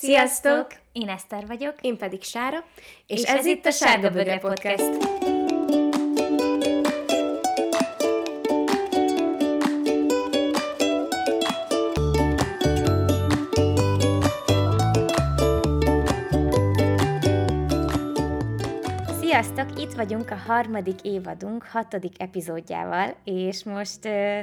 [0.00, 0.66] Sziasztok!
[0.92, 1.74] Én Eszter vagyok.
[1.80, 2.64] Én pedig Sára,
[3.06, 5.06] és, és ez, ez itt a Sárga Bögre Podcast.
[19.20, 19.80] Sziasztok!
[19.80, 24.40] Itt vagyunk a harmadik évadunk hatodik epizódjával, és most uh,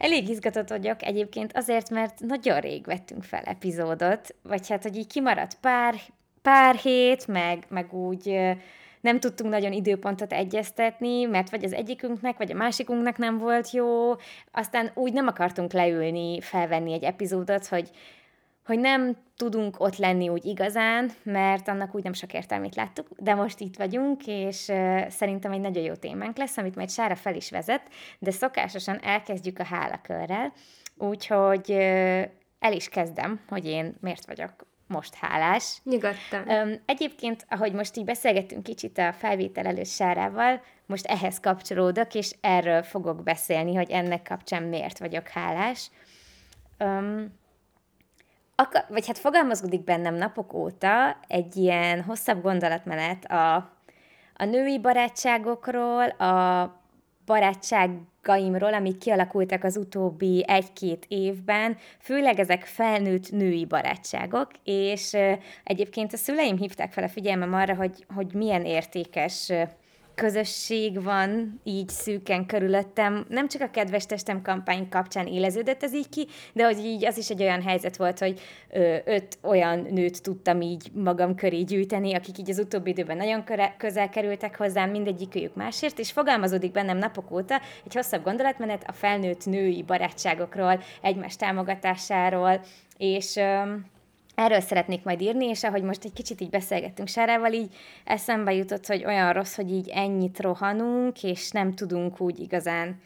[0.00, 5.06] Elég izgatott vagyok egyébként azért, mert nagyon rég vettünk fel epizódot, vagy hát, hogy így
[5.06, 5.94] kimaradt pár,
[6.42, 8.40] pár hét, meg, meg úgy
[9.00, 14.14] nem tudtunk nagyon időpontot egyeztetni, mert vagy az egyikünknek, vagy a másikunknak nem volt jó,
[14.52, 17.90] aztán úgy nem akartunk leülni, felvenni egy epizódot, hogy
[18.70, 23.34] hogy nem tudunk ott lenni úgy igazán, mert annak úgy nem sok értelmét láttuk, de
[23.34, 24.56] most itt vagyunk, és
[25.08, 27.82] szerintem egy nagyon jó témánk lesz, amit majd Sára fel is vezet,
[28.18, 30.52] de szokásosan elkezdjük a hálakörrel,
[30.96, 31.70] úgyhogy
[32.58, 34.52] el is kezdem, hogy én miért vagyok
[34.86, 35.80] most hálás.
[35.84, 36.80] Nyugodtan.
[36.84, 42.82] Egyébként, ahogy most így beszélgettünk kicsit a felvétel előtt Sárával, most ehhez kapcsolódok, és erről
[42.82, 45.90] fogok beszélni, hogy ennek kapcsán miért vagyok hálás.
[46.78, 47.38] Um,
[48.60, 53.54] akar, vagy hát fogalmazódik bennem napok óta egy ilyen hosszabb gondolatmenet a,
[54.36, 56.64] a női barátságokról, a
[57.26, 65.16] barátságaimról, amik kialakultak az utóbbi egy-két évben, főleg ezek felnőtt női barátságok, és
[65.64, 69.52] egyébként a szüleim hívták fel a figyelmem arra, hogy, hogy milyen értékes
[70.20, 73.24] közösség van így szűken körülöttem.
[73.28, 77.18] Nem csak a Kedves Testem kampány kapcsán éleződött ez így ki, de hogy így az
[77.18, 78.40] is egy olyan helyzet volt, hogy
[79.04, 83.44] öt olyan nőt tudtam így magam köré gyűjteni, akik így az utóbbi időben nagyon
[83.76, 89.46] közel kerültek hozzám, mindegyikőjük másért, és fogalmazódik bennem napok óta egy hosszabb gondolatmenet a felnőtt
[89.46, 92.60] női barátságokról, egymás támogatásáról,
[92.96, 93.36] és...
[93.36, 93.62] Ö,
[94.40, 97.74] Erről szeretnék majd írni, és ahogy most egy kicsit így beszélgettünk Sárával, így
[98.04, 103.00] eszembe jutott, hogy olyan rossz, hogy így ennyit rohanunk, és nem tudunk úgy igazán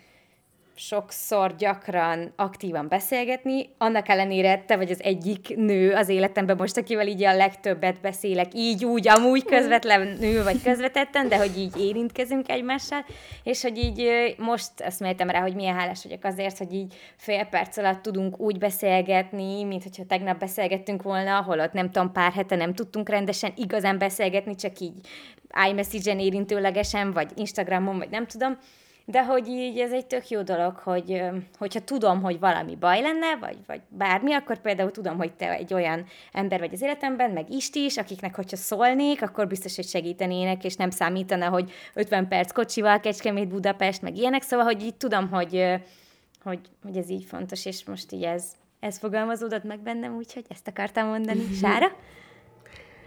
[0.76, 7.06] sokszor gyakran aktívan beszélgetni, annak ellenére te vagy az egyik nő az életemben most, akivel
[7.06, 13.04] így a legtöbbet beszélek, így úgy, amúgy közvetlenül vagy közvetetten, de hogy így érintkezünk egymással,
[13.42, 17.76] és hogy így most eszméltem rá, hogy milyen hálás vagyok azért, hogy így fél perc
[17.76, 22.56] alatt tudunk úgy beszélgetni, mint hogyha tegnap beszélgettünk volna, ahol ott nem tudom, pár hete
[22.56, 24.94] nem tudtunk rendesen igazán beszélgetni, csak így
[25.68, 28.58] iMessage-en érintőlegesen, vagy Instagramon, vagy nem tudom,
[29.06, 31.22] de hogy így ez egy tök jó dolog, hogy
[31.58, 35.74] hogyha tudom, hogy valami baj lenne, vagy, vagy bármi, akkor például tudom, hogy te egy
[35.74, 40.64] olyan ember vagy az életemben, meg Isti is, akiknek, hogyha szólnék, akkor biztos, hogy segítenének,
[40.64, 45.28] és nem számítana, hogy 50 perc kocsival, Kecskemét, Budapest, meg ilyenek, szóval, hogy így tudom,
[45.28, 45.64] hogy,
[46.42, 48.44] hogy, hogy ez így fontos, és most így ez,
[48.80, 51.52] ez fogalmazódott meg bennem, úgyhogy ezt akartam mondani.
[51.60, 51.96] Sára?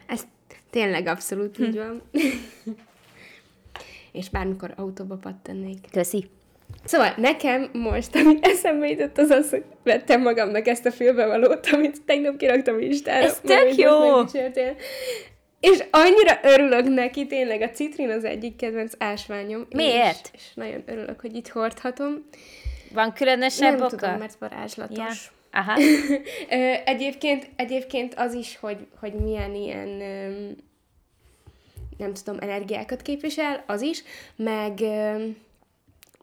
[0.07, 0.27] Ez
[0.69, 2.01] tényleg abszolút így van.
[4.17, 5.77] és bármikor autóba pattannék.
[5.91, 6.29] Köszi.
[6.85, 12.01] Szóval nekem most, ami eszembe jutott, az az, hogy vettem magamnak ezt a fülbevalót, amit
[12.05, 13.25] tegnap kiraktam Instára.
[13.25, 14.21] Ez tök jó!
[15.59, 19.67] És annyira örülök neki, tényleg a citrin az egyik kedvenc ásványom.
[19.69, 20.29] Miért?
[20.33, 22.25] És, és nagyon örülök, hogy itt hordhatom.
[22.93, 23.95] Van különösebb Nem oka?
[23.95, 24.97] tudom, mert varázslatos.
[24.97, 25.59] Ja.
[25.59, 25.79] Aha.
[26.85, 30.01] egyébként, egyébként az is, hogy, hogy milyen ilyen
[31.97, 34.03] nem tudom, energiákat képvisel, az is,
[34.35, 34.79] meg,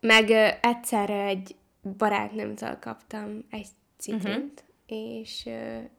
[0.00, 0.30] meg
[0.60, 1.54] egyszerre egy
[1.98, 3.66] barátnőmtől kaptam egy
[3.98, 5.20] citrint, uh-huh.
[5.20, 5.48] és,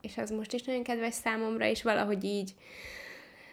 [0.02, 2.54] és az most is nagyon kedves számomra, és valahogy így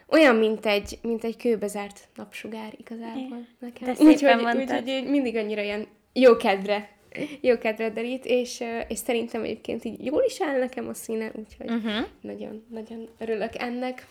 [0.09, 3.89] olyan, mint egy, mint egy kőbezárt napsugár igazából nekem.
[3.89, 7.01] De szépen úgyhogy, úgyhogy úgy, mindig annyira ilyen jó kedre
[7.41, 11.71] jó kedve derít, és, és szerintem egyébként így jól is áll nekem a színe, úgyhogy
[11.71, 12.07] uh-huh.
[12.21, 14.07] nagyon, nagyon örülök ennek.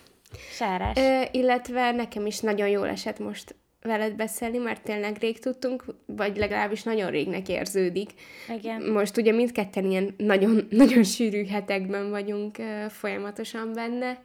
[0.50, 0.96] Sárás.
[0.96, 6.36] Ö, illetve nekem is nagyon jól esett most veled beszélni, mert tényleg rég tudtunk, vagy
[6.36, 8.10] legalábbis nagyon régnek érződik.
[8.58, 8.82] Igen.
[8.82, 14.22] Most ugye mindketten ilyen nagyon, nagyon sűrű hetekben vagyunk uh, folyamatosan benne,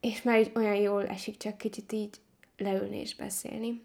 [0.00, 2.14] és már így olyan jól esik csak kicsit így
[2.56, 3.82] leülni és beszélni.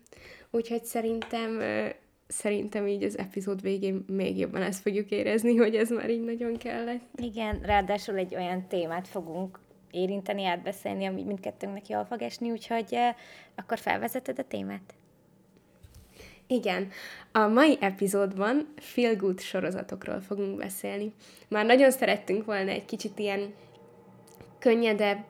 [0.52, 1.90] Úgyhogy szerintem uh,
[2.28, 6.58] szerintem így az epizód végén még jobban ezt fogjuk érezni, hogy ez már így nagyon
[6.58, 7.02] kellett.
[7.16, 9.60] Igen, ráadásul egy olyan témát fogunk
[9.92, 13.16] érinteni, átbeszélni, ami mindkettőnknek jól fog esni, úgyhogy uh,
[13.56, 14.94] akkor felvezeted a témát?
[16.52, 16.88] Igen,
[17.32, 21.14] a mai epizódban Feel Good sorozatokról fogunk beszélni.
[21.48, 23.54] Már nagyon szerettünk volna egy kicsit ilyen
[24.60, 25.24] könnyedebb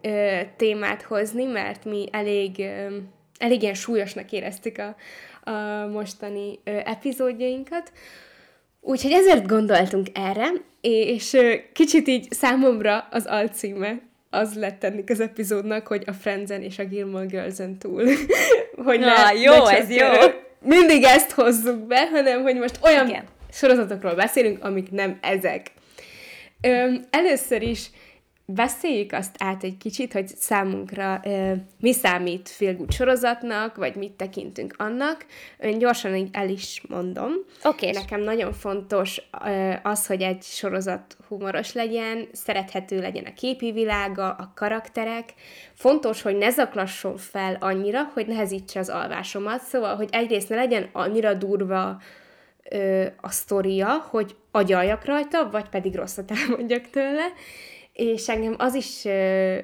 [0.00, 2.96] ö, témát hozni, mert mi elég, ö,
[3.38, 4.96] elég ilyen súlyosnak éreztük a,
[5.50, 7.92] a mostani ö, epizódjainkat.
[8.80, 10.48] Úgyhogy ezért gondoltunk erre,
[10.80, 16.62] és ö, kicsit így számomra az alcíme az lett ennek az epizódnak, hogy a Friendsen
[16.62, 18.04] és a Gilmore Girls-en túl.
[18.86, 20.06] hogy Na, ne, jó, ne ez jó.
[20.60, 23.24] Mindig ezt hozzuk be, hanem hogy most olyan Igen.
[23.52, 25.70] sorozatokról beszélünk, amik nem ezek.
[26.60, 27.90] Ö, először is
[28.52, 34.74] beszéljük azt át egy kicsit, hogy számunkra ö, mi számít félgút sorozatnak, vagy mit tekintünk
[34.78, 35.26] annak.
[35.58, 37.32] Ön gyorsan így el is mondom.
[37.64, 37.88] Oké.
[37.88, 38.02] Okay.
[38.02, 44.30] Nekem nagyon fontos ö, az, hogy egy sorozat humoros legyen, szerethető legyen a képi világa,
[44.30, 45.34] a karakterek.
[45.74, 49.62] Fontos, hogy ne zaklasson fel annyira, hogy nehezítse az alvásomat.
[49.62, 52.00] Szóval, hogy egyrészt ne legyen annyira durva
[52.70, 57.32] ö, a sztoria, hogy agyaljak rajta, vagy pedig rosszat elmondjak tőle
[57.98, 59.58] és engem az is ö,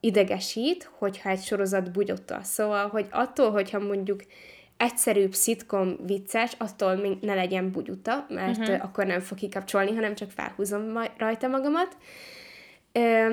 [0.00, 2.40] idegesít, hogyha egy sorozat bugyotta.
[2.42, 4.20] Szóval, hogy attól, hogyha mondjuk
[4.76, 8.84] egyszerűbb szitkom vicces, attól még ne legyen bugyuta, mert uh-huh.
[8.84, 11.96] akkor nem fog kikapcsolni, hanem csak felhúzom rajta magamat.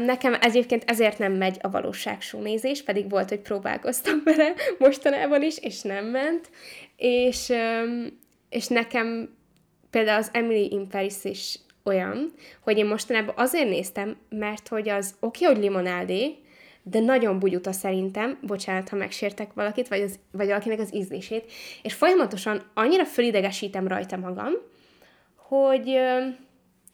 [0.05, 5.57] Nekem egyébként ezért nem megy a valóságsó nézés, pedig volt, hogy próbálkoztam vele mostanában is,
[5.57, 6.49] és nem ment.
[6.95, 7.53] És,
[8.49, 9.35] és nekem
[9.89, 15.15] például az Emily in Paris is olyan, hogy én mostanában azért néztem, mert hogy az
[15.19, 16.35] oké, okay, hogy limonádé,
[16.83, 21.51] de nagyon bugyuta szerintem, bocsánat, ha megsértek valakit, vagy, az, vagy valakinek az ízlését,
[21.81, 24.51] és folyamatosan annyira fölidegesítem rajta magam,
[25.35, 25.99] hogy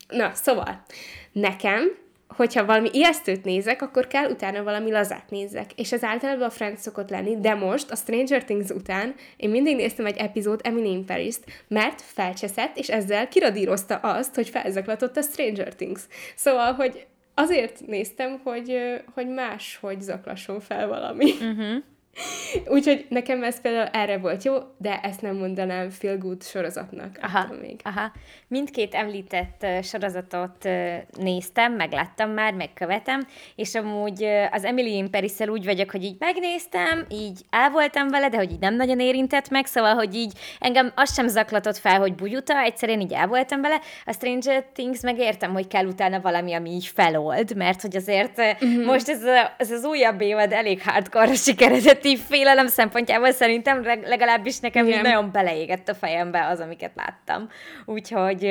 [0.07, 0.83] na, szóval,
[1.31, 1.97] nekem
[2.35, 5.71] hogyha valami ijesztőt nézek, akkor kell utána valami lazát nézzek.
[5.75, 9.75] És ez általában a Friends szokott lenni, de most a Stranger Things után én mindig
[9.75, 11.35] néztem egy epizód Emily in paris
[11.67, 16.01] mert felcseszett, és ezzel kiradírozta azt, hogy felzaklatott a Stranger Things.
[16.35, 18.77] Szóval, hogy azért néztem, hogy,
[19.13, 21.31] hogy más, hogy zaklasson fel valami.
[21.31, 21.83] Uh-huh.
[22.75, 27.17] Úgyhogy nekem ez például erre volt jó, de ezt nem mondanám feel good sorozatnak.
[27.21, 27.79] Aha, még.
[27.83, 28.11] aha.
[28.47, 30.69] Mindkét említett sorozatot
[31.17, 37.05] néztem, megláttam már, megkövetem, és amúgy az Emily in paris úgy vagyok, hogy így megnéztem,
[37.09, 40.91] így el voltam vele, de hogy így nem nagyon érintett meg, szóval, hogy így engem
[40.95, 43.79] az sem zaklatott fel, hogy bugyuta, egyszerűen így el voltam vele.
[44.05, 48.85] A Stranger Things megértem, hogy kell utána valami, ami így felold, mert hogy azért uh-huh.
[48.85, 54.59] most ez, a, ez az újabb évad elég hardcore sikeredett negatív félelem szempontjából szerintem legalábbis
[54.59, 57.49] nekem így nagyon beleégett a fejembe az, amiket láttam.
[57.85, 58.41] Úgyhogy...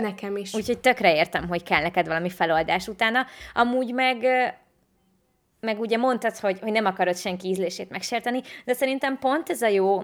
[0.00, 0.54] Nekem is.
[0.54, 3.26] Úgyhogy tökre értem, hogy kell neked valami feloldás utána.
[3.54, 4.26] Amúgy meg
[5.60, 9.66] meg ugye mondtad, hogy, hogy nem akarod senki ízlését megsérteni, de szerintem pont ez a
[9.66, 10.02] jó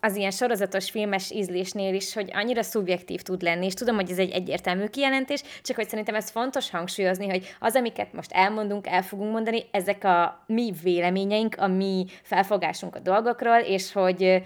[0.00, 4.18] az ilyen sorozatos filmes ízlésnél is, hogy annyira szubjektív tud lenni, és tudom, hogy ez
[4.18, 9.02] egy egyértelmű kijelentés, csak hogy szerintem ez fontos hangsúlyozni, hogy az, amiket most elmondunk, el
[9.02, 14.42] fogunk mondani, ezek a mi véleményeink, a mi felfogásunk a dolgokról, és hogy,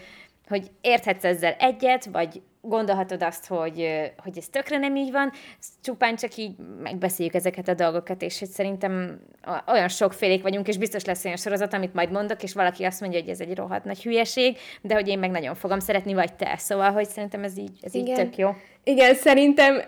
[0.48, 5.32] hogy érthetsz ezzel egyet, vagy gondolhatod azt, hogy, hogy ez tökre nem így van,
[5.82, 9.20] csupán csak így megbeszéljük ezeket a dolgokat, és hogy szerintem
[9.66, 13.20] olyan sokfélék vagyunk, és biztos lesz olyan sorozat, amit majd mondok, és valaki azt mondja,
[13.20, 16.54] hogy ez egy rohadt nagy hülyeség, de hogy én meg nagyon fogom szeretni, vagy te.
[16.56, 18.50] Szóval, hogy szerintem ez így, ez így tök jó.
[18.84, 19.80] Igen, szerintem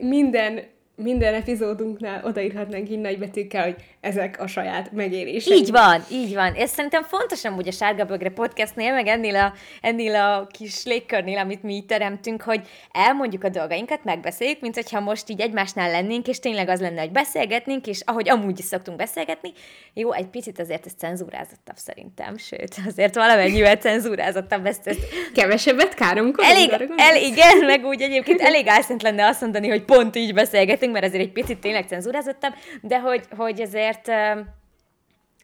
[0.00, 0.60] minden
[1.02, 5.56] minden epizódunknál odaírhatnánk így nagybetűkkel, hogy ezek a saját megélések.
[5.56, 6.54] Így van, így van.
[6.54, 11.38] Ez szerintem fontos amúgy a Sárga Bögre podcastnél, meg ennél a, ennél a kis légkörnél,
[11.38, 12.60] amit mi teremtünk, hogy
[12.92, 17.10] elmondjuk a dolgainkat, megbeszéljük, mint hogyha most így egymásnál lennénk, és tényleg az lenne, hogy
[17.10, 19.52] beszélgetnénk, és ahogy amúgy is szoktunk beszélgetni,
[19.94, 24.86] jó, egy picit azért ez cenzúrázottabb szerintem, sőt, azért valamennyivel cenzúrázottabb ezt.
[24.86, 25.00] ezt.
[25.34, 26.50] Kevesebbet káromkodunk?
[26.50, 30.92] Elég, el, igen, meg úgy egyébként elég álszent lenne azt mondani, hogy pont így beszélgetünk,
[30.92, 33.88] mert ezért egy picit tényleg cenzúrázottabb, de hogy, hogy ezért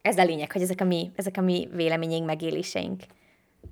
[0.03, 3.03] ez a lényeg, hogy ezek a mi, ezek a mi véleményeink, megéléseink.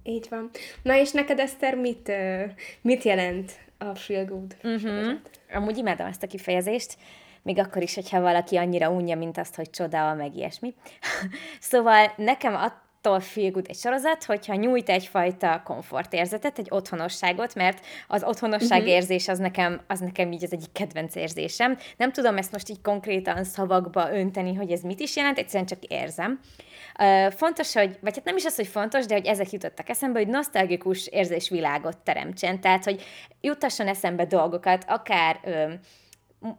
[0.02, 0.50] Így van.
[0.82, 2.12] Na és neked, Eszter, mit,
[2.80, 4.56] mit jelent a feel good?
[4.62, 5.12] Uh-huh.
[5.52, 6.96] Amúgy imádom ezt a kifejezést,
[7.42, 10.74] még akkor is, hogyha valaki annyira unja, mint azt, hogy csoda, meg ilyesmi.
[11.60, 18.24] szóval nekem a attól feel egy sorozat, hogyha nyújt egyfajta komfortérzetet, egy otthonosságot, mert az
[18.24, 18.94] otthonosság uh-huh.
[18.94, 21.78] érzés az nekem, az nekem így az egyik kedvenc érzésem.
[21.96, 25.84] Nem tudom ezt most így konkrétan szavakba önteni, hogy ez mit is jelent, egyszerűen csak
[25.84, 26.40] érzem.
[26.98, 30.18] Uh, fontos, hogy, vagy hát nem is az, hogy fontos, de hogy ezek jutottak eszembe,
[30.18, 33.02] hogy nosztalgikus érzésvilágot teremtsen, tehát, hogy
[33.40, 35.72] jutasson eszembe dolgokat, akár uh,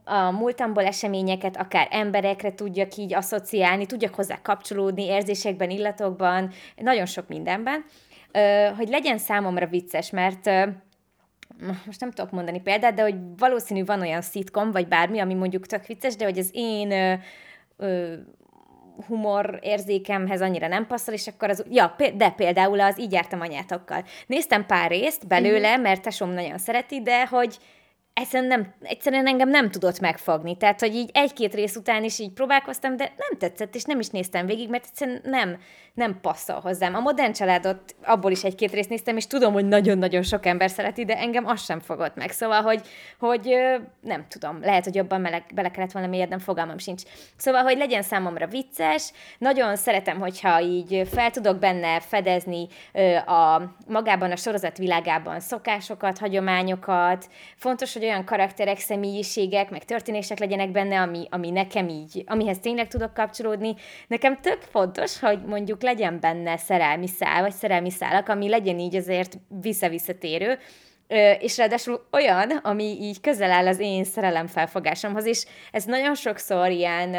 [0.04, 7.28] a múltamból eseményeket akár emberekre tudjak így asszociálni, tudjak hozzá kapcsolódni érzésekben, illatokban, nagyon sok
[7.28, 7.86] mindenben,
[8.78, 10.50] hogy legyen számomra vicces, mert
[11.86, 15.66] most nem tudok mondani példát, de hogy valószínű van olyan szitkom, vagy bármi, ami mondjuk
[15.66, 17.20] tök vicces, de hogy az én
[19.08, 24.04] humor érzékemhez annyira nem passzol, és akkor az, ja, de például az Így jártam anyátokkal.
[24.28, 25.82] Néztem pár részt belőle, mhm.
[25.82, 27.58] mert tesom nagyon szereti, de hogy
[28.16, 30.58] egyszerűen, nem, egyszerűen engem nem tudott megfogni.
[30.58, 34.08] Tehát, hogy így egy-két rész után is így próbálkoztam, de nem tetszett, és nem is
[34.08, 35.58] néztem végig, mert egyszerűen nem,
[35.94, 36.96] nem passzol hozzám.
[36.96, 41.06] A modern családot abból is egy-két részt néztem, és tudom, hogy nagyon-nagyon sok ember szereti,
[41.06, 42.32] de engem az sem fogott meg.
[42.32, 42.82] Szóval, hogy,
[43.20, 43.56] hogy
[44.02, 47.04] nem tudom, lehet, hogy jobban meleg, bele kellett volna miért nem fogalmam sincs.
[47.38, 52.68] Szóval, hogy legyen számomra vicces, nagyon szeretem, hogyha így fel tudok benne fedezni
[53.26, 57.30] a magában a sorozat világában szokásokat, hagyományokat.
[57.56, 62.88] Fontos, hogy olyan karakterek, személyiségek, meg történések legyenek benne, ami, ami nekem így, amihez tényleg
[62.88, 63.76] tudok kapcsolódni.
[64.08, 68.96] Nekem tök fontos, hogy mondjuk legyen benne szerelmi szál, vagy szerelmi szálak, ami legyen így
[68.96, 70.58] azért visszavisszatérő,
[71.40, 77.12] és ráadásul olyan, ami így közel áll az én szerelemfelfogásomhoz, és ez nagyon sokszor ilyen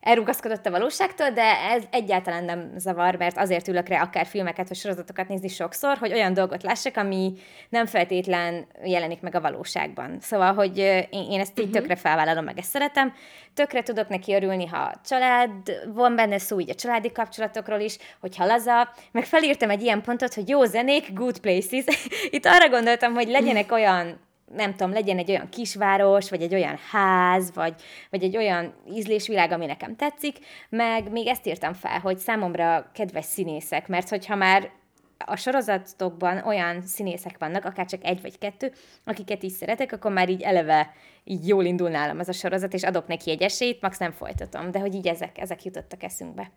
[0.00, 4.76] elrugaszkodott a valóságtól, de ez egyáltalán nem zavar, mert azért ülök rá akár filmeket vagy
[4.76, 7.32] sorozatokat nézni sokszor, hogy olyan dolgot lássak, ami
[7.68, 10.18] nem feltétlen jelenik meg a valóságban.
[10.20, 10.78] Szóval, hogy
[11.10, 11.80] én ezt így uh-huh.
[11.80, 13.12] tökre felvállalom, meg ezt szeretem.
[13.54, 15.50] Tökre tudok neki örülni, ha család,
[15.94, 20.34] van benne szó így a családi kapcsolatokról is, hogyha laza, meg felírtam egy ilyen pontot,
[20.34, 21.84] hogy jó zenék, good places.
[22.30, 26.78] Itt arra gondoltam, hogy legyenek olyan nem tudom, legyen egy olyan kisváros, vagy egy olyan
[26.90, 27.74] ház, vagy,
[28.10, 30.38] vagy egy olyan ízlésvilág, ami nekem tetszik,
[30.68, 34.70] meg még ezt írtam fel, hogy számomra kedves színészek, mert hogyha már
[35.18, 38.72] a sorozatokban olyan színészek vannak, akár csak egy vagy kettő,
[39.04, 40.92] akiket is szeretek, akkor már így eleve
[41.24, 44.70] így jól indul nálam az a sorozat, és adok neki egy esélyt, max nem folytatom,
[44.70, 46.50] de hogy így ezek, ezek jutottak eszünkbe.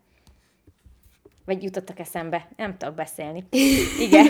[1.44, 2.48] Vagy jutottak eszembe.
[2.56, 3.44] Nem tudok beszélni.
[4.06, 4.26] Igen.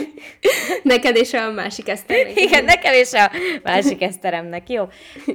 [0.83, 2.39] Neked és a másik eszteremnek.
[2.39, 3.31] Igen, nekem és a
[3.63, 4.69] másik eszteremnek.
[4.69, 4.87] Jó.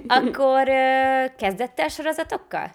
[0.07, 0.65] Akkor
[1.37, 2.71] kezdett el sorozatokkal?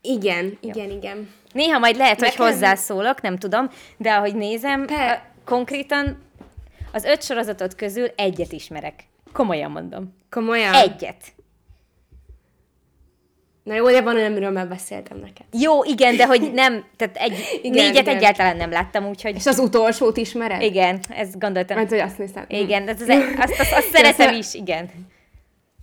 [0.00, 0.70] Igen, Jó.
[0.70, 1.30] igen, igen.
[1.52, 2.36] Néha majd lehet, Nekem...
[2.36, 5.30] hogy hozzászólok, nem tudom, de ahogy nézem, Pe...
[5.44, 6.22] konkrétan
[6.92, 9.04] az öt sorozatot közül egyet ismerek.
[9.32, 10.14] Komolyan mondom.
[10.30, 10.74] Komolyan?
[10.74, 11.34] Egyet.
[13.66, 15.46] Na jó, de van, amiről már beszéltem neked.
[15.52, 17.32] Jó, igen, de hogy nem, tehát egy,
[17.62, 18.16] igen, négyet igen.
[18.16, 19.34] egyáltalán nem láttam, úgyhogy...
[19.34, 20.62] És az utolsót ismered?
[20.62, 21.76] Igen, ezt gondoltam.
[21.76, 22.44] Mert hogy azt néztem.
[22.48, 23.08] Igen, az, az,
[23.38, 24.90] azt, azt, azt szeretem is, igen.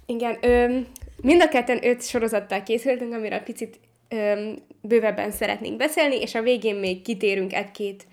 [0.06, 0.78] Igen, ö,
[1.22, 6.76] mind a ketten öt sorozattal készültünk, amiről picit ö, bővebben szeretnénk beszélni, és a végén
[6.76, 8.04] még kitérünk egy-két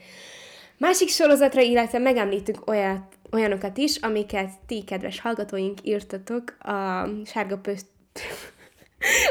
[0.76, 7.86] másik sorozatra, illetve megemlítünk olyat, olyanokat is, amiket ti, kedves hallgatóink, írtatok a Sárga Pöst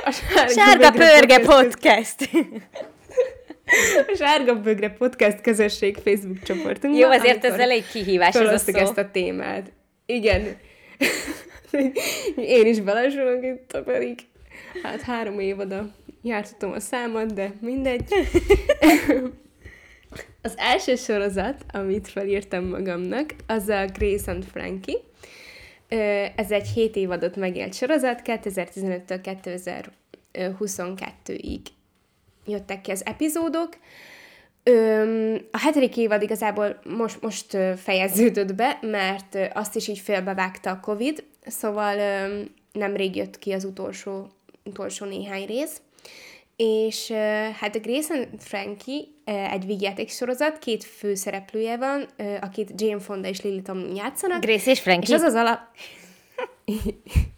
[0.05, 2.29] a Sárga, Sárga Pörge Podcast.
[4.07, 7.01] A Sárga Bögre Podcast közösség Facebook csoportunkban.
[7.01, 8.77] Jó, azért ez elég kihívás ez a szó.
[8.77, 9.71] ezt a témát.
[10.05, 10.57] Igen.
[12.35, 14.19] Én is belesorolok itt, pedig
[14.83, 15.89] hát három év oda
[16.21, 18.03] jártatom a számot, de mindegy.
[20.41, 24.97] Az első sorozat, amit felírtam magamnak, az a Grace and Frankie.
[26.35, 29.37] Ez egy 7 évadot megélt sorozat, 2015-től
[30.33, 31.59] 2022-ig
[32.45, 33.77] jöttek ki az epizódok.
[35.51, 41.23] A hetedik évad igazából most, most fejeződött be, mert azt is így félbevágta a Covid,
[41.45, 41.95] szóval
[42.71, 44.27] nemrég jött ki az utolsó,
[44.63, 45.81] utolsó néhány rész.
[46.55, 47.11] És
[47.59, 49.03] hát a Grace and Frankie
[49.51, 52.07] egy vígjáték sorozat, két főszereplője van,
[52.41, 54.41] akit Jane Fonda és Lily Tomlin játszanak.
[54.41, 55.15] Grace és Frankie.
[55.15, 55.59] És az az alap...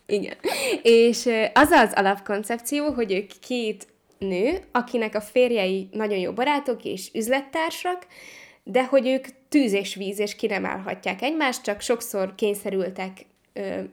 [0.05, 0.35] Igen.
[0.81, 7.09] És az az alapkoncepció, hogy ők két nő, akinek a férjei nagyon jó barátok és
[7.13, 8.07] üzlettársak,
[8.63, 13.25] de hogy ők tűz és víz, és ki nem állhatják egymást, csak sokszor kényszerültek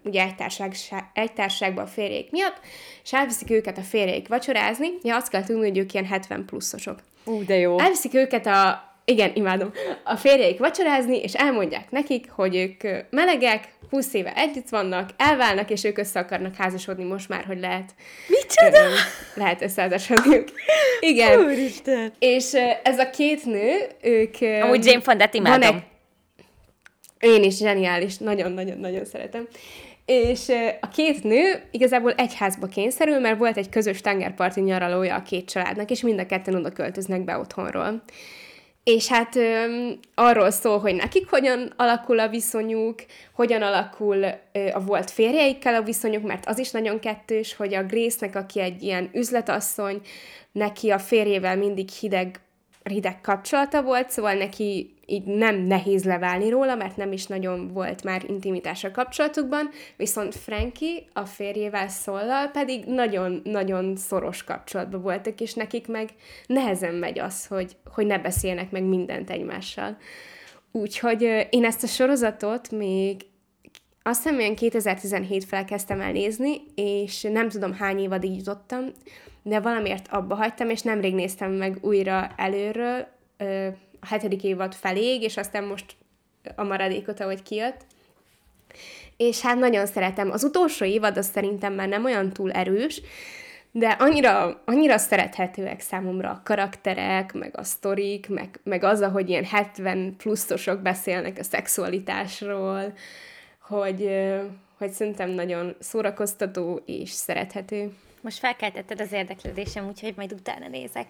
[0.04, 0.74] ugye egy, társaság,
[1.14, 2.60] egy társaságban a férjék miatt,
[3.04, 6.98] és elviszik őket a férjék vacsorázni, ja, azt kell tudni, hogy ők ilyen 70 pluszosok.
[7.24, 7.78] Ú, de jó.
[7.78, 9.72] Elviszik őket a, igen, imádom,
[10.04, 15.84] a férjeik vacsorázni, és elmondják nekik, hogy ők melegek, 20 éve együtt vannak, elválnak, és
[15.84, 17.94] ők össze akarnak házasodni most már, hogy lehet.
[18.26, 18.88] Micsoda?
[19.34, 20.44] Lehet összeházasodni.
[21.00, 21.40] Igen.
[21.40, 22.12] Úristen.
[22.18, 24.34] És ez a két nő, ők...
[24.62, 25.70] Amúgy Jane Fondát imádom.
[25.70, 25.84] Van
[27.20, 29.48] én is zseniális, nagyon-nagyon-nagyon szeretem.
[30.04, 30.48] És
[30.80, 35.50] a két nő igazából egy házba kényszerül, mert volt egy közös tengerparti nyaralója a két
[35.50, 38.02] családnak, és mind a ketten oda költöznek be otthonról.
[38.84, 39.64] És hát ö,
[40.14, 44.16] arról szól, hogy nekik hogyan alakul a viszonyuk, hogyan alakul
[44.52, 48.60] ö, a volt férjeikkel a viszonyuk, mert az is nagyon kettős, hogy a Grace-nek, aki
[48.60, 50.00] egy ilyen üzletasszony,
[50.52, 52.40] neki a férjével mindig hideg
[52.82, 58.04] hideg kapcsolata volt, szóval neki így nem nehéz leválni róla, mert nem is nagyon volt
[58.04, 65.54] már intimitás a kapcsolatukban, viszont Frankie a férjével Szollal pedig nagyon-nagyon szoros kapcsolatban voltak, és
[65.54, 66.08] nekik meg
[66.46, 69.96] nehezen megy az, hogy, hogy ne beszélnek meg mindent egymással.
[70.72, 73.26] Úgyhogy én ezt a sorozatot még
[74.02, 78.84] azt hiszem, ilyen 2017 fel kezdtem el nézni, és nem tudom hány évadig jutottam,
[79.42, 83.06] de valamiért abba hagytam, és nemrég néztem meg újra előről
[84.00, 85.96] a hetedik évad feléig, és aztán most
[86.56, 87.86] a maradékot, ahogy kijött.
[89.16, 90.30] És hát nagyon szeretem.
[90.30, 93.02] Az utolsó évad az szerintem már nem olyan túl erős,
[93.72, 99.44] de annyira, annyira szerethetőek számomra a karakterek, meg a sztorik, meg, meg az, ahogy ilyen
[99.44, 102.92] 70 pluszosok beszélnek a szexualitásról,
[103.60, 104.10] hogy,
[104.78, 107.92] hogy szerintem nagyon szórakoztató és szerethető.
[108.20, 111.06] Most felkeltetted az érdeklődésem, úgyhogy majd utána nézek.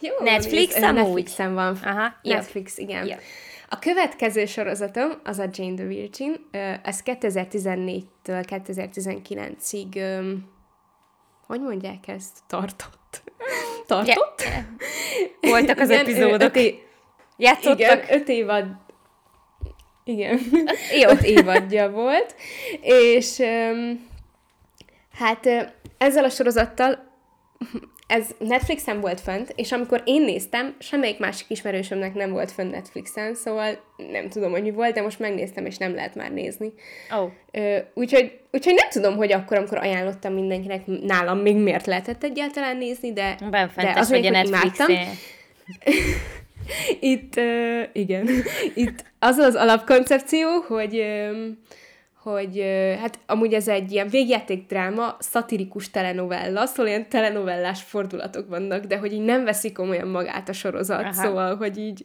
[0.00, 0.94] Jó, Netflix néz, amúgy?
[0.94, 1.78] Netflixen van.
[1.84, 2.34] Aha, jó.
[2.34, 3.06] Netflix, igen.
[3.06, 3.14] Jó.
[3.68, 6.48] A következő sorozatom az a Jane the Virgin.
[6.82, 10.50] Ez 2014-től 2019-ig, öm,
[11.46, 12.38] hogy mondják ezt?
[12.46, 13.22] Tartott.
[13.86, 14.40] Tartott?
[14.42, 14.66] Ja.
[15.50, 16.56] Voltak az Igen, epizódok.
[16.56, 16.74] Öt,
[17.36, 17.78] Játszottak?
[17.78, 18.66] igen, öt évad
[20.06, 20.38] igen.
[21.00, 21.08] Jó.
[21.10, 22.34] Öt évadja volt.
[22.80, 23.42] És
[25.12, 27.12] hát ezzel a sorozattal
[28.06, 33.34] ez Netflixen volt fönt, és amikor én néztem, semmelyik másik ismerősömnek nem volt fönt Netflixen,
[33.34, 36.72] szóval nem tudom, hogy mi volt, de most megnéztem, és nem lehet már nézni.
[37.10, 37.30] Oh.
[37.50, 42.76] Ö, úgyhogy, úgyhogy nem tudom, hogy akkor, amikor ajánlottam mindenkinek, nálam még miért lehetett egyáltalán
[42.76, 44.50] nézni, de, de az a hogy imádtam.
[44.50, 45.06] Netflixen.
[47.00, 48.28] Itt, uh, igen,
[48.74, 51.58] itt az az alapkoncepció, hogy, um,
[52.30, 52.64] hogy
[53.00, 58.98] hát amúgy ez egy ilyen végjáték dráma, szatirikus telenovella, szóval ilyen telenovellás fordulatok vannak, de
[58.98, 61.12] hogy így nem veszik komolyan magát a sorozat, Aha.
[61.12, 62.04] Szóval, hogy így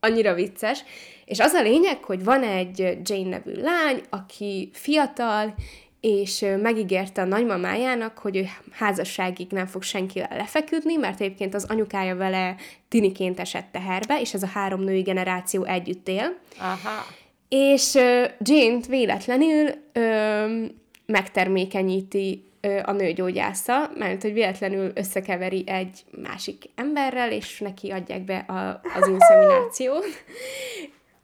[0.00, 0.84] annyira vicces.
[1.24, 5.54] És az a lényeg, hogy van egy Jane nevű lány, aki fiatal,
[6.00, 12.16] és megígérte a nagymamájának, hogy ő házasságig nem fog senkivel lefeküdni, mert egyébként az anyukája
[12.16, 12.56] vele
[12.88, 16.38] tiniként esett teherbe, és ez a három női generáció együtt él.
[16.58, 17.06] Aha.
[17.48, 17.94] És
[18.38, 20.64] Jane-t véletlenül ö,
[21.06, 28.36] megtermékenyíti ö, a nőgyógyásza, mert hogy véletlenül összekeveri egy másik emberrel, és neki adják be
[28.36, 30.04] a, az inszeminációt.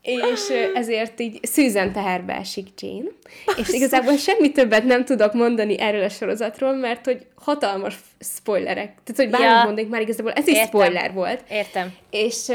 [0.03, 3.09] És ezért így szűzen teherbe esik Jane.
[3.57, 8.93] És igazából semmi többet nem tudok mondani erről a sorozatról, mert hogy hatalmas spoilerek.
[9.05, 9.65] Tehát, hogy bármit Ja.
[9.65, 10.67] mondnék már igazából, ez is Értem.
[10.67, 11.45] spoiler volt.
[11.51, 11.95] Értem.
[12.11, 12.51] És,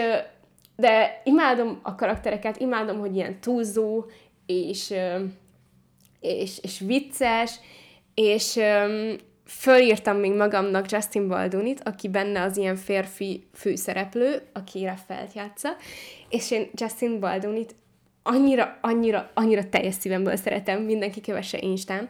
[0.79, 4.05] de imádom a karaktereket, imádom, hogy ilyen túlzó,
[4.45, 4.93] és,
[6.19, 7.59] és, és vicces,
[8.13, 8.59] és
[9.45, 15.69] fölírtam még magamnak Justin Baldunit, aki benne az ilyen férfi főszereplő, aki Raffelt játsza,
[16.29, 17.75] és én Justin Baldunit
[18.23, 22.09] annyira, annyira, annyira teljes szívemből szeretem, mindenki kövesse Instán.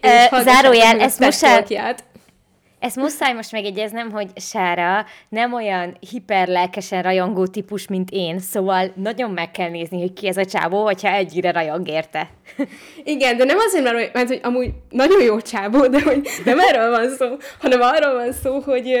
[0.00, 1.96] Ö, zárójel, ezt el-.
[2.78, 9.30] Ezt muszáj most megjegyeznem, hogy Sára nem olyan hiperlelkesen rajongó típus, mint én, szóval nagyon
[9.30, 12.30] meg kell nézni, hogy ki ez a csávó, hogyha egyre rajong érte.
[13.04, 16.90] Igen, de nem azért, mert, mert hogy amúgy nagyon jó csábó, de hogy nem erről
[16.90, 17.26] van szó,
[17.60, 18.94] hanem arról van szó, hogy,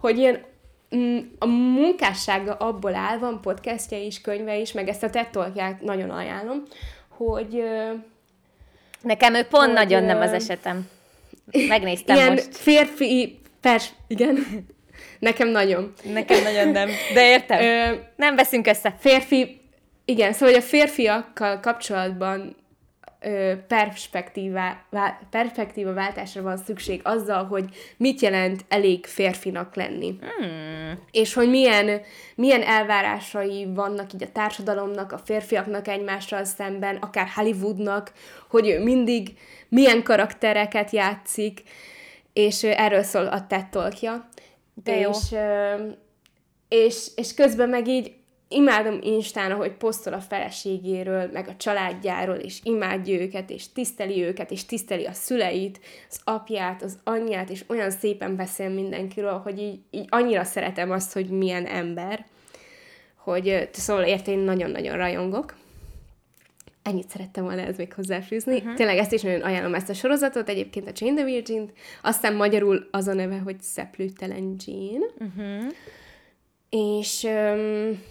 [0.00, 0.38] hogy ilyen
[0.96, 5.28] mm, a munkássága abból áll, van podcastja is, könyve is, meg ezt a TED
[5.80, 6.62] nagyon ajánlom,
[7.08, 7.64] hogy
[9.04, 10.88] Nekem ő pont Hogy, nagyon nem az esetem.
[11.68, 12.56] Megnéztem ilyen most.
[12.56, 14.66] férfi, pers, igen,
[15.18, 15.92] nekem nagyon.
[16.12, 16.88] Nekem nagyon nem.
[17.14, 17.62] De értem.
[17.62, 18.96] Ö, Nem veszünk össze.
[18.98, 19.60] férfi,
[20.04, 22.56] igen, szóval hogy a férfiakkal kapcsolatban
[23.20, 27.64] ö, perspektíva, vá, perspektíva váltásra van szükség azzal, hogy
[27.96, 30.18] mit jelent elég férfinak lenni.
[30.38, 30.98] Hmm.
[31.10, 32.00] És hogy milyen,
[32.34, 38.12] milyen elvárásai vannak így a társadalomnak, a férfiaknak egymással szemben, akár Hollywoodnak,
[38.48, 39.28] hogy ő mindig
[39.74, 41.62] milyen karaktereket játszik,
[42.32, 44.28] és erről szól a TED Talkja.
[44.84, 45.10] De jó.
[45.10, 45.34] És,
[46.68, 48.12] és, és közben meg így
[48.48, 54.50] imádom Instán, ahogy posztol a feleségéről, meg a családjáról, és imádja őket, és tiszteli őket,
[54.50, 59.78] és tiszteli a szüleit, az apját, az anyját, és olyan szépen beszél mindenkiről, hogy így,
[59.90, 62.26] így annyira szeretem azt, hogy milyen ember,
[63.16, 65.54] hogy szóval érte én nagyon-nagyon rajongok.
[66.84, 68.56] Ennyit szerettem volna ez még hozzáfűzni.
[68.56, 68.74] Uh-huh.
[68.74, 72.88] Tényleg ezt is nagyon ajánlom ezt a sorozatot, egyébként a Jane the Virgin-t, aztán magyarul
[72.90, 75.06] az a neve, hogy Szeplőtelen Jane.
[75.18, 75.72] Uh-huh.
[76.70, 78.02] És öm,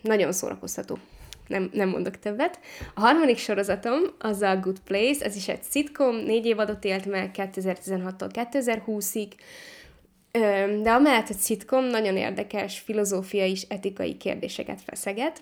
[0.00, 0.98] nagyon szórakoztató.
[1.46, 2.58] Nem, nem mondok többet.
[2.94, 7.30] A harmadik sorozatom az a Good Place, ez is egy szitkom, négy évadot élt meg
[7.34, 9.28] 2016-tól 2020-ig,
[10.34, 15.40] Öm, de amellett, hogy szitkom, nagyon érdekes filozófiai és etikai kérdéseket feszeget.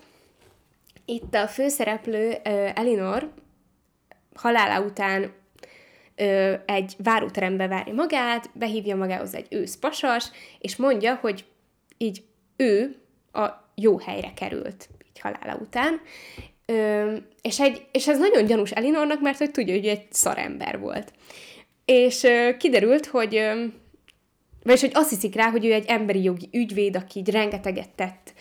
[1.11, 2.31] Itt a főszereplő
[2.75, 3.31] Elinor
[4.33, 5.33] halála után
[6.65, 10.25] egy váróterembe várja magát, behívja magához egy ősz pasas,
[10.59, 11.45] és mondja, hogy
[11.97, 12.23] így
[12.55, 12.95] ő
[13.31, 16.01] a jó helyre került így halála után,
[16.65, 21.13] Ö, és, egy, és ez nagyon gyanús Elinornak, mert hogy tudja, hogy egy szarember volt.
[21.85, 23.65] És ö, kiderült, hogy ö,
[24.63, 28.33] vagyis hogy azt hiszik rá, hogy ő egy emberi jogi ügyvéd, aki így rengeteget tett,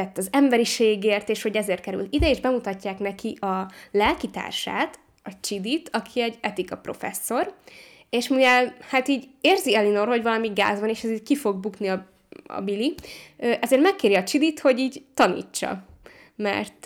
[0.00, 5.90] tett az emberiségért, és hogy ezért kerül ide, és bemutatják neki a lelkitársát, a Csidit,
[5.92, 7.54] aki egy etika professzor,
[8.10, 11.56] és mivel hát így érzi Elinor, hogy valami gáz van, és ez így ki fog
[11.56, 12.06] bukni a,
[12.46, 12.94] a Billy,
[13.36, 15.84] ezért megkéri a Csidit, hogy így tanítsa,
[16.36, 16.84] mert,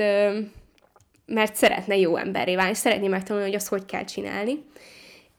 [1.27, 4.65] mert szeretne jó emberré válni, és szeretné megtanulni, hogy azt hogy kell csinálni.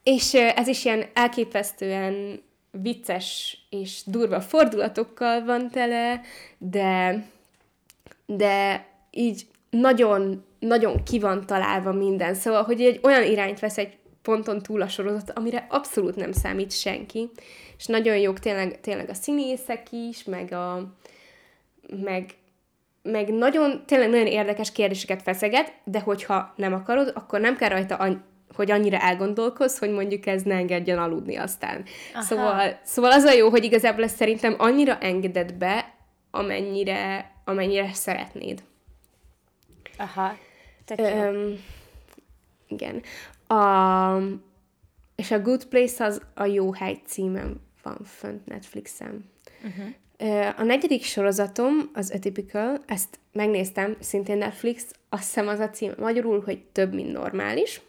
[0.03, 6.21] És ez is ilyen elképesztően vicces és durva fordulatokkal van tele,
[6.57, 7.23] de,
[8.25, 12.33] de így nagyon, nagyon ki van találva minden.
[12.33, 16.71] Szóval, hogy egy olyan irányt vesz egy ponton túl a sorozat, amire abszolút nem számít
[16.71, 17.29] senki.
[17.77, 20.93] És nagyon jók tényleg, tényleg a színészek is, meg a
[22.03, 22.29] meg,
[23.03, 28.23] meg nagyon, tényleg nagyon érdekes kérdéseket feszeget, de hogyha nem akarod, akkor nem kell rajta
[28.55, 31.83] hogy annyira elgondolkoz, hogy mondjuk ez ne engedjen aludni aztán.
[32.19, 35.93] Szóval, szóval az a jó, hogy igazából ezt szerintem annyira engedett be,
[36.31, 38.63] amennyire, amennyire szeretnéd.
[39.97, 40.37] Aha.
[40.97, 41.63] Öm,
[42.67, 43.01] igen.
[43.47, 44.17] A,
[45.15, 49.29] és a Good Place az a Jó Hely címen van fönt Netflixen.
[49.63, 49.93] Uh-huh.
[50.59, 56.41] A negyedik sorozatom, az Atypical, ezt megnéztem, szintén Netflix, azt hiszem az a cím magyarul,
[56.41, 57.81] hogy több, mint normális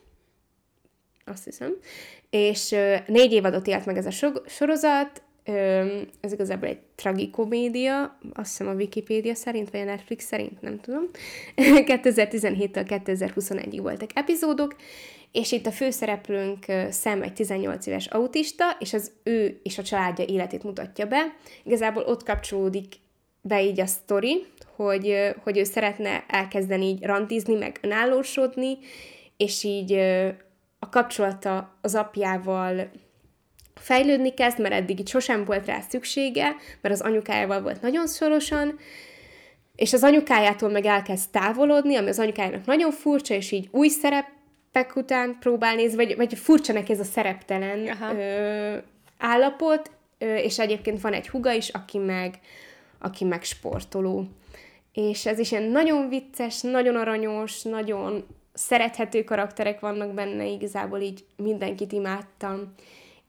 [1.24, 1.72] azt hiszem.
[2.30, 2.68] És
[3.06, 5.22] négy évadot élt meg ez a sorozat,
[6.20, 11.02] ez igazából egy tragikomédia, azt hiszem a Wikipédia szerint, vagy a Netflix szerint, nem tudom.
[11.92, 14.76] 2017-től 2021-ig voltak epizódok,
[15.32, 20.24] és itt a főszereplőnk Sam egy 18 éves autista, és az ő és a családja
[20.24, 21.36] életét mutatja be.
[21.62, 22.94] Igazából ott kapcsolódik
[23.40, 28.78] be így a sztori, hogy, hogy ő szeretne elkezdeni így randizni, meg önállósodni,
[29.36, 29.92] és így
[30.78, 32.90] a kapcsolata az apjával
[33.80, 38.78] fejlődni kezd, mert eddig itt sosem volt rá szüksége, mert az anyukájával volt nagyon szorosan,
[39.76, 44.96] és az anyukájától meg elkezd távolodni, ami az anyukájának nagyon furcsa, és így új szerepek
[44.96, 48.76] után próbál nézni, vagy, vagy furcsa neki ez a szereptelen ö,
[49.18, 52.34] állapot, ö, és egyébként van egy huga is, aki meg,
[52.98, 54.24] aki meg sportoló.
[54.92, 61.24] És ez is ilyen nagyon vicces, nagyon aranyos, nagyon szerethető karakterek vannak benne, igazából így
[61.36, 62.74] mindenkit imádtam.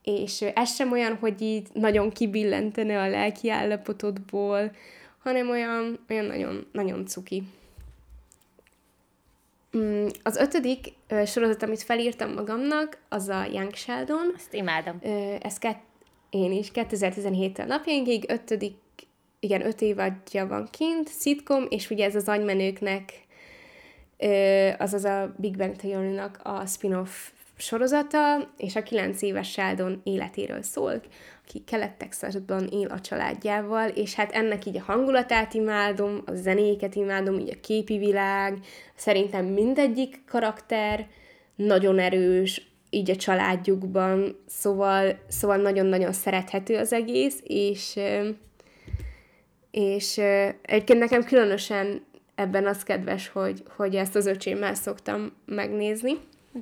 [0.08, 4.72] És ez sem olyan, hogy így nagyon kibillentene a lelki állapotodból,
[5.18, 7.44] hanem olyan, olyan nagyon, nagyon cuki.
[9.78, 10.94] Mm, az ötödik
[11.26, 14.34] sorozat, amit felírtam magamnak, az a Young Sheldon.
[14.36, 15.00] Ezt imádom.
[15.42, 15.82] Ez kett,
[16.30, 18.78] én is, 2017-től napjainkig, ötödik,
[19.40, 23.26] igen, öt évadja van kint, szitkom, és ugye ez az agymenőknek
[24.78, 31.02] azaz a Big Bang theory a spin-off sorozata, és a kilenc éves Sheldon életéről szól,
[31.46, 37.40] aki Kelet-Texasban él a családjával, és hát ennek így a hangulatát imádom, a zenéket imádom,
[37.40, 38.58] így a képi világ,
[38.96, 41.08] szerintem mindegyik karakter
[41.56, 48.00] nagyon erős, így a családjukban, szóval, szóval nagyon-nagyon szerethető az egész, és
[49.72, 50.18] és
[50.62, 56.12] egyébként nekem különösen ebben az kedves, hogy, hogy ezt az öcsémmel szoktam megnézni.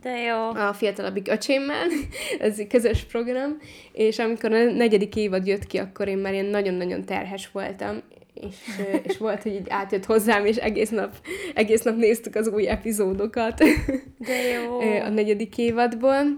[0.01, 0.49] De jó.
[0.49, 1.87] A fiatalabbik öcsémmel,
[2.39, 3.57] ez egy közös program,
[3.91, 8.01] és amikor a negyedik évad jött ki, akkor én már ilyen nagyon-nagyon terhes voltam,
[8.33, 8.55] és,
[9.07, 11.15] és volt, hogy így átjött hozzám, és egész nap,
[11.53, 13.57] egész nap néztük az új epizódokat
[14.17, 14.79] De jó.
[15.07, 16.37] a negyedik évadból,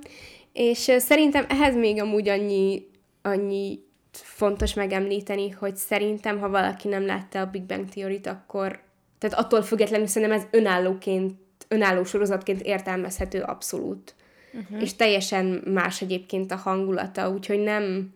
[0.54, 2.88] és szerintem ehhez még amúgy annyi,
[3.22, 3.80] annyi
[4.12, 8.80] fontos megemlíteni, hogy szerintem, ha valaki nem látta a Big Bang Theory-t, akkor
[9.18, 11.34] tehát attól függetlenül szerintem ez önállóként,
[11.68, 14.16] önálló sorozatként értelmezhető abszolút.
[14.54, 14.82] Uh-huh.
[14.82, 18.14] És teljesen más egyébként a hangulata, úgyhogy nem,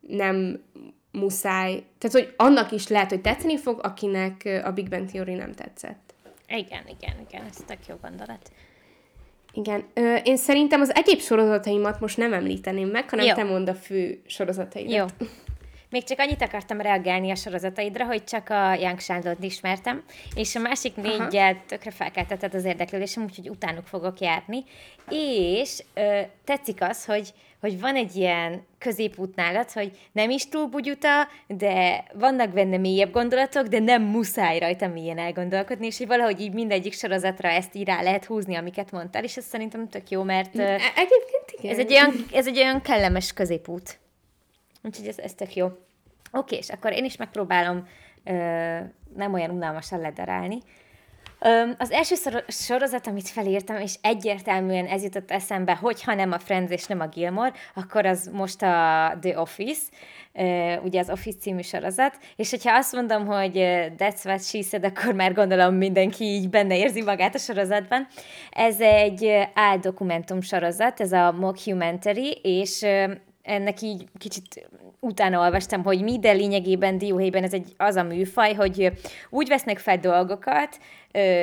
[0.00, 0.62] nem
[1.12, 5.52] muszáj, tehát hogy annak is lehet, hogy tetszeni fog, akinek a Big Bang Theory nem
[5.52, 6.14] tetszett.
[6.48, 8.50] Igen, igen, igen, ez tök jó gondolat.
[9.52, 9.84] Igen.
[9.94, 13.34] Ö, én szerintem az egyéb sorozataimat most nem említeném meg, hanem jó.
[13.34, 14.92] te mondd a fő sorozataidat.
[15.20, 15.26] Jó.
[15.90, 20.02] Még csak annyit akartam reagálni a sorozataidra, hogy csak a Young Sándort ismertem,
[20.34, 24.64] és a másik négyet tökre felkeltetett az érdeklődésem, úgyhogy utánuk fogok járni.
[25.10, 30.66] És ö, tetszik az, hogy, hogy van egy ilyen középút nálad, hogy nem is túl
[30.66, 36.40] bugyuta, de vannak benne mélyebb gondolatok, de nem muszáj rajta mélyen elgondolkodni, és hogy valahogy
[36.40, 40.22] így mindegyik sorozatra ezt így rá lehet húzni, amiket mondtál, és ez szerintem tök jó,
[40.22, 41.72] mert e, Egyébként igen.
[41.72, 43.98] Ez egy olyan, ez egy olyan kellemes középút.
[44.88, 45.68] Úgyhogy ez, ez tök jó.
[46.32, 47.88] Oké, és akkor én is megpróbálom
[48.24, 48.32] ö,
[49.16, 50.58] nem olyan unalmasan ledarálni.
[51.78, 52.14] Az első
[52.48, 57.06] sorozat, amit felírtam, és egyértelműen ez jutott eszembe, hogyha nem a Friends és nem a
[57.06, 59.82] Gilmore, akkor az most a The Office,
[60.82, 63.52] ugye az Office című sorozat, és hogyha azt mondom, hogy
[63.98, 68.06] that's what she said, akkor már gondolom mindenki így benne érzi magát a sorozatban.
[68.50, 72.86] Ez egy áldokumentum sorozat, ez a mockumentary, és
[73.48, 74.68] ennek így kicsit
[75.00, 78.92] utána olvastam, hogy mi, de lényegében dióhéjben ez egy az a műfaj, hogy
[79.30, 80.78] úgy vesznek fel dolgokat,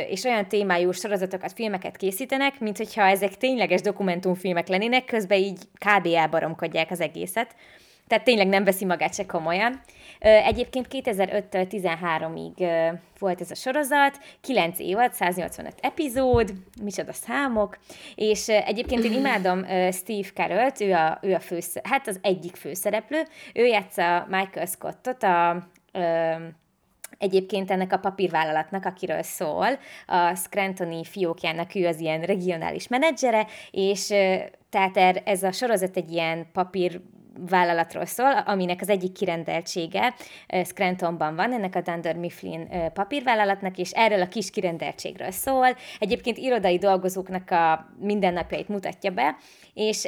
[0.09, 6.07] és olyan témájú sorozatokat, filmeket készítenek, mint hogyha ezek tényleges dokumentumfilmek lennének, közben így kb.
[6.07, 7.55] elbaromkodják az egészet.
[8.07, 9.81] Tehát tényleg nem veszi magát se komolyan.
[10.19, 17.77] Egyébként 2005-től 13-ig volt ez a sorozat, 9 évad, 185 epizód, micsoda számok,
[18.15, 23.23] és egyébként én imádom Steve carell ő a, ő a fősz, hát az egyik főszereplő,
[23.53, 25.67] ő játsza Michael Scottot, a
[27.17, 29.67] Egyébként ennek a papírvállalatnak, akiről szól,
[30.05, 34.07] a Scrantoni fiókjának ő az ilyen regionális menedzsere, és
[34.69, 37.01] tehát er, ez a sorozat egy ilyen papír
[37.49, 40.13] vállalatról szól, aminek az egyik kirendeltsége
[40.63, 45.67] Scrantonban van, ennek a Dunder Mifflin papírvállalatnak, és erről a kis kirendeltségről szól.
[45.99, 49.35] Egyébként irodai dolgozóknak a mindennapjait mutatja be,
[49.73, 50.07] és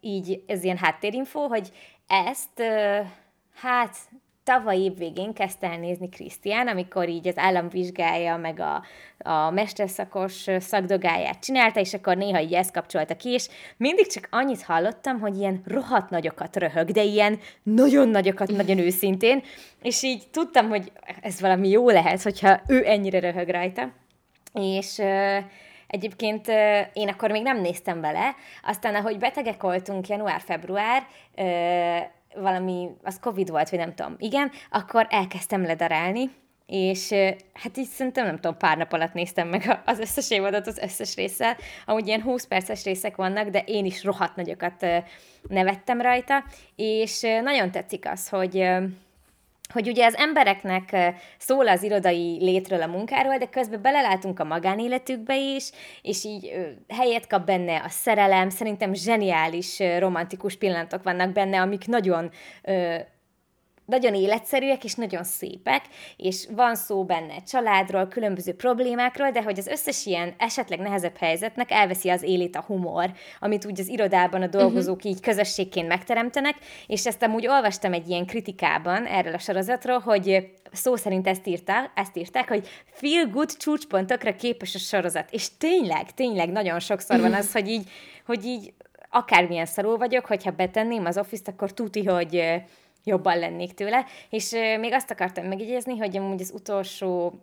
[0.00, 1.72] így ez ilyen háttérinfo, hogy
[2.06, 2.62] ezt
[3.54, 3.96] hát
[4.44, 8.82] tavaly év végén kezdte el nézni Krisztián, amikor így az államvizsgája, meg a,
[9.30, 14.62] a mesterszakos szakdogáját csinálta, és akkor néha így ezt kapcsolta ki, és mindig csak annyit
[14.62, 19.42] hallottam, hogy ilyen rohadt nagyokat röhög, de ilyen nagyon nagyokat, nagyon őszintén,
[19.82, 23.92] és így tudtam, hogy ez valami jó lehet, hogyha ő ennyire röhög rajta.
[24.52, 25.00] És
[25.86, 26.48] Egyébként
[26.92, 31.06] én akkor még nem néztem bele, aztán ahogy betegek voltunk január-február,
[32.34, 36.30] valami, az Covid volt, vagy nem tudom, igen, akkor elkezdtem ledarálni,
[36.66, 37.12] és
[37.52, 41.14] hát így szerintem nem tudom, pár nap alatt néztem meg az összes évadot az összes
[41.14, 41.56] résszel.
[41.86, 44.86] Amúgy ilyen 20 perces részek vannak, de én is rohadt nagyokat
[45.42, 46.44] nevettem rajta,
[46.76, 48.68] és nagyon tetszik az, hogy
[49.72, 55.36] hogy ugye az embereknek szól az irodai létről, a munkáról, de közben belelátunk a magánéletükbe
[55.36, 55.70] is,
[56.02, 56.52] és így
[56.88, 62.30] helyet kap benne a szerelem, szerintem zseniális romantikus pillanatok vannak benne, amik nagyon
[63.92, 65.84] nagyon életszerűek és nagyon szépek,
[66.16, 71.70] és van szó benne családról, különböző problémákról, de hogy az összes ilyen esetleg nehezebb helyzetnek
[71.70, 75.10] elveszi az élét a humor, amit úgy az irodában a dolgozók uh-huh.
[75.10, 76.54] így közösségként megteremtenek,
[76.86, 81.90] és ezt amúgy olvastam egy ilyen kritikában erről a sorozatról, hogy szó szerint ezt, írta,
[81.94, 85.30] ezt írták, hogy feel good csúcspontokra képes a sorozat.
[85.30, 87.90] És tényleg, tényleg nagyon sokszor van az, hogy így,
[88.26, 88.72] hogy így
[89.10, 92.62] akármilyen szarul vagyok, hogyha betenném az office akkor tuti, hogy
[93.04, 94.04] jobban lennék tőle.
[94.30, 97.34] És még azt akartam megjegyezni, hogy amúgy az utolsó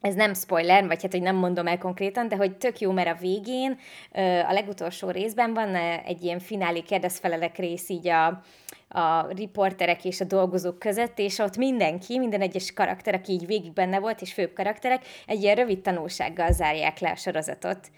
[0.00, 3.08] ez nem spoiler, vagy hát, hogy nem mondom el konkrétan, de hogy tök jó, mert
[3.08, 3.78] a végén,
[4.48, 8.26] a legutolsó részben van egy ilyen finálé kérdezfelelek rész így a,
[8.88, 13.72] a riporterek és a dolgozók között, és ott mindenki, minden egyes karakter, aki így végig
[13.72, 17.90] benne volt, és főbb karakterek, egy ilyen rövid tanulsággal zárják le a sorozatot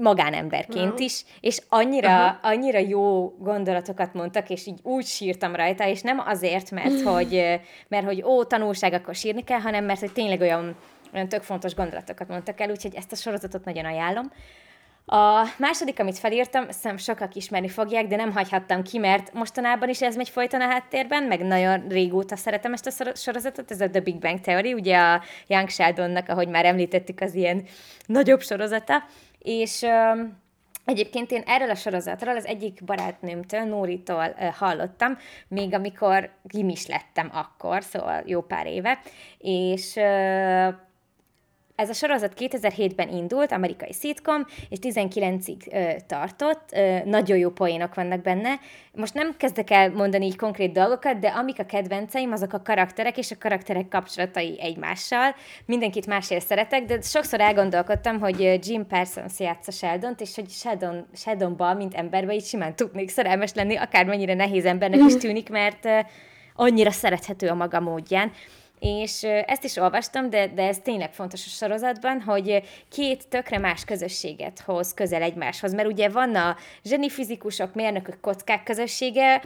[0.00, 1.00] magánemberként uh-huh.
[1.00, 2.50] is, és annyira, uh-huh.
[2.50, 8.06] annyira jó gondolatokat mondtak, és így úgy sírtam rajta, és nem azért, mert hogy, mert
[8.06, 10.76] hogy ó, tanulság, akkor sírni kell, hanem mert hogy tényleg olyan,
[11.14, 14.30] olyan tök fontos gondolatokat mondtak el, úgyhogy ezt a sorozatot nagyon ajánlom.
[15.10, 20.02] A második, amit felírtam, szem sokak ismerni fogják, de nem hagyhattam ki, mert mostanában is
[20.02, 24.00] ez megy folyton a háttérben, meg nagyon régóta szeretem ezt a sorozatot, ez a The
[24.00, 27.64] Big Bang Theory, ugye a Young Sheldonnak, ahogy már említettük, az ilyen
[28.06, 29.04] nagyobb sorozata,
[29.38, 29.86] és
[30.88, 35.16] Egyébként én erről a sorozatról az egyik barátnőmtől, Nóritól hallottam,
[35.48, 39.00] még amikor gimis lettem akkor, szóval jó pár éve,
[39.38, 39.94] és
[41.78, 47.94] ez a sorozat 2007-ben indult, amerikai szitkom, és 19-ig ö, tartott, ö, nagyon jó poénok
[47.94, 48.54] vannak benne.
[48.92, 53.18] Most nem kezdek el mondani így konkrét dolgokat, de amik a kedvenceim, azok a karakterek
[53.18, 55.34] és a karakterek kapcsolatai egymással.
[55.64, 61.76] Mindenkit másért szeretek, de sokszor elgondolkodtam, hogy Jim Parsons játsza sheldon és hogy Sheldon, Sheldonban,
[61.76, 65.88] mint emberben így simán tudnék szerelmes lenni, akármennyire nehéz embernek is tűnik, mert
[66.54, 68.32] annyira szerethető a maga módján
[68.78, 73.84] és ezt is olvastam, de, de ez tényleg fontos a sorozatban, hogy két tökre más
[73.84, 79.42] közösséget hoz közel egymáshoz, mert ugye van a zsenifizikusok, mérnökök, kockák közössége,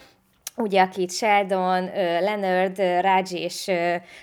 [0.57, 3.71] ugye akit Sheldon, Leonard, Raj és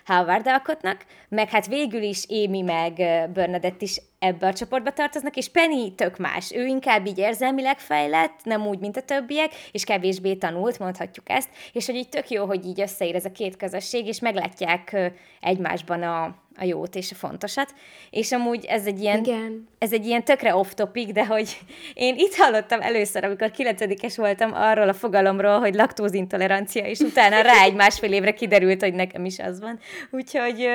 [0.05, 2.93] Howard alkotnak, meg hát végül is Amy meg
[3.33, 6.51] Bernadette is ebbe a csoportba tartoznak, és Penny tök más.
[6.53, 11.49] Ő inkább így érzelmileg fejlett, nem úgy, mint a többiek, és kevésbé tanult, mondhatjuk ezt,
[11.73, 16.03] és hogy így tök jó, hogy így összeér ez a két közösség, és meglátják egymásban
[16.03, 16.23] a,
[16.55, 17.73] a jót és a fontosat.
[18.09, 19.67] És amúgy ez egy ilyen, Igen.
[19.77, 21.57] ez egy ilyen tökre off-topic, de hogy
[21.93, 27.63] én itt hallottam először, amikor kilencedikes voltam arról a fogalomról, hogy laktózintolerancia, és utána rá
[27.63, 29.79] egy másfél évre kiderült, hogy nekem is az van.
[30.11, 30.67] Úgyhogy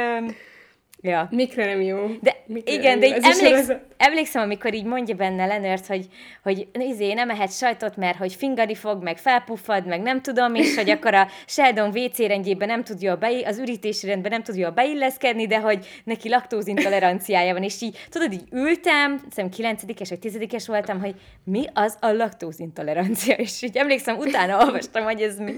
[1.05, 1.29] Ja.
[1.31, 2.07] Mikre nem jó.
[2.21, 6.09] De Mikre igen, de így emléksz, emlékszem, amikor így mondja benne Lenört, hogy,
[6.43, 10.77] hogy izé, nem ehet sajtot, mert hogy fingani fog, meg felpuffad, meg nem tudom, és
[10.77, 14.57] hogy akkor a Sheldon WC rendjében nem tud jól beí, az ürítési rendben nem tud
[14.57, 20.19] jól beilleszkedni, de hogy neki laktózintoleranciája van, és így, tudod, így ültem, szerintem kilencedikes vagy
[20.19, 21.15] tizedikes voltam, hogy
[21.45, 25.53] mi az a laktózintolerancia, és így emlékszem, utána olvastam, hogy ez mi.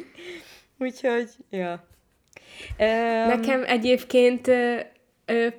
[0.79, 1.87] Úgyhogy, ja.
[2.79, 4.51] Öm, Nekem egyébként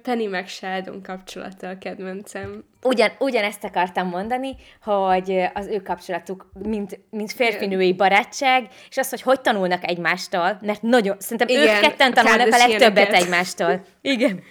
[0.02, 2.64] Penny meg Sheldon kapcsolata a kedvencem.
[2.84, 9.22] Ugyan, ugyanezt akartam mondani, hogy az ő kapcsolatuk, mint, mint férfinői barátság, és az, hogy
[9.22, 13.86] hogy tanulnak egymástól, mert nagyon, szerintem Igen, ők ketten tanulnak a legtöbbet egymástól.
[14.02, 14.44] Igen.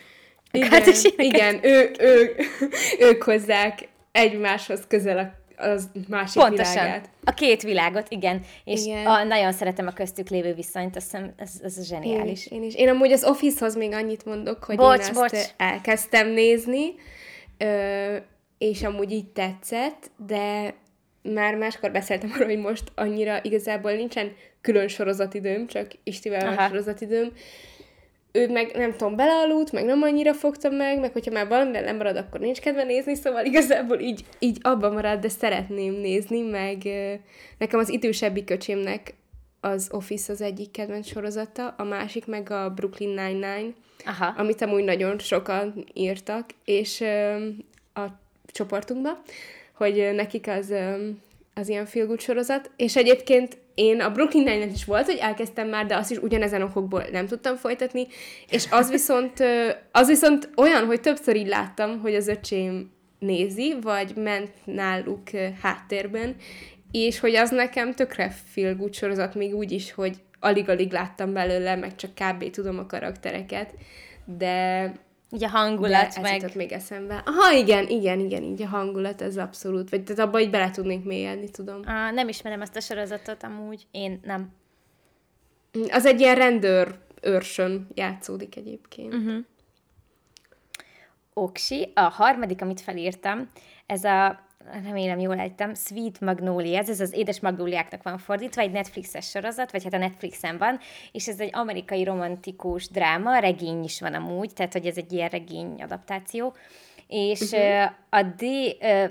[0.51, 0.83] Igen,
[1.17, 2.37] igen ő, ő,
[3.09, 6.73] ők hozzák egymáshoz közel a, az másik Pontosan.
[6.73, 7.09] világát.
[7.25, 8.43] A két világot, igen.
[8.65, 9.07] És Igen.
[9.07, 12.45] A, nagyon szeretem a köztük lévő viszonyt, azt hiszem, ez, ez Én zseniális.
[12.45, 12.75] is, én is.
[12.75, 15.39] Én amúgy az Office-hoz még annyit mondok, hogy Bocs, én ezt bocs.
[15.57, 16.95] elkezdtem nézni,
[17.59, 18.17] ö,
[18.59, 20.75] és amúgy így tetszett, de
[21.23, 27.33] már máskor beszéltem arról, hogy most annyira igazából nincsen külön sorozatidőm, csak Istivel van sorozatidőm.
[28.37, 31.97] Ő meg nem tudom, belealudt, meg nem annyira fogtam meg, meg hogyha már valamire nem
[31.97, 36.83] marad, akkor nincs kedve nézni, szóval igazából így, így abban marad, de szeretném nézni, meg
[37.59, 39.15] nekem az idősebbi köcsémnek
[39.61, 43.73] az Office az egyik kedvenc sorozata, a másik meg a Brooklyn Nine-Nine,
[44.05, 44.35] Aha.
[44.37, 47.01] amit amúgy nagyon sokan írtak, és
[47.95, 48.05] a
[48.47, 49.23] csoportunkba,
[49.73, 50.75] hogy nekik az,
[51.55, 55.87] az ilyen feel sorozat, és egyébként én a Brooklyn nine is volt, hogy elkezdtem már,
[55.87, 58.07] de azt is ugyanezen okokból nem tudtam folytatni,
[58.51, 59.45] és az viszont,
[59.93, 65.23] az viszont olyan, hogy többször így láttam, hogy az öcsém nézi, vagy ment náluk
[65.63, 66.37] háttérben,
[66.91, 71.95] és hogy az nekem tökre feel sorozat, még úgy is, hogy alig-alig láttam belőle, meg
[71.97, 72.51] csak kb.
[72.51, 73.75] tudom a karaktereket,
[74.25, 74.93] de,
[75.31, 76.35] Így a de hangulat, ez meg...
[76.35, 77.23] jutott még eszembe.
[77.25, 81.05] Aha, igen, igen, igen, így a hangulat, ez abszolút, vagy tehát abban így bele tudnék
[81.05, 81.81] mélyedni, tudom.
[81.85, 83.87] Ah, nem ismerem ezt a sorozatot amúgy.
[83.91, 84.53] Én nem.
[85.91, 89.15] Az egy ilyen rendőr őrsön játszódik egyébként.
[89.15, 89.45] Uh-huh.
[91.35, 91.93] Oksi.
[91.95, 93.51] A harmadik, amit felírtam,
[93.87, 94.46] ez a,
[94.85, 99.85] remélem jól ejtem, Sweet Magnolias, ez az édes magnóliáknak van fordítva, egy Netflixes sorozat, vagy
[99.85, 100.79] hát a Netflixen van,
[101.13, 105.29] és ez egy amerikai romantikus dráma, regény is van amúgy, tehát hogy ez egy ilyen
[105.29, 106.55] regény adaptáció,
[107.09, 107.91] és uh-huh.
[108.11, 108.43] a D,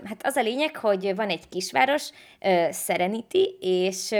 [0.03, 2.09] hát az a lényeg, hogy van egy kisváros,
[2.71, 4.11] Serenity, és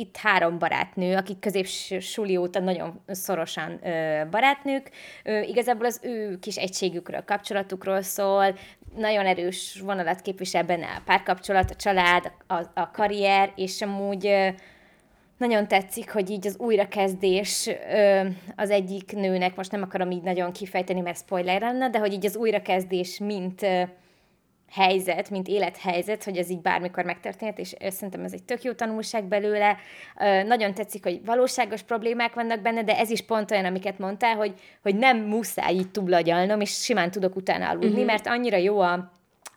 [0.00, 4.90] itt három barátnő, akik középsuli óta nagyon szorosan ö, barátnők.
[5.24, 8.58] Ö, igazából az ő kis egységükről, kapcsolatukról szól,
[8.96, 14.48] nagyon erős vonalat képvisel benne a párkapcsolat, a család, a, a karrier, és amúgy ö,
[15.36, 20.52] nagyon tetszik, hogy így az újrakezdés ö, az egyik nőnek, most nem akarom így nagyon
[20.52, 23.82] kifejteni, mert spoiler lenne, de hogy így az újrakezdés mint ö,
[24.70, 29.24] helyzet, mint élethelyzet, hogy ez így bármikor megtörténhet, és szerintem ez egy tök jó tanulság
[29.24, 29.76] belőle.
[30.46, 34.54] Nagyon tetszik, hogy valóságos problémák vannak benne, de ez is pont olyan, amiket mondtál, hogy,
[34.82, 38.04] hogy nem muszáj így túlagyalnom, és simán tudok utána aludni, uh-huh.
[38.04, 39.10] mert annyira jó a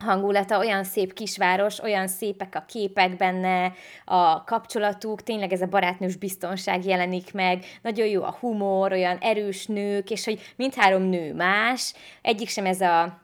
[0.04, 3.74] hangulata, olyan szép kisváros, olyan szépek a képek benne,
[4.06, 9.66] a kapcsolatuk, tényleg ez a barátnős biztonság jelenik meg, nagyon jó a humor, olyan erős
[9.66, 13.22] nők, és hogy mindhárom nő más, egyik sem ez a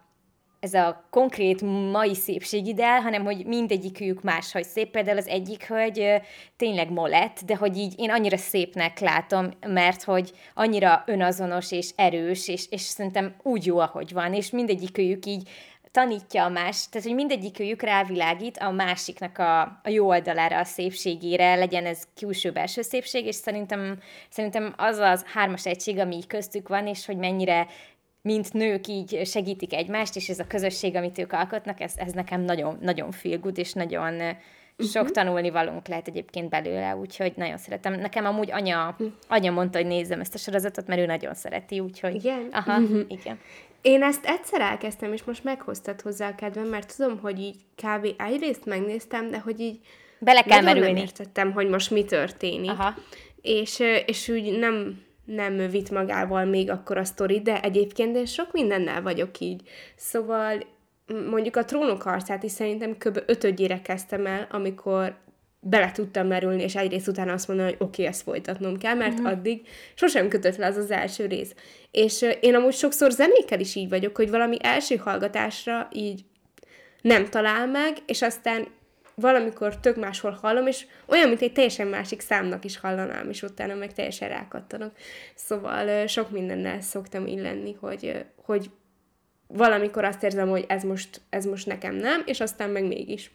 [0.60, 4.92] ez a konkrét mai szépségideál, hanem hogy mindegyikük máshogy szép.
[4.92, 6.22] Például az egyik hölgy
[6.58, 12.48] tényleg molett, de hogy így én annyira szépnek látom, mert hogy annyira önazonos és erős,
[12.48, 15.50] és, és szerintem úgy jó, ahogy van, és mindegyikőjük így
[15.92, 21.56] tanítja a más, tehát hogy mindegyikőjük rávilágít a másiknak a, a jó oldalára, a szépségére,
[21.56, 27.06] legyen ez külső-belső szépség, és szerintem, szerintem az az hármas egység, ami köztük van, és
[27.06, 27.68] hogy mennyire
[28.22, 32.42] mint nők így segítik egymást, és ez a közösség, amit ők alkotnak, ez, ez nekem
[32.42, 34.30] nagyon, nagyon feel good, és nagyon ö,
[34.78, 35.10] sok uh-huh.
[35.10, 37.94] tanulni valónk lehet egyébként belőle, úgyhogy nagyon szeretem.
[37.94, 38.96] Nekem amúgy anya,
[39.28, 42.16] anya mondta, hogy nézzem ezt a sorozatot, mert ő nagyon szereti, úgyhogy...
[42.16, 42.48] Igen?
[42.52, 43.02] Aha, uh-huh.
[43.08, 43.40] igen.
[43.82, 48.08] Én ezt egyszer elkezdtem, és most meghoztad hozzá a kedvem, mert tudom, hogy így kb.
[48.18, 49.80] egyrészt megnéztem, de hogy így
[50.20, 51.00] Bele kell nagyon nem merülni.
[51.00, 52.70] értettem, hogy most mi történik.
[52.70, 52.94] Aha.
[53.42, 55.02] És, és úgy nem,
[55.36, 59.62] nem vitt magával még akkor a sztori, de egyébként én sok mindennel vagyok így.
[59.96, 60.64] Szóval
[61.30, 63.24] mondjuk a trónok harcát is szerintem kb.
[63.26, 65.18] ötödjére kezdtem el, amikor
[65.62, 69.20] bele tudtam merülni, és egyrészt utána azt mondani, hogy oké, okay, ezt folytatnom kell, mert
[69.20, 69.26] mm.
[69.26, 69.62] addig
[69.94, 71.54] sosem kötött le az az első rész.
[71.92, 76.22] És én amúgy sokszor zenékkel is így vagyok, hogy valami első hallgatásra így
[77.02, 78.68] nem talál meg, és aztán
[79.20, 83.76] valamikor tök máshol hallom, és olyan, mint egy teljesen másik számnak is hallanám, és utána
[83.76, 84.96] meg teljesen rákattanak.
[85.36, 88.70] Szóval sok mindennel szoktam így lenni, hogy, hogy
[89.48, 93.32] valamikor azt érzem, hogy ez most, ez most nekem nem, és aztán meg mégis.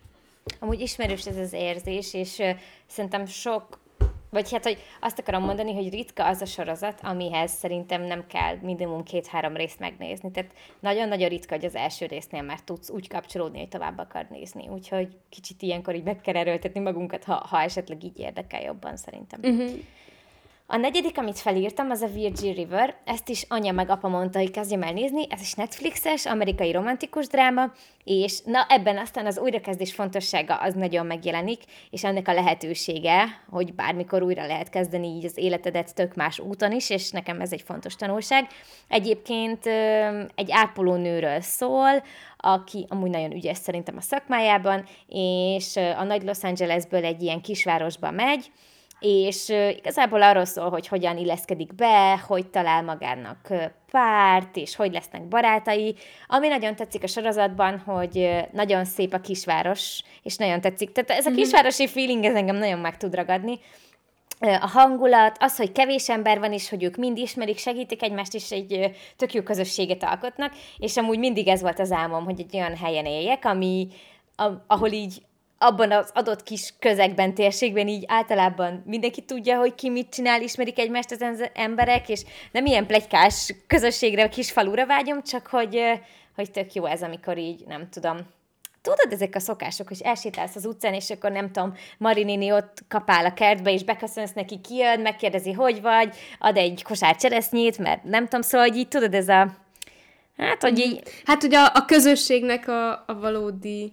[0.59, 2.43] Amúgy ismerős ez az érzés, és
[2.87, 3.79] szerintem sok
[4.35, 8.57] vagy hát, hogy azt akarom mondani, hogy ritka az a sorozat, amihez szerintem nem kell
[8.63, 10.31] minimum két-három részt megnézni.
[10.31, 14.69] Tehát nagyon-nagyon ritka, hogy az első résznél már tudsz úgy kapcsolódni, hogy tovább akar nézni.
[14.69, 19.41] Úgyhogy kicsit ilyenkor így meg kell erőltetni magunkat, ha, ha esetleg így érdekel jobban szerintem.
[19.43, 19.71] Uh-huh.
[20.67, 22.97] A negyedik, amit felírtam, az a Virgin River.
[23.05, 25.27] Ezt is anya meg apa mondta, hogy kezdjem el nézni.
[25.31, 27.73] Ez is Netflixes, amerikai romantikus dráma,
[28.05, 33.75] és na ebben aztán az újrakezdés fontossága az nagyon megjelenik, és ennek a lehetősége, hogy
[33.75, 37.63] bármikor újra lehet kezdeni így az életedet tök más úton is, és nekem ez egy
[37.63, 38.47] fontos tanulság.
[38.89, 39.67] Egyébként
[40.35, 42.03] egy ápolónőről szól,
[42.37, 48.11] aki amúgy nagyon ügyes szerintem a szakmájában, és a nagy Los Angelesből egy ilyen kisvárosba
[48.11, 48.51] megy,
[49.05, 53.49] és igazából arról szól, hogy hogyan illeszkedik be, hogy talál magának
[53.91, 55.95] párt, és hogy lesznek barátai.
[56.27, 60.93] Ami nagyon tetszik a sorozatban, hogy nagyon szép a kisváros, és nagyon tetszik.
[60.93, 61.39] Tehát ez a mhm.
[61.39, 63.59] kisvárosi feeling, ez engem nagyon meg tud ragadni.
[64.39, 68.51] A hangulat, az, hogy kevés ember van, és hogy ők mind ismerik, segítik egymást, és
[68.51, 72.77] egy tök jó közösséget alkotnak, és amúgy mindig ez volt az álmom, hogy egy olyan
[72.77, 73.89] helyen éljek, ami,
[74.67, 75.23] ahol így
[75.59, 80.79] abban az adott kis közegben, térségben így általában mindenki tudja, hogy ki mit csinál, ismerik
[80.79, 85.81] egymást az emberek, és nem ilyen plegykás közösségre, kis falura vágyom, csak hogy,
[86.35, 88.19] hogy tök jó ez, amikor így, nem tudom,
[88.83, 93.25] tudod, ezek a szokások, hogy elsétálsz az utcán, és akkor nem tudom, Marinini ott kapál
[93.25, 98.25] a kertbe, és beköszönsz neki, kijön, megkérdezi, hogy vagy, ad egy kosár cseresznyét, mert nem
[98.25, 99.55] tudom, szóval, hogy így tudod, ez a,
[100.37, 101.03] hát, hogy így...
[101.25, 103.93] Hát, hogy a, a közösségnek a, a valódi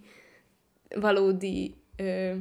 [1.00, 2.32] valódi ö,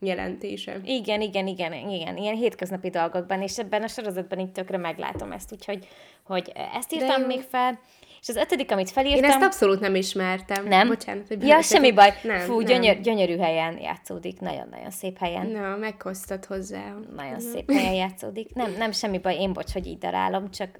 [0.00, 0.80] jelentése.
[0.84, 5.52] Igen, igen, igen, igen, ilyen hétköznapi dolgokban, és ebben a sorozatban így tökre meglátom ezt,
[5.52, 5.88] úgyhogy
[6.22, 7.26] hogy ezt írtam De...
[7.26, 7.80] még fel,
[8.20, 9.24] és az ötödik, amit felírtam...
[9.24, 10.66] Én ezt abszolút nem ismertem.
[10.66, 10.88] Nem?
[10.88, 12.12] Bocsánat, hogy Ja, semmi baj.
[12.22, 12.64] Nem, Fú, nem.
[12.64, 15.46] Gyönyör, gyönyörű helyen játszódik, nagyon-nagyon szép helyen.
[15.46, 16.94] Na, meghoztad hozzá.
[17.16, 17.50] Nagyon uh-huh.
[17.50, 18.54] szép helyen játszódik.
[18.54, 20.78] Nem, nem semmi baj, én bocs, hogy így darálom, csak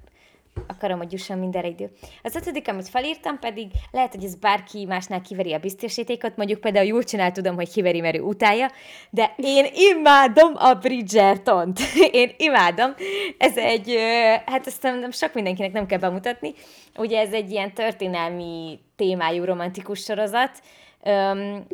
[0.67, 1.91] akarom, hogy jusson mindenre idő.
[2.23, 6.85] Az ötödik, amit felírtam, pedig lehet, hogy ez bárki másnál kiveri a biztosítékot, mondjuk például
[6.85, 8.71] jól csinál, tudom, hogy kiveri, mert ő utálja,
[9.09, 11.79] de én imádom a Bridgerton-t.
[12.11, 12.93] én imádom.
[13.37, 13.97] Ez egy,
[14.45, 16.53] hát ezt nem, nem sok mindenkinek nem kell bemutatni.
[16.95, 20.61] Ugye ez egy ilyen történelmi témájú romantikus sorozat.
[21.05, 21.65] Um,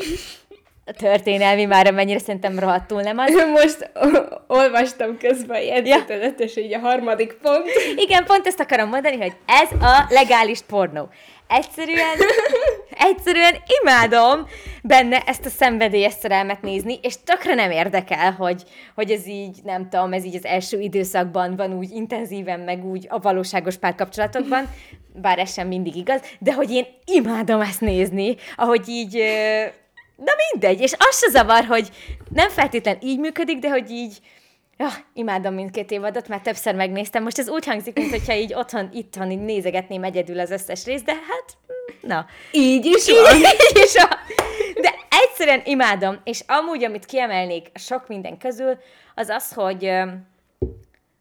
[0.97, 3.33] történelmi már, amennyire szerintem rohadtul nem az.
[3.51, 3.91] Most
[4.47, 5.97] olvastam közben ilyen ja.
[6.37, 7.65] és így a harmadik pont.
[7.95, 11.09] Igen, pont ezt akarom mondani, hogy ez a legális pornó.
[11.47, 12.17] Egyszerűen,
[13.09, 14.47] egyszerűen imádom
[14.83, 18.63] benne ezt a szenvedélyes szerelmet nézni, és tökre nem érdekel, hogy,
[18.95, 23.07] hogy ez így, nem tudom, ez így az első időszakban van úgy intenzíven, meg úgy
[23.09, 24.69] a valóságos párkapcsolatokban,
[25.13, 29.23] bár ez sem mindig igaz, de hogy én imádom ezt nézni, ahogy így
[30.23, 31.89] Na mindegy, és az se zavar, hogy
[32.29, 34.17] nem feltétlen így működik, de hogy így,
[34.77, 37.23] ja, imádom mindkét évadot, már többször megnéztem.
[37.23, 41.13] Most ez úgy hangzik, mintha így otthon, itthon így nézegetném egyedül az összes részt, de
[41.13, 41.57] hát,
[42.01, 42.25] na.
[42.51, 43.35] Így is van.
[43.71, 44.17] Így is van.
[44.81, 48.77] De egyszerűen imádom, és amúgy, amit kiemelnék sok minden közül,
[49.15, 49.91] az az, hogy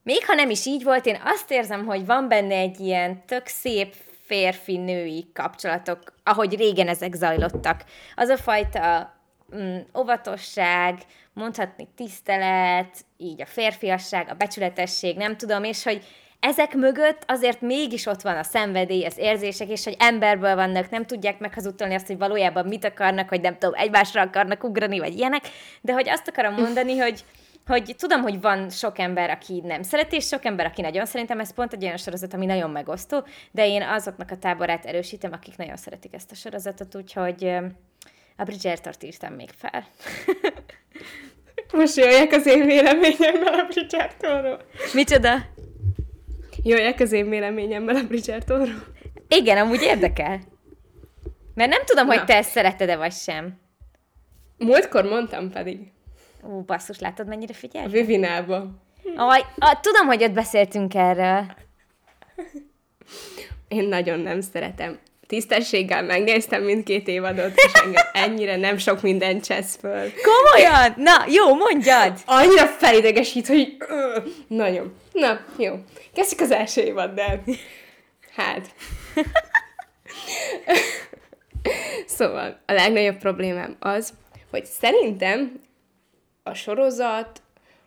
[0.03, 3.47] még ha nem is így volt, én azt érzem, hogy van benne egy ilyen tök
[3.47, 3.95] szép
[4.29, 7.85] férfi-női kapcsolatok, ahogy régen ezek zajlottak.
[8.15, 9.15] Az a fajta
[9.57, 10.99] mm, óvatosság,
[11.33, 16.05] mondhatni tisztelet, így a férfiasság, a becsületesség, nem tudom, és hogy
[16.41, 21.07] ezek mögött azért mégis ott van a szenvedély, az érzések, és hogy emberből vannak, nem
[21.07, 25.43] tudják meghazudtolni azt, hogy valójában mit akarnak, hogy nem tudom, egymásra akarnak ugrani, vagy ilyenek,
[25.81, 27.25] de hogy azt akarom mondani, hogy,
[27.69, 31.41] hogy tudom, hogy van sok ember, aki nem szereti, és sok ember, aki nagyon szerintem
[31.41, 35.57] ez pont egy olyan sorozat, ami nagyon megosztó, de én azoknak a táborát erősítem, akik
[35.57, 37.45] nagyon szeretik ezt a sorozatot, úgyhogy
[38.37, 39.85] a Bridgertort írtam még fel.
[41.73, 44.61] Most jöjjek az én véleményemmel a Bridgertonról.
[44.95, 45.37] Micsoda?
[46.63, 48.85] Jöjjek az én véleményemmel a Bridgertonról.
[49.29, 50.41] Igen, amúgy érdekel.
[51.55, 52.15] Mert nem tudom, Na.
[52.17, 53.61] hogy te ezt szereted-e vagy sem.
[54.59, 55.93] Múltkor mondtam pedig.
[56.45, 57.85] Ó, basszus, látod, mennyire figyel?
[57.85, 58.67] A Vivinába.
[59.17, 61.45] Aj, a, tudom, hogy ott beszéltünk erről.
[63.69, 64.99] Én nagyon nem szeretem.
[65.27, 70.11] Tisztességgel megnéztem mindkét évadot, és engem ennyire nem sok minden csesz föl.
[70.23, 70.95] Komolyan?
[70.97, 72.19] Na, jó, mondjad!
[72.27, 73.77] Annyira felidegesít, hogy...
[74.47, 74.95] Nagyon.
[75.13, 75.75] Na, jó.
[76.15, 77.43] Kezdjük az első évaddal.
[78.37, 78.69] Hát.
[82.07, 84.13] szóval, a legnagyobb problémám az,
[84.51, 85.61] hogy szerintem
[86.49, 87.43] a sorozat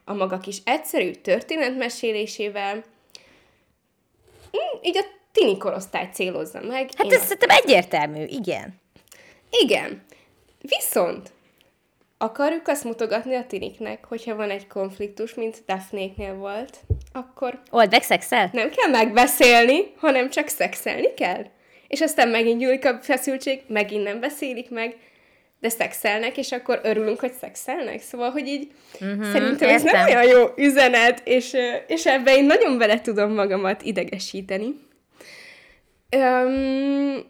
[0.05, 6.89] a maga kis egyszerű történetmesélésével mm, így a tini korosztályt célozza meg.
[6.97, 8.79] Hát ez szerintem egyértelmű, igen.
[9.49, 10.03] Igen.
[10.61, 11.31] Viszont
[12.17, 16.79] akarjuk azt mutogatni a tiniknek, hogyha van egy konfliktus, mint Daphnéknél volt,
[17.13, 18.49] akkor Old meg szexel?
[18.53, 21.45] nem kell megbeszélni, hanem csak szexelni kell.
[21.87, 24.97] És aztán megint gyűlik a feszültség, megint nem beszélik meg,
[25.61, 28.01] de szexelnek, és akkor örülünk, hogy szexelnek.
[28.01, 28.71] Szóval, hogy így
[29.03, 30.07] mm-hmm, szerintem ez nem értem.
[30.07, 31.55] olyan jó üzenet, és,
[31.87, 34.75] és ebben én nagyon bele tudom magamat idegesíteni.
[36.09, 37.23] Öm,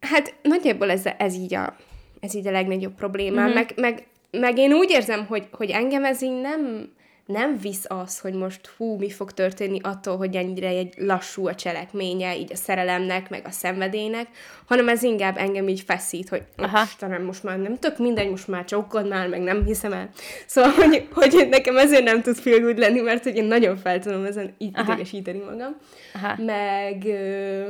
[0.00, 1.76] hát nagyjából ez, ez, így a,
[2.20, 3.54] ez így a legnagyobb problémám, mm-hmm.
[3.54, 6.92] meg, meg, meg én úgy érzem, hogy, hogy engem ez így nem,
[7.26, 11.54] nem visz az, hogy most hú, mi fog történni attól, hogy ennyire egy lassú a
[11.54, 14.26] cselekménye, így a szerelemnek, meg a szenvedélynek,
[14.66, 16.82] hanem ez inkább engem így feszít, hogy Aha.
[16.82, 20.10] Istenem, most már nem tök mindegy, most már csókod már, meg nem hiszem el.
[20.46, 23.98] Szóval, hogy, hogy nekem ezért nem tud feel good lenni, mert hogy én nagyon fel
[23.98, 25.76] tudom ezen így idegesíteni magam.
[26.14, 26.42] Aha.
[26.42, 27.68] Meg, ö,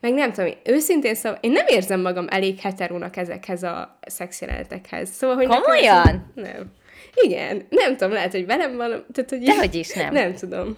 [0.00, 5.08] meg nem tudom, őszintén szóval én nem érzem magam elég heterónak ezekhez a szexjelenetekhez.
[5.10, 6.06] Szóval, hogy nekem Komolyan?
[6.06, 6.72] ez- Nem.
[7.14, 10.12] Igen, nem tudom, lehet, hogy velem van, tehát, hogy Dehogy is nem.
[10.12, 10.76] Nem tudom.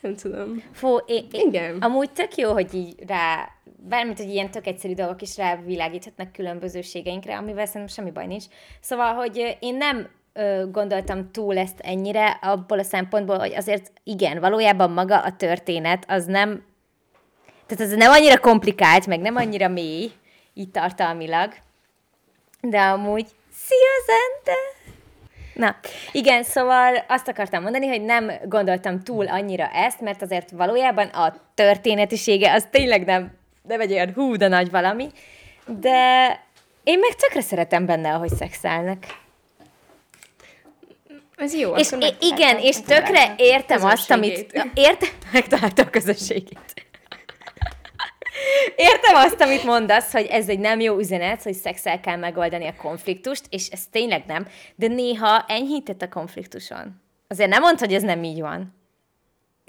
[0.00, 0.62] Nem tudom.
[0.72, 1.78] Fú, én, én, Igen.
[1.78, 3.48] Amúgy tök jó, hogy így rá,
[3.88, 8.44] bármit, hogy ilyen tök egyszerű dolgok is rávilágíthatnak különbözőségeinkre, amivel szerintem semmi baj nincs.
[8.80, 14.40] Szóval, hogy én nem ö, gondoltam túl ezt ennyire, abból a szempontból, hogy azért igen,
[14.40, 16.64] valójában maga a történet az nem,
[17.66, 20.10] tehát ez nem annyira komplikált, meg nem annyira mély,
[20.54, 21.52] így tartalmilag,
[22.60, 24.81] de amúgy, szia Zente!
[25.54, 25.76] Na,
[26.12, 31.34] igen, szóval azt akartam mondani, hogy nem gondoltam túl annyira ezt, mert azért valójában a
[31.54, 33.32] történetisége az tényleg nem,
[33.68, 35.08] nem egy olyan hú, de nagy valami,
[35.66, 36.26] de
[36.84, 39.06] én meg tökre szeretem benne, ahogy szexelnek.
[41.36, 41.76] Ez jó.
[41.76, 41.90] És
[42.20, 44.52] igen, és tökre értem azt, amit...
[44.74, 46.86] értem, megtalálta a közösségét.
[48.76, 52.74] Értem azt, amit mondasz, hogy ez egy nem jó üzenet, hogy szexel kell megoldani a
[52.76, 57.00] konfliktust, és ez tényleg nem, de néha enyhített a konfliktuson.
[57.28, 58.80] Azért nem mondd, hogy ez nem így van.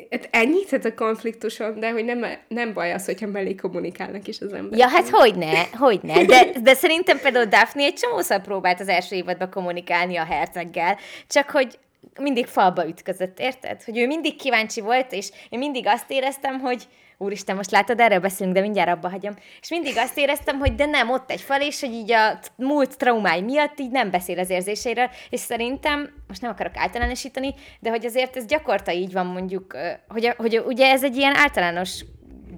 [0.10, 4.54] Hát ennyit a konfliktuson, de hogy nem, nem baj az, hogyha mellé kommunikálnak is az
[4.54, 4.80] emberek.
[4.80, 6.26] Ja, hát hogyne, hogyne.
[6.26, 10.98] De, de szerintem például Daphne egy csomószor próbált az első évadban kommunikálni a herceggel,
[11.28, 11.80] csak hogy
[12.20, 13.84] mindig falba ütközött, érted?
[13.84, 16.88] Hogy ő mindig kíváncsi volt, és én mindig azt éreztem, hogy
[17.18, 19.34] Úristen, most látod, erről beszélünk, de mindjárt abba hagyom.
[19.62, 22.98] És mindig azt éreztem, hogy de nem, ott egy fal, és hogy így a múlt
[22.98, 28.06] traumái miatt így nem beszél az érzéseiről, és szerintem, most nem akarok általánosítani, de hogy
[28.06, 32.04] azért ez gyakorta így van mondjuk, hogy, hogy ugye ez egy ilyen általános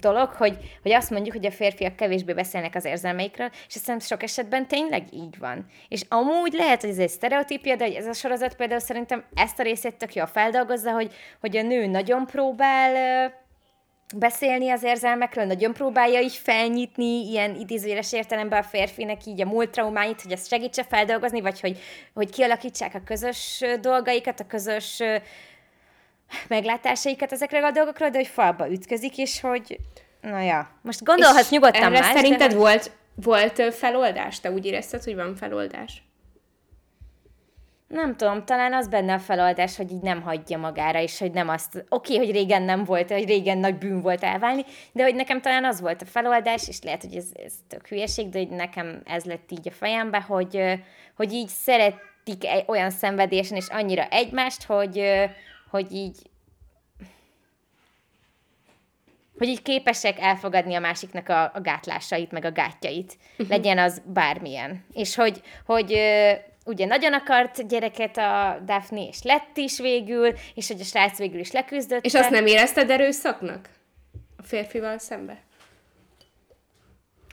[0.00, 4.22] dolog, hogy, hogy azt mondjuk, hogy a férfiak kevésbé beszélnek az érzelmeikről, és hiszem sok
[4.22, 5.66] esetben tényleg így van.
[5.88, 9.62] És amúgy lehet, hogy ez egy sztereotípia, de ez a sorozat például szerintem ezt a
[9.62, 13.32] részét tök jól feldolgozza, hogy, hogy a nő nagyon próbál
[14.14, 19.70] beszélni az érzelmekről, nagyon próbálja így felnyitni ilyen idézőjeles értelemben a férfinek így a múlt
[19.70, 21.78] traumáit, hogy ezt segítse feldolgozni, vagy hogy,
[22.14, 25.02] hogy kialakítsák a közös dolgaikat, a közös
[26.48, 29.78] meglátásaikat ezekről a dolgokról, de hogy falba ütközik, és hogy
[30.20, 32.56] na ja, most gondolhatsz nyugodtan erre más, szerinted de...
[32.56, 34.40] volt, volt ö, feloldás?
[34.40, 36.02] Te úgy érezted, hogy van feloldás?
[37.86, 41.48] Nem tudom, talán az benne a feloldás, hogy így nem hagyja magára, és hogy nem
[41.48, 45.14] azt, oké, okay, hogy régen nem volt, hogy régen nagy bűn volt elválni, de hogy
[45.14, 48.48] nekem talán az volt a feloldás, és lehet, hogy ez, ez tök hülyeség, de hogy
[48.48, 50.80] nekem ez lett így a fejembe, hogy,
[51.16, 55.02] hogy így szeretik egy olyan szenvedésen, és annyira egymást, hogy,
[55.70, 56.16] hogy így
[59.38, 63.16] hogy így képesek elfogadni a másiknak a, a gátlásait, meg a gátjait.
[63.32, 63.48] Uh-huh.
[63.48, 64.84] Legyen az bármilyen.
[64.92, 65.98] És hogy, hogy
[66.66, 71.40] ugye nagyon akart gyereket a Daphne, és lett is végül, és hogy a srác végül
[71.40, 72.04] is leküzdött.
[72.04, 73.68] És azt nem érezted erőszaknak?
[74.36, 75.38] A férfival szembe?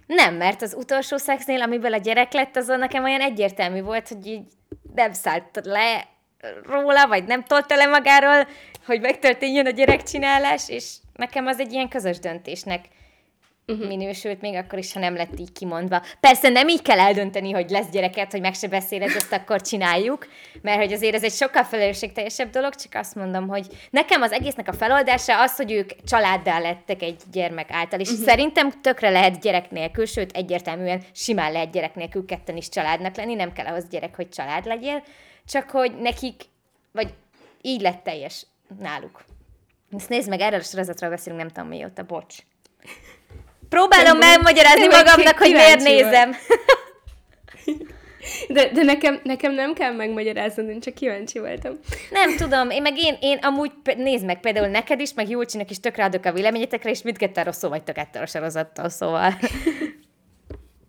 [0.05, 4.27] Nem, mert az utolsó szexnél, amiből a gyerek lett, azon nekem olyan egyértelmű volt, hogy
[4.27, 4.45] így
[4.95, 6.07] nem szállt le
[6.63, 8.47] róla, vagy nem tolta le magáról,
[8.85, 12.85] hogy megtörténjen a gyerekcsinálás, és nekem az egy ilyen közös döntésnek
[13.67, 13.87] uh-huh.
[13.87, 16.01] minősült, még akkor is, ha nem lett így kimondva.
[16.19, 20.27] Persze nem így kell eldönteni, hogy lesz gyereket, hogy meg se beszéled, ezt akkor csináljuk,
[20.61, 24.67] mert hogy azért ez egy sokkal felelősségteljesebb dolog, csak azt mondom, hogy nekem az egésznek
[24.67, 28.25] a feloldása az, hogy ők családdá lettek egy gyermek által, és uh-huh.
[28.25, 33.33] szerintem tökre lehet gyerek nélkül, sőt egyértelműen simán lehet gyerek nélkül ketten is családnak lenni,
[33.33, 35.03] nem kell ahhoz gyerek, hogy család legyél,
[35.45, 36.41] csak hogy nekik,
[36.91, 37.13] vagy
[37.61, 38.45] így lett teljes
[38.79, 39.23] náluk.
[39.97, 42.37] Ezt nézd meg, erről a sorozatról beszélünk, nem tudom mióta, bocs.
[43.73, 46.35] Próbálom megmagyarázni magamnak, hogy miért nézem.
[48.47, 51.79] De, de nekem, nekem nem kell megmagyarázni, én csak kíváncsi voltam.
[52.11, 55.79] Nem tudom, én meg én, én amúgy, nézd meg, például neked is, meg Júlcsinak is
[55.79, 59.33] tökre adok a véleményetekre, és mindketten rosszul vagytok ettől a sorozattal, szóval.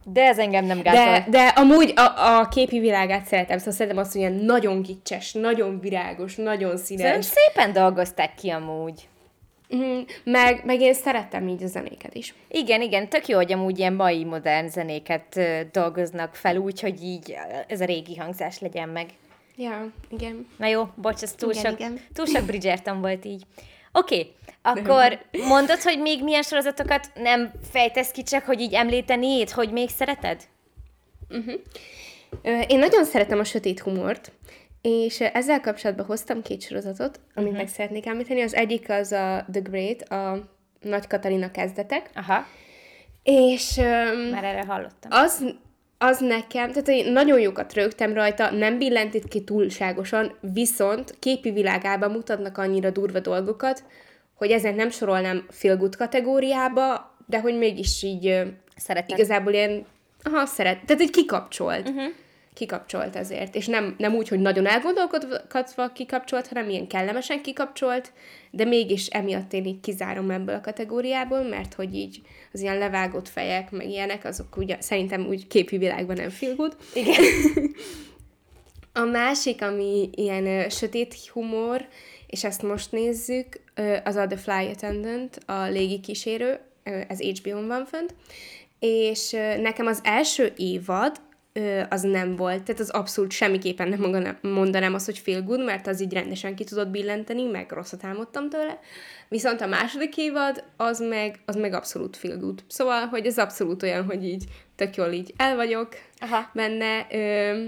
[0.04, 1.04] De ez engem nem gátol.
[1.04, 5.32] De, de amúgy a, a képi világát szeretem, szóval szeretem azt, hogy ilyen nagyon kicses,
[5.32, 7.02] nagyon virágos, nagyon színes.
[7.02, 9.08] Szerintem szépen dolgozták ki amúgy.
[9.76, 12.34] Mm, meg, meg én szerettem így a zenéket is.
[12.48, 15.40] Igen, igen, tök jó, hogy amúgy ilyen mai modern zenéket
[15.72, 17.36] dolgoznak fel úgy, hogy így
[17.66, 19.08] ez a régi hangzás legyen meg.
[19.56, 20.46] Ja, igen.
[20.56, 22.00] Na jó, bocs, ez túl, igen, sok, igen.
[22.12, 23.42] túl sok Bridgerton volt így.
[23.92, 29.50] Oké, okay, akkor mondod, hogy még milyen sorozatokat nem fejtesz ki, csak hogy így említenéd,
[29.50, 30.42] hogy még szereted?
[31.28, 31.60] Uh-huh.
[32.66, 34.32] Én nagyon szeretem a sötét humort,
[34.84, 37.56] és ezzel kapcsolatban hoztam két sorozatot, amit uh-huh.
[37.56, 38.42] meg szeretnék említeni.
[38.42, 40.38] Az egyik az a The Great, a
[40.80, 42.10] Nagy Katalina kezdetek.
[42.14, 42.46] Aha.
[43.22, 43.76] És...
[43.76, 45.10] Um, Már erre hallottam.
[45.10, 45.44] Az,
[45.98, 52.10] az nekem, tehát én nagyon jókat rögtem rajta, nem billentít ki túlságosan, viszont képi világában
[52.10, 53.84] mutatnak annyira durva dolgokat,
[54.34, 58.42] hogy ezen nem sorolnám feel kategóriába, de hogy mégis így
[58.76, 59.16] Szeretem.
[59.16, 59.86] igazából ilyen,
[60.22, 61.88] aha, szeret, tehát egy kikapcsolt.
[61.88, 62.12] Uh-huh
[62.54, 63.54] kikapcsolt ezért.
[63.54, 68.12] És nem, nem úgy, hogy nagyon elgondolkodva kikapcsolt, hanem ilyen kellemesen kikapcsolt,
[68.50, 72.20] de mégis emiatt én így kizárom ebből a kategóriából, mert hogy így
[72.52, 76.76] az ilyen levágott fejek, meg ilyenek, azok ugye szerintem úgy képi világban nem feel good.
[76.94, 77.22] Igen.
[78.92, 81.88] a másik, ami ilyen ö, sötét humor,
[82.26, 87.20] és ezt most nézzük, ö, az a The Fly Attendant, a légi kísérő, ö, ez
[87.20, 88.14] HBO-n van fönt,
[88.78, 89.30] és
[89.60, 91.20] nekem az első évad,
[91.88, 92.62] az nem volt.
[92.62, 96.64] Tehát az abszolút semmiképpen nem mondanám azt, hogy feel good, mert az így rendesen ki
[96.64, 98.78] tudott billenteni, meg rosszat álmodtam tőle.
[99.28, 102.62] Viszont a második évad, az meg, az meg abszolút feel good.
[102.68, 104.44] Szóval, hogy ez abszolút olyan, hogy így
[104.76, 105.88] tök jól így el vagyok
[106.18, 106.50] Aha.
[106.54, 107.06] benne.
[107.10, 107.64] Ö,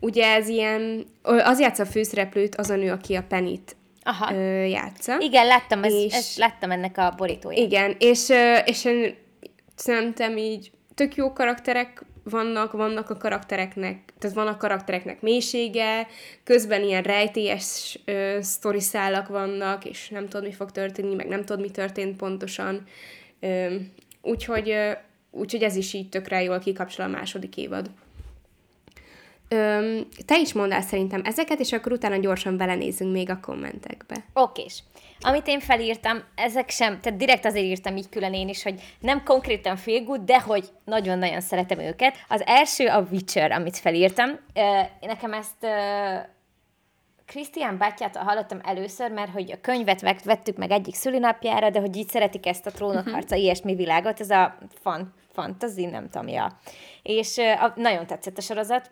[0.00, 4.34] ugye ez ilyen, az játsza a főszereplőt az a nő, aki a Penit Aha.
[4.34, 5.18] Ö, játsza.
[5.18, 7.60] Igen, láttam, ez, és, ezt láttam ennek a borítóját.
[7.60, 8.28] Igen, és,
[8.64, 9.14] és én
[9.74, 16.06] szerintem így tök jó karakterek vannak, vannak a karaktereknek, tehát van a karaktereknek mélysége,
[16.44, 21.60] közben ilyen rejtélyes ö, sztoriszálak vannak, és nem tudod, mi fog történni, meg nem tudod,
[21.60, 22.86] mi történt pontosan.
[23.40, 23.74] Ö,
[24.22, 24.92] úgyhogy, ö,
[25.30, 27.90] úgyhogy ez is így tökre jól kikapcsol a második évad.
[29.52, 34.16] Ö, te is mondd el szerintem ezeket, és akkor utána gyorsan belenézünk még a kommentekbe.
[34.32, 34.82] Okés.
[35.20, 39.22] Amit én felírtam, ezek sem, tehát direkt azért írtam így külön én is, hogy nem
[39.24, 42.16] konkrétan feel good, de hogy nagyon-nagyon szeretem őket.
[42.28, 44.30] Az első a Witcher, amit felírtam.
[45.00, 45.66] Nekem ezt
[47.26, 52.08] Krisztián bátyától hallottam először, mert hogy a könyvet vettük meg egyik szülinapjára, de hogy így
[52.08, 53.12] szeretik ezt a trónok mhm.
[53.12, 53.42] harca, uh-huh.
[53.42, 56.58] ilyesmi világot, ez a fan, fantasy, nem tudom, ja.
[57.02, 58.90] És a, nagyon tetszett a sorozat,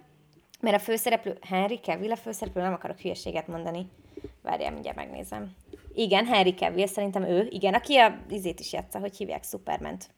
[0.61, 3.87] mert a főszereplő, Henry Cavill a főszereplő, nem akarok hülyeséget mondani.
[4.43, 5.51] Várjál, mindjárt megnézem.
[5.95, 10.11] Igen, Henry Cavill, szerintem ő, igen, aki a izét is játsza, hogy hívják Superment.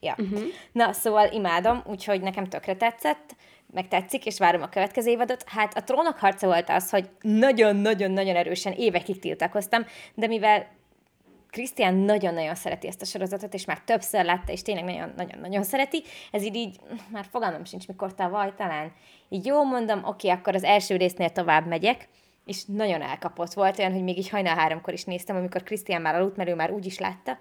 [0.00, 0.14] Ja.
[0.18, 0.42] Uh-huh.
[0.72, 3.36] Na, szóval imádom, úgyhogy nekem tökre tetszett,
[3.72, 5.44] meg tetszik, és várom a következő évadot.
[5.46, 9.84] Hát a trónok harca volt az, hogy nagyon-nagyon-nagyon erősen évekig tiltakoztam,
[10.14, 10.66] de mivel
[11.56, 14.84] Krisztián nagyon-nagyon szereti ezt a sorozatot, és már többször látta, és tényleg
[15.16, 16.80] nagyon-nagyon szereti, ez így, így
[17.12, 18.92] már fogalmam sincs, mikor tavaly talán.
[19.28, 22.08] Így jó mondom, oké, akkor az első résznél tovább megyek,
[22.44, 26.14] és nagyon elkapott volt, olyan, hogy még így hajnal háromkor is néztem, amikor Krisztián már
[26.14, 27.38] aludt, mert ő már úgy is látta,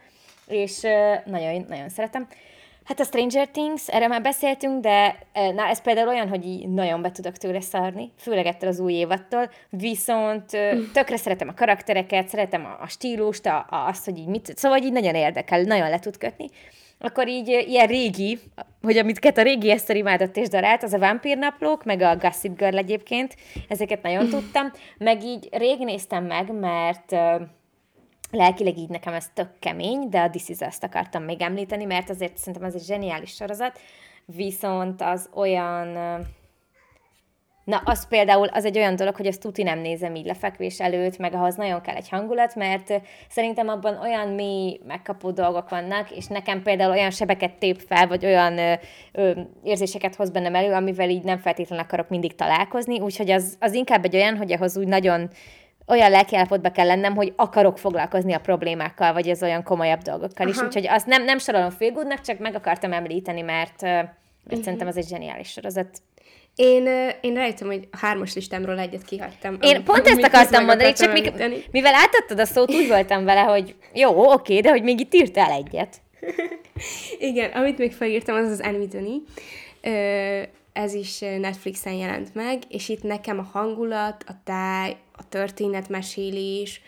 [0.47, 0.81] és
[1.25, 2.27] nagyon, nagyon szeretem.
[2.85, 7.01] Hát a Stranger Things, erre már beszéltünk, de na, ez például olyan, hogy így nagyon
[7.01, 10.45] be tudok tőle szarni, főleg ettől az új évattól, viszont
[10.93, 14.81] tökre szeretem a karaktereket, szeretem a, a stílust, a, a, azt, hogy így mit, szóval
[14.81, 16.49] így nagyon érdekel, nagyon le tud kötni.
[16.99, 18.39] Akkor így ilyen régi,
[18.81, 22.77] hogy amit a régi Eszter imádott és darált, az a vámpírnaplók, meg a Gossip Girl
[22.77, 23.35] egyébként,
[23.69, 27.15] ezeket nagyon tudtam, meg így rég néztem meg, mert
[28.31, 32.09] lelkileg így nekem ez tök kemény, de a This is azt akartam még említeni, mert
[32.09, 33.79] azért szerintem ez egy zseniális sorozat,
[34.25, 35.97] viszont az olyan
[37.65, 41.17] Na, az például az egy olyan dolog, hogy azt tuti nem nézem így lefekvés előtt,
[41.17, 46.27] meg ahhoz nagyon kell egy hangulat, mert szerintem abban olyan mély megkapó dolgok vannak, és
[46.27, 48.73] nekem például olyan sebeket tép fel, vagy olyan ö,
[49.11, 49.31] ö,
[49.63, 54.05] érzéseket hoz bennem elő, amivel így nem feltétlenül akarok mindig találkozni, úgyhogy az, az inkább
[54.05, 55.29] egy olyan, hogy ahhoz úgy nagyon
[55.87, 60.49] olyan lelkiállapotba kell lennem, hogy akarok foglalkozni a problémákkal, vagy az olyan komolyabb dolgokkal Aha.
[60.49, 60.61] is.
[60.61, 64.09] Úgyhogy azt nem, nem sorolom félgúdnak, csak meg akartam említeni, mert, mert
[64.45, 64.63] uh-huh.
[64.63, 66.01] szerintem az egy zseniális sorozat.
[66.55, 66.87] Én,
[67.21, 69.57] én rájöttem, hogy a hármas listámról egyet kihagytam.
[69.61, 71.33] Én amit, pont ezt akartam mondani, csak még,
[71.71, 75.51] mivel átadtad a szót, úgy voltam vele, hogy jó, oké, de hogy még itt írtál
[75.51, 76.01] egyet.
[77.19, 79.23] Igen, amit még felírtam, az az Anthony.
[80.73, 86.81] Ez is Netflixen jelent meg, és itt nekem a hangulat, a táj, a történetmesélés,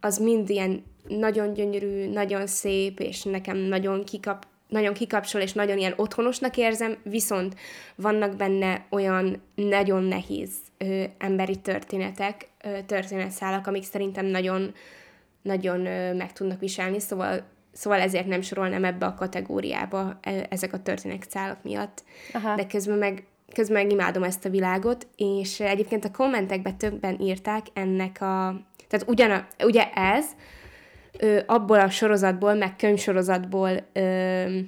[0.00, 5.78] az mind ilyen nagyon gyönyörű, nagyon szép, és nekem nagyon kikap, nagyon kikapcsol, és nagyon
[5.78, 7.54] ilyen otthonosnak érzem, viszont
[7.96, 14.74] vannak benne olyan nagyon nehéz ö, emberi történetek, ö, történetszálak, amik szerintem nagyon,
[15.42, 17.42] nagyon ö, meg tudnak viselni, szóval,
[17.72, 22.04] szóval ezért nem sorolnám ebbe a kategóriába ezek a történetszálak miatt.
[22.32, 22.54] Aha.
[22.54, 28.20] De közben meg közben imádom ezt a világot, és egyébként a kommentekben többen írták ennek
[28.20, 28.60] a...
[28.88, 30.26] Tehát ugyan, ugye ez,
[31.46, 34.58] abból a sorozatból, meg könyvsorozatból ö,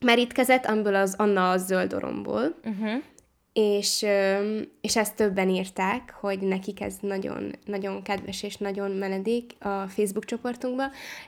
[0.00, 2.54] merítkezett, amiből az Anna a zöld oromból.
[2.64, 3.02] Uh-huh.
[3.60, 4.06] És,
[4.80, 10.24] és ezt többen írták, hogy nekik ez nagyon, nagyon kedves és nagyon menedék a Facebook
[10.24, 10.84] csoportunkba,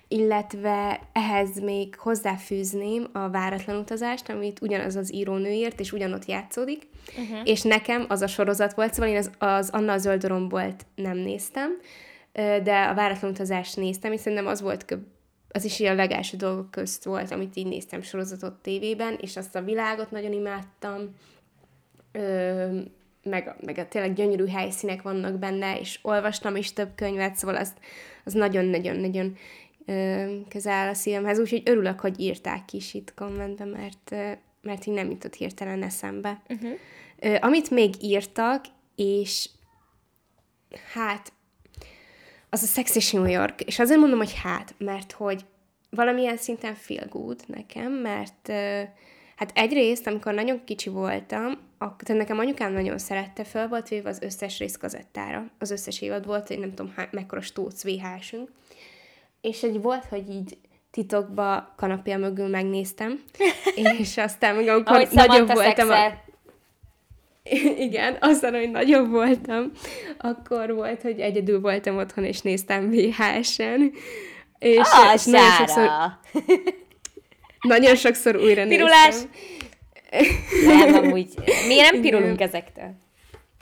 [0.08, 6.86] illetve ehhez még hozzáfűzném a váratlan utazást, amit ugyanaz az írónő írt, és ugyanott játszódik,
[7.18, 7.40] uh-huh.
[7.44, 11.16] és nekem az a sorozat volt, szóval én az, az Anna a zöld orombolt nem
[11.16, 11.70] néztem,
[12.62, 14.98] de a váratlan utazást néztem, és szerintem az volt
[15.52, 19.56] az is ilyen a legelső dolgok közt volt, amit így néztem sorozatot tévében, és azt
[19.56, 21.14] a világot nagyon imádtam,
[22.12, 22.78] ö,
[23.22, 27.74] meg, meg a tényleg gyönyörű helyszínek vannak benne, és olvastam is több könyvet, szóval az,
[28.24, 29.36] az nagyon-nagyon-nagyon
[30.48, 34.14] közel a szívemhez, úgyhogy örülök, hogy írták is itt kommentben, mert,
[34.62, 36.42] mert így nem jutott hirtelen eszembe.
[36.48, 36.70] Uh-huh.
[37.18, 38.64] Ö, amit még írtak,
[38.96, 39.48] és
[40.92, 41.32] hát
[42.50, 43.60] az a Sex és New York.
[43.60, 45.44] És azért mondom, hogy hát, mert hogy
[45.90, 48.48] valamilyen szinten feel good nekem, mert
[49.36, 54.22] hát egyrészt, amikor nagyon kicsi voltam, akkor nekem anyukám nagyon szerette, fel volt véve az
[54.22, 55.44] összes rész kazettára.
[55.58, 58.48] Az összes évad volt, hogy nem tudom, há, mekkora stóc VHS-ünk.
[59.40, 60.58] És egy volt, hogy így
[60.90, 63.22] titokba kanapja mögül megnéztem,
[63.98, 65.90] és aztán meg amikor nagyobb voltam...
[65.90, 66.12] A...
[67.86, 69.72] Igen, aztán, hogy nagyobb voltam,
[70.18, 73.92] akkor volt, hogy egyedül voltam otthon, és néztem VHS-en.
[74.58, 75.90] És, ah, és nagyon sokszor,
[77.74, 79.06] nagyon sokszor újra Pirulás.
[79.06, 79.30] néztem.
[80.66, 81.34] Nem, amúgy.
[81.66, 82.48] Miért nem pirulunk Igen.
[82.48, 82.94] ezektől?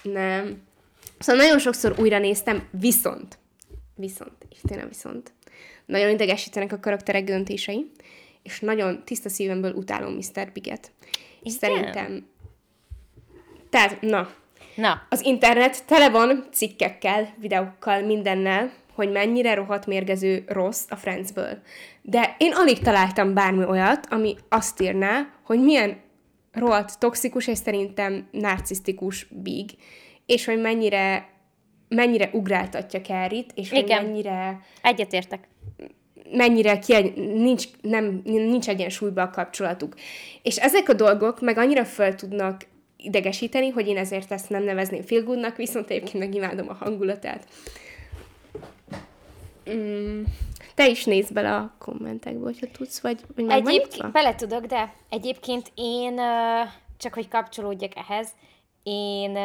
[0.02, 0.62] Nem.
[1.18, 3.38] Szóval nagyon sokszor újra néztem, viszont,
[3.94, 5.32] viszont, és tényleg viszont,
[5.86, 7.90] nagyon idegesítenek a karakterek döntései,
[8.42, 10.52] és nagyon tiszta szívemből utálom Mr.
[10.52, 10.90] Biget.
[11.42, 12.26] És szerintem
[13.70, 14.28] tehát, na.
[14.74, 15.02] Na.
[15.08, 21.58] Az internet tele van cikkekkel, videókkal, mindennel, hogy mennyire rohadt mérgező rossz a Friendsből.
[22.02, 25.96] De én alig találtam bármi olyat, ami azt írná, hogy milyen
[26.58, 29.70] rohadt toxikus és szerintem narcisztikus big,
[30.26, 31.36] és hogy mennyire
[31.88, 34.04] mennyire ugráltatja Carrie-t, és hogy Igen.
[34.04, 34.60] mennyire...
[34.82, 35.48] Egyetértek
[36.32, 39.94] mennyire ki, nincs, nem, nincs egyensúlyban a kapcsolatuk.
[40.42, 45.02] És ezek a dolgok meg annyira föl tudnak idegesíteni, hogy én ezért ezt nem nevezném
[45.02, 47.46] feel viszont egyébként meg imádom a hangulatát.
[49.70, 50.22] Mm,
[50.78, 54.92] te is nézd bele a kommentekbe, hogyha tudsz, vagy, vagy meg Egyébként bele tudok, de
[55.08, 56.20] egyébként én,
[56.96, 58.28] csak hogy kapcsolódjak ehhez,
[58.82, 59.36] én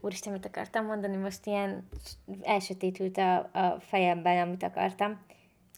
[0.00, 1.16] Úristen, mit akartam mondani?
[1.16, 1.88] Most ilyen
[2.42, 5.20] elsötétült a, a fejemben, amit akartam.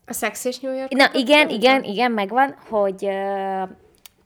[0.06, 0.92] A Sex és New York?
[0.92, 3.04] Na, igen, igen, igen, megvan, hogy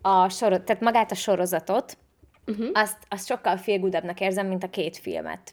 [0.02, 1.96] a sorot, tehát magát a sorozatot,
[2.46, 2.70] uh-huh.
[2.72, 5.52] azt, azt sokkal félgudabbnak érzem, mint a két filmet.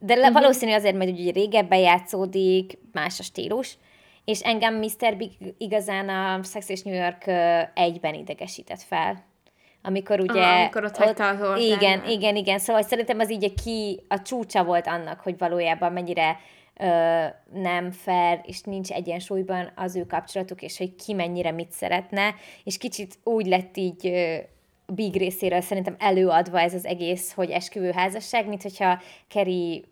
[0.00, 0.32] De uh-huh.
[0.32, 3.76] valószínű azért, mert ugye régebben játszódik, más a stílus,
[4.24, 5.16] és engem Mr.
[5.16, 7.24] Big igazán a Sex és New York
[7.74, 9.28] egyben idegesített fel.
[9.82, 10.40] Amikor ugye...
[10.40, 12.58] Aha, amikor ott, ott a Igen, igen, igen.
[12.58, 16.40] Szóval szerintem az így ki a csúcsa volt annak, hogy valójában mennyire
[16.76, 22.34] ö, nem fair, és nincs egyensúlyban az ő kapcsolatuk, és hogy ki mennyire mit szeretne,
[22.64, 24.36] és kicsit úgy lett így ö,
[24.94, 29.84] Big részéről szerintem előadva ez az egész, hogy esküvőházasság, mint hogyha Kerry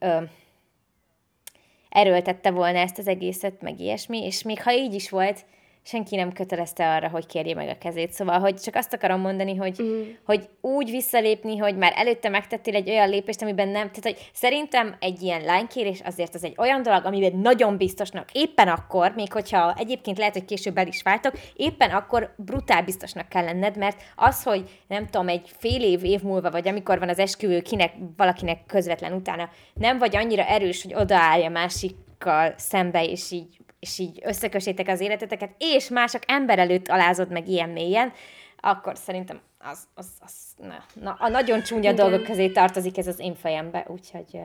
[1.89, 5.45] erőltette volna ezt az egészet, meg ilyesmi, és még ha így is volt,
[5.89, 8.13] senki nem kötelezte arra, hogy kérje meg a kezét.
[8.13, 10.01] Szóval, hogy csak azt akarom mondani, hogy, mm.
[10.25, 14.97] hogy úgy visszalépni, hogy már előtte megtettél egy olyan lépést, amiben nem, tehát hogy szerintem
[15.01, 19.75] egy ilyen lánykérés azért az egy olyan dolog, amiben nagyon biztosnak éppen akkor, még hogyha
[19.79, 24.43] egyébként lehet, hogy később el is váltok, éppen akkor brutál biztosnak kell lenned, mert az,
[24.43, 28.67] hogy nem tudom, egy fél év, év múlva, vagy amikor van az esküvő, kinek, valakinek
[28.67, 34.89] közvetlen utána, nem vagy annyira erős, hogy odaállja másikkal szembe, és így és így összekösétek
[34.89, 38.13] az életeteket, és mások ember előtt alázod meg ilyen mélyen,
[38.61, 41.95] akkor szerintem az, az, az na, na, a nagyon csúnya Igen.
[41.95, 44.41] dolgok közé tartozik ez az én fejembe, úgyhogy...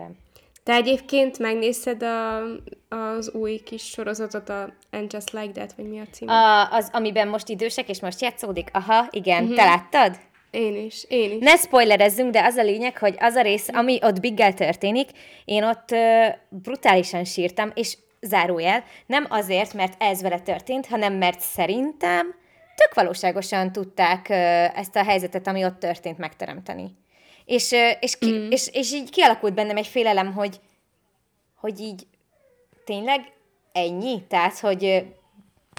[0.64, 2.42] Te egyébként megnézted a,
[2.90, 6.28] az új kis sorozatot, a And Just Like That, vagy mi a cím?
[6.28, 8.70] A, az, amiben most idősek, és most játszódik?
[8.74, 9.42] Aha, igen.
[9.42, 9.58] Uh-huh.
[9.58, 10.20] Te láttad?
[10.52, 11.44] Én is, én is.
[11.44, 15.10] Ne spoilerezzünk, de az a lényeg, hogy az a rész, ami ott Biggel történik,
[15.46, 21.40] én ott uh, brutálisan sírtam, és zárójel, nem azért, mert ez vele történt, hanem mert
[21.40, 22.36] szerintem
[22.76, 24.30] tök valóságosan tudták
[24.76, 26.96] ezt a helyzetet, ami ott történt, megteremteni.
[27.46, 28.50] És, és, ki, mm.
[28.50, 30.60] és, és így kialakult bennem egy félelem, hogy,
[31.56, 32.08] hogy így
[32.86, 33.22] tényleg
[33.72, 34.24] ennyi?
[34.28, 35.06] Tehát, hogy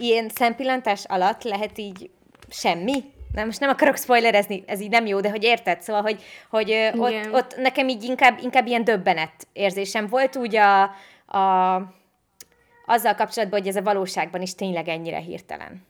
[0.00, 2.10] ilyen szempillantás alatt lehet így
[2.48, 3.12] semmi?
[3.32, 5.82] Nem, most nem akarok spoilerezni, ez így nem jó, de hogy érted?
[5.82, 10.82] Szóval, hogy, hogy ott, ott nekem így inkább, inkább ilyen döbbenet érzésem volt úgy a,
[11.38, 11.76] a
[12.86, 15.86] azzal kapcsolatban, hogy ez a valóságban is tényleg ennyire hirtelen.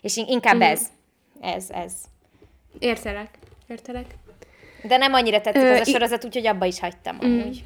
[0.00, 0.60] És inkább mm.
[0.60, 0.86] ez.
[1.40, 1.92] Ez, ez.
[2.78, 4.06] Értelek, értelek.
[4.82, 7.18] De nem annyira tetszik Ö, az a sorozat, úgyhogy abba is hagytam mm.
[7.18, 7.64] amúgy.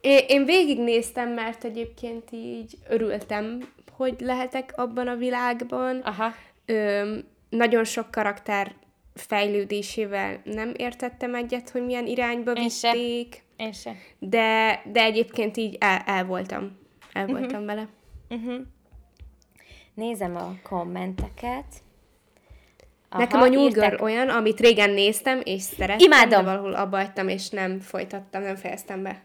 [0.00, 5.98] Én, én végignéztem, mert egyébként így örültem, hogy lehetek abban a világban.
[5.98, 6.34] Aha.
[6.66, 7.16] Ö,
[7.48, 8.74] nagyon sok karakter
[9.14, 13.34] fejlődésével nem értettem egyet, hogy milyen irányba Én vitték.
[13.56, 13.64] Se.
[13.64, 13.96] Én se.
[14.18, 16.82] De, de egyébként így el, el voltam
[17.14, 17.66] el voltam uh-huh.
[17.66, 17.88] vele.
[18.28, 18.60] Uh-huh.
[19.94, 21.64] Nézem a kommenteket.
[23.08, 26.44] Aha, Nekem a New Girl olyan, amit régen néztem, és szerettem, Imádom.
[26.44, 29.22] de valahol abba hagytam, és nem folytattam, nem fejeztem be.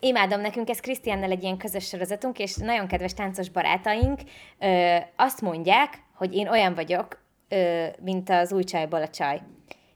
[0.00, 4.20] Imádom, nekünk ez Krisztiánnal egy ilyen közös sorozatunk, és nagyon kedves táncos barátaink
[4.58, 9.40] ö, azt mondják, hogy én olyan vagyok, ö, mint az új csajból a csaj.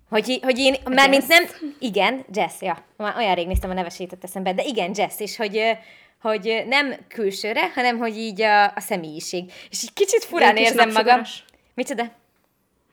[0.09, 1.45] Hogy, hogy én, már mint nem,
[1.79, 5.61] igen, Jess, ja, már olyan rég néztem a nevesített eszembe, de igen, Jess, és hogy,
[6.21, 9.53] hogy nem külsőre, hanem hogy így a, a személyiség.
[9.71, 11.21] És így kicsit furán Én érzem magam.
[11.75, 12.19] Micsoda?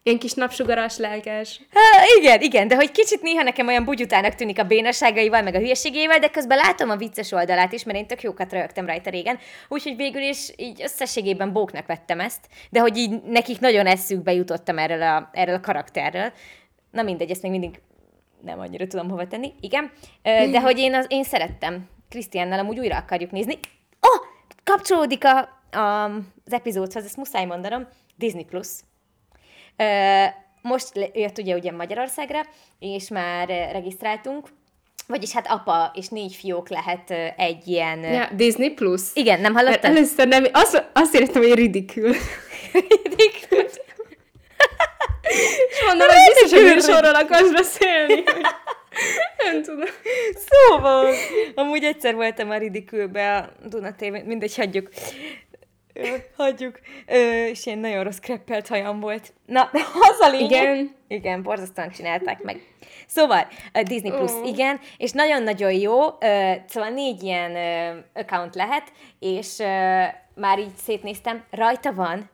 [0.04, 1.62] Én kis napsugaras, lelkes.
[1.74, 5.60] Ha, igen, igen, de hogy kicsit néha nekem olyan bugyutának tűnik a bénaságaival, meg a
[5.60, 9.40] hülyeségével, de közben látom a vicces oldalát is, mert én tök jókat rögtem rajta régen,
[9.68, 14.78] úgyhogy végül is így összességében bóknak vettem ezt, de hogy így nekik nagyon eszükbe jutottam
[14.78, 16.32] erről a, erről a karakterről.
[16.92, 17.80] Na mindegy, ezt még mindig
[18.42, 19.54] nem annyira tudom hova tenni.
[19.60, 19.92] Igen,
[20.24, 23.60] de hogy én, az, én szerettem Krisztiánnal amúgy újra akarjuk nézni.
[24.02, 24.26] Oh,
[24.64, 25.40] kapcsolódik a,
[25.78, 26.04] a,
[26.46, 28.68] az epizódhoz, ezt muszáj mondanom, Disney Plus.
[30.62, 32.46] Most jött ugye, ugye Magyarországra,
[32.80, 34.48] és már regisztráltunk,
[35.08, 38.00] vagyis hát apa és négy fiók lehet egy ilyen...
[38.00, 39.02] Ja, Disney Plus?
[39.14, 39.86] Igen, nem hallottad?
[39.86, 42.16] Először nem, azt, azt értem, hogy ridikül.
[43.04, 43.66] ridikül.
[45.70, 46.34] És mondom, hogy
[46.74, 48.24] biztos, hogy akarsz beszélni.
[49.44, 49.88] Nem tudom.
[50.48, 51.14] Szóval,
[51.56, 54.90] amúgy egyszer voltam a Ridikülbe a Duna TV, mindegy, hagyjuk.
[55.94, 56.80] Ö, hagyjuk.
[57.08, 59.34] Ö, és ilyen nagyon rossz kreppelt hajam volt.
[59.46, 59.70] Na,
[60.10, 60.50] az a lényeg.
[60.50, 60.96] Igen.
[61.08, 62.62] Igen, borzasztóan csinálták meg.
[63.08, 64.48] Szóval, a Disney Plus, oh.
[64.48, 66.02] igen, és nagyon-nagyon jó,
[66.68, 67.56] szóval négy ilyen
[68.14, 69.58] account lehet, és
[70.36, 72.30] már így szétnéztem, rajta van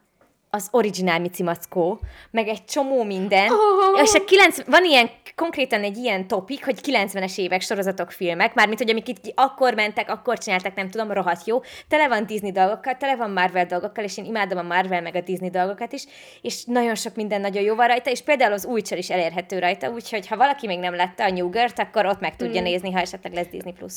[0.55, 1.99] az originál Mici Mackó,
[2.31, 3.51] meg egy csomó minden.
[3.51, 4.01] Oh.
[4.03, 8.79] És a 90, van ilyen, konkrétan egy ilyen topik, hogy 90-es évek sorozatok, filmek, mármint,
[8.79, 11.61] hogy amik itt akkor mentek, akkor csináltak, nem tudom, rohadt jó.
[11.87, 15.21] Tele van Disney dolgokkal, tele van Marvel dolgokkal, és én imádom a Marvel meg a
[15.21, 16.03] Disney dolgokat is,
[16.41, 19.89] és nagyon sok minden nagyon jó van rajta, és például az új is elérhető rajta,
[19.89, 22.63] úgyhogy ha valaki még nem látta a New Girl-t, akkor ott meg tudja mm.
[22.63, 23.71] nézni, ha esetleg lesz Disney+.
[23.71, 23.93] Plus.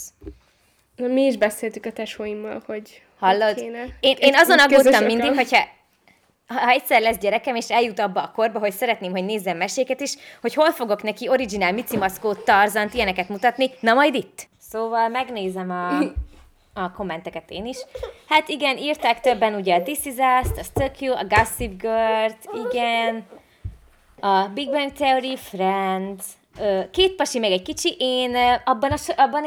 [0.96, 3.54] Mi is beszéltük a tesóimmal, hogy Hallod?
[3.54, 3.84] Kéne.
[4.00, 5.76] Én, én azon aggódtam mindig, hogyha
[6.47, 10.14] ha egyszer lesz gyerekem, és eljut abba a korba, hogy szeretném, hogy nézzem meséket is,
[10.40, 14.49] hogy hol fogok neki originál Mici Maszkót, Tarzant, ilyeneket mutatni, na majd itt.
[14.70, 15.99] Szóval megnézem a,
[16.82, 17.78] a kommenteket én is.
[18.28, 22.30] Hát igen, írták többen ugye a This Is Us, a Stuck You, a Gossip girl
[22.70, 23.26] igen,
[24.20, 26.24] a Big Bang Theory, Friends,
[26.90, 29.44] két pasi, meg egy kicsi, én abban a, abban,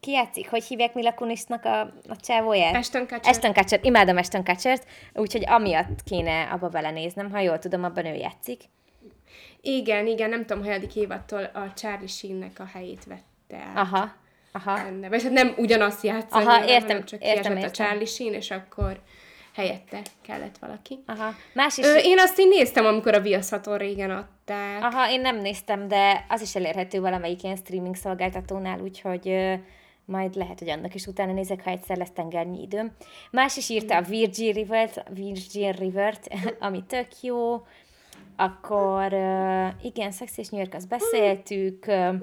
[0.00, 0.50] ki játszik?
[0.50, 2.74] Hogy hívják Mila Kunisnak a, a csávóját?
[2.74, 3.32] Ashton Kutcher.
[3.32, 3.80] Ashton Kutcher.
[3.82, 8.60] Imádom Ashton Kutchert, úgyhogy amiatt kéne abba belenéznem, ha jól tudom, abban ő játszik.
[9.60, 13.76] Igen, igen, nem tudom, hanyadik évattól a Charlie Sheen-nek a helyét vette át.
[13.76, 14.12] Aha,
[14.52, 14.78] aha.
[14.78, 15.08] Enne.
[15.08, 17.68] Vagy hát nem ugyanazt játszani, aha, értem, hanem csak értem, értem.
[17.68, 19.00] a Charlie Sheen, és akkor
[19.54, 20.98] helyette kellett valaki.
[21.06, 21.34] Aha.
[21.52, 21.84] Más is...
[21.86, 24.82] Ö, én azt én néztem, amikor a Viaszaton régen adták.
[24.82, 29.58] Aha, én nem néztem, de az is elérhető valamelyik ilyen streaming szolgáltatónál, úgyhogy
[30.08, 32.92] majd lehet, hogy annak is utána nézek, ha egyszer lesz tengernnyi időm.
[33.30, 36.28] Más is írta a Virgin River-t, Virgin River-t
[36.66, 37.66] ami tök jó.
[38.36, 39.12] Akkor
[39.82, 41.86] igen, Sex és New York, azt beszéltük.
[41.86, 42.14] Ö,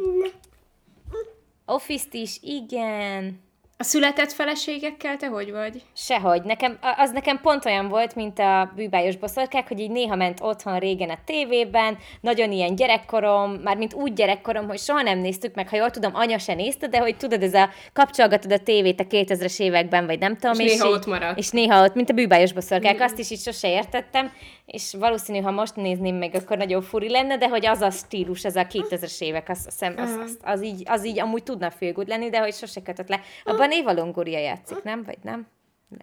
[1.65, 3.43] Office-t is, igen.
[3.77, 5.81] A született feleségekkel te hogy vagy?
[5.95, 6.41] Sehogy.
[6.43, 10.79] Nekem, az nekem pont olyan volt, mint a bűbájos boszorkák, hogy így néha ment otthon
[10.79, 15.69] régen a tévében, nagyon ilyen gyerekkorom, már mint úgy gyerekkorom, hogy soha nem néztük meg,
[15.69, 19.03] ha jól tudom, anya se nézte, de hogy tudod, ez a kapcsolgatod a tévét a
[19.03, 20.59] 2000-es években, vagy nem tudom.
[20.59, 21.37] És néha így- ott maradt.
[21.37, 24.31] És néha ott, mint a bűbájos boszorkák, azt is így sose értettem,
[24.65, 28.45] és valószínű, ha most nézném meg, akkor nagyon furi lenne, de hogy az a stílus,
[28.45, 31.91] az a 2000-es évek, az, az, az, az, az, így, az így amúgy tudna feel
[31.91, 33.21] good lenni, de hogy sose kötött le.
[33.43, 35.03] Abban Éva Longoria játszik, nem?
[35.03, 35.47] Vagy nem?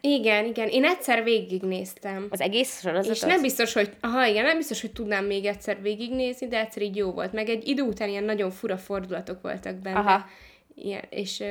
[0.00, 0.68] Igen, igen.
[0.68, 2.26] Én egyszer végignéztem.
[2.30, 3.16] Az egész sorozatot?
[3.16, 6.82] És nem biztos, hogy, aha, igen, nem biztos, hogy tudnám még egyszer végignézni, de egyszer
[6.82, 7.32] így jó volt.
[7.32, 9.98] Meg egy idő után ilyen nagyon fura fordulatok voltak benne.
[9.98, 10.26] Aha.
[10.74, 11.44] Ilyen, és,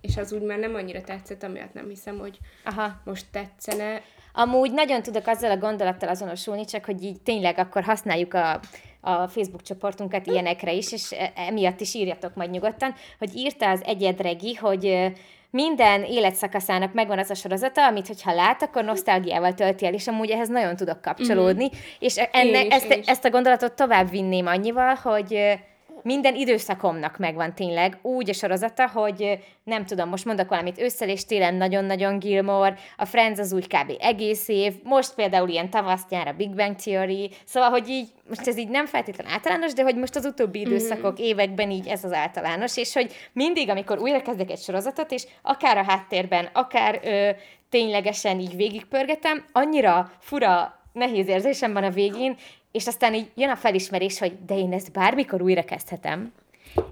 [0.00, 3.00] és az úgy már nem annyira tetszett, amiatt nem hiszem, hogy Aha.
[3.04, 4.02] most tetszene.
[4.40, 8.60] Amúgy nagyon tudok azzal a gondolattal azonosulni, csak hogy így tényleg akkor használjuk a,
[9.00, 13.82] a Facebook csoportunkat ilyenekre is, és e- emiatt is írjatok majd nyugodtan, hogy írta az
[13.84, 15.12] egyedregi, hogy
[15.50, 20.30] minden életszakaszának megvan az a sorozata, amit hogyha lát, akkor nosztalgiával tölti el, és amúgy
[20.30, 21.78] ehhez nagyon tudok kapcsolódni, mm-hmm.
[21.98, 23.06] és enne, Én is, ezt, én is.
[23.06, 25.58] ezt a gondolatot tovább vinném annyival, hogy
[26.02, 31.24] minden időszakomnak megvan tényleg úgy a sorozata, hogy nem tudom, most mondok valamit, ősszel és
[31.24, 33.92] télen nagyon-nagyon Gilmore, a Friends az úgy kb.
[34.00, 38.48] egész év, most például ilyen tavasz nyár a Big Bang Theory, szóval, hogy így, most
[38.48, 42.12] ez így nem feltétlenül általános, de hogy most az utóbbi időszakok, években így ez az
[42.12, 47.30] általános, és hogy mindig, amikor újra kezdek egy sorozatot, és akár a háttérben, akár ö,
[47.70, 52.36] ténylegesen így végigpörgetem, annyira fura, nehéz érzésem van a végén,
[52.78, 56.32] és aztán így jön a felismerés, hogy de én ezt bármikor újra kezdhetem.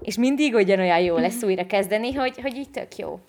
[0.01, 3.19] És mindig ugyanolyan jó lesz újra kezdeni, hogy, hogy így tök jó.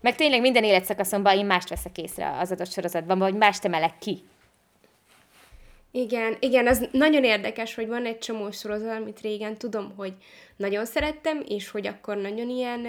[0.00, 4.22] Meg tényleg minden életszakaszomban én mást veszek észre az adott sorozatban, vagy mást emelek ki.
[5.90, 10.12] Igen, igen, az nagyon érdekes, hogy van egy csomó sorozat, amit régen tudom, hogy
[10.56, 12.86] nagyon szerettem, és hogy akkor nagyon ilyen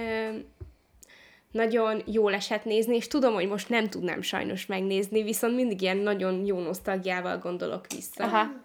[1.51, 5.97] nagyon jól esett nézni, és tudom, hogy most nem tudnám sajnos megnézni, viszont mindig ilyen
[5.97, 8.23] nagyon jó nosztalgiával gondolok vissza.
[8.23, 8.64] Aha.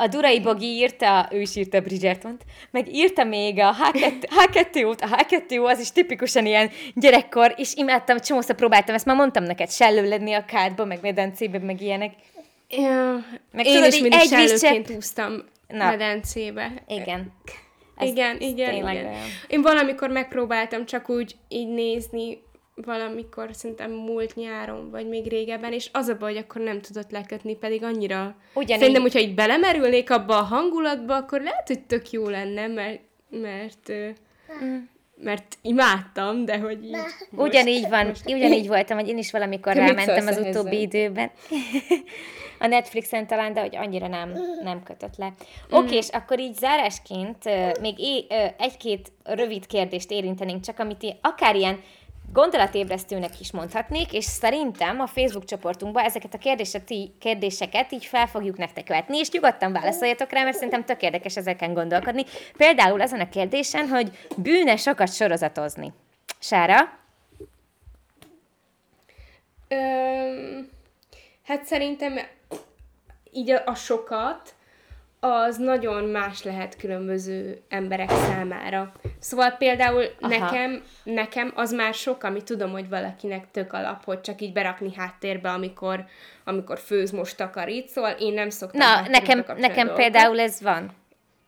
[0.00, 5.22] A Durai Bogi írta, ő is írta Bridgertont, meg írta még a H2, H2-ot, a
[5.22, 10.08] H2 az is tipikusan ilyen gyerekkor, és imádtam, csomószor próbáltam, ezt már mondtam neked, sellő
[10.08, 12.12] lenni a kádba, meg medencébe, meg ilyenek.
[12.68, 15.84] Ja, Meg én tudod, is mindig egy sellőként úsztam Na.
[15.84, 16.72] medencébe.
[16.88, 17.32] Igen.
[17.96, 18.84] Ez- igen, igen, igen.
[18.84, 19.12] olyan.
[19.48, 22.38] Én valamikor megpróbáltam csak úgy így nézni,
[22.84, 27.10] valamikor szerintem múlt nyáron, vagy még régebben, és az a baj, hogy akkor nem tudott
[27.10, 28.36] lekötni, pedig annyira...
[28.54, 28.78] Ugyanígy.
[28.78, 33.00] Szerintem, hogyha így belemerülnék abba a hangulatba, akkor lehet, hogy tök jó lenne, mert,
[33.30, 33.92] mert,
[35.22, 36.90] mert imádtam, de hogy így...
[36.90, 41.30] most- Ugyanígy van, ugyanígy voltam, hogy én is valamikor Te rámentem az utóbbi időben.
[42.58, 45.32] a Netflixen talán, de hogy annyira nem, nem kötött le.
[45.70, 47.44] Oké, és akkor így zárásként
[47.80, 48.26] még é,
[48.58, 51.80] egy-két rövid kérdést érintenénk, csak amit én akár ilyen
[52.32, 58.56] gondolatébresztőnek is mondhatnék, és szerintem a Facebook csoportunkban ezeket a kérdéseket, kérdéseket így fel fogjuk
[58.56, 62.24] nektek vetni, és nyugodtan válaszoljatok rá, mert szerintem tök érdekes ezeken gondolkodni.
[62.56, 65.92] Például azon a kérdésen, hogy bűne sokat sorozatozni.
[66.38, 66.98] Sára?
[69.68, 70.68] Öm,
[71.44, 72.18] hát szerintem
[73.32, 74.54] így a, a sokat,
[75.20, 78.92] az nagyon más lehet különböző emberek számára.
[79.18, 80.38] Szóval például Aha.
[80.38, 84.94] nekem, nekem az már sok, ami tudom, hogy valakinek tök alap, hogy csak így berakni
[84.96, 86.04] háttérbe, amikor,
[86.44, 90.90] amikor főz, most takarít, szóval én nem szoktam Na, nekem, nekem például ez van.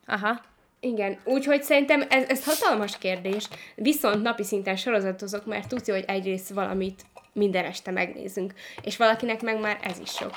[0.07, 0.41] Aha.
[0.81, 6.51] Igen, úgyhogy szerintem ez, ez hatalmas kérdés, viszont napi szinten sorozatozok, mert tudja, hogy egyrészt
[6.51, 7.03] valamit
[7.33, 10.33] minden este megnézünk, és valakinek meg már ez is sok.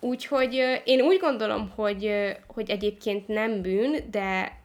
[0.00, 2.12] Úgyhogy én úgy gondolom, hogy,
[2.46, 4.58] hogy egyébként nem bűn, de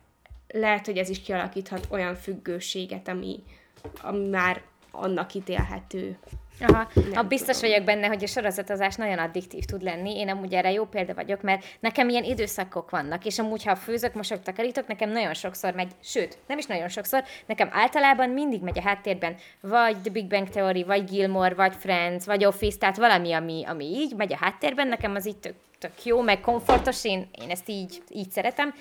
[0.47, 3.43] lehet, hogy ez is kialakíthat olyan függőséget, ami,
[4.01, 4.61] ami már
[4.91, 6.17] annak ítélhető.
[6.59, 6.87] Aha.
[6.93, 7.69] Nem a biztos tudom.
[7.69, 10.17] vagyok benne, hogy a sorozatozás nagyon addiktív tud lenni.
[10.19, 14.13] Én amúgy erre jó példa vagyok, mert nekem ilyen időszakok vannak, és amúgy, ha főzök,
[14.13, 18.77] mosok, takarítok, nekem nagyon sokszor megy, sőt, nem is nagyon sokszor, nekem általában mindig megy
[18.77, 23.33] a háttérben, vagy The Big Bang Theory, vagy Gilmore, vagy Friends, vagy Office, tehát valami,
[23.33, 27.29] ami, ami így megy a háttérben, nekem az így tök, tök jó, meg komfortos, én,
[27.41, 28.73] én ezt így, így szeretem.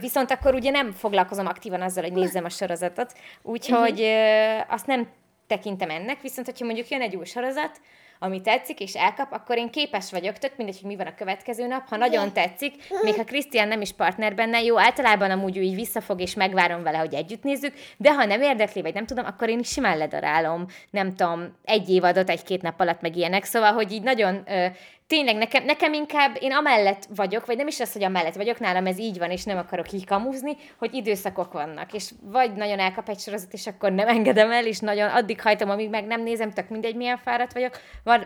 [0.00, 3.12] Viszont akkor ugye nem foglalkozom aktívan azzal, hogy nézzem a sorozatot,
[3.42, 5.08] úgyhogy ö, azt nem
[5.54, 7.80] tekintem ennek, viszont hogyha mondjuk jön egy új sorozat,
[8.18, 11.66] ami tetszik, és elkap, akkor én képes vagyok, tök mindegy, hogy mi van a következő
[11.66, 15.74] nap, ha nagyon tetszik, még ha Krisztián nem is partner benne, jó, általában amúgy így
[15.74, 19.48] visszafog, és megvárom vele, hogy együtt nézzük, de ha nem érdekli, vagy nem tudom, akkor
[19.48, 23.92] én is simán ledarálom, nem tudom, egy évadot, egy-két nap alatt meg ilyenek, szóval, hogy
[23.92, 24.66] így nagyon ö,
[25.06, 28.86] tényleg nekem, nekem inkább, én amellett vagyok, vagy nem is az, hogy amellett vagyok, nálam
[28.86, 33.08] ez így van, és nem akarok így kamuzni, hogy időszakok vannak, és vagy nagyon elkap
[33.08, 36.50] egy sorozat, és akkor nem engedem el, és nagyon addig hajtom, amíg meg nem nézem,
[36.50, 37.78] tök mindegy, milyen fáradt vagyok,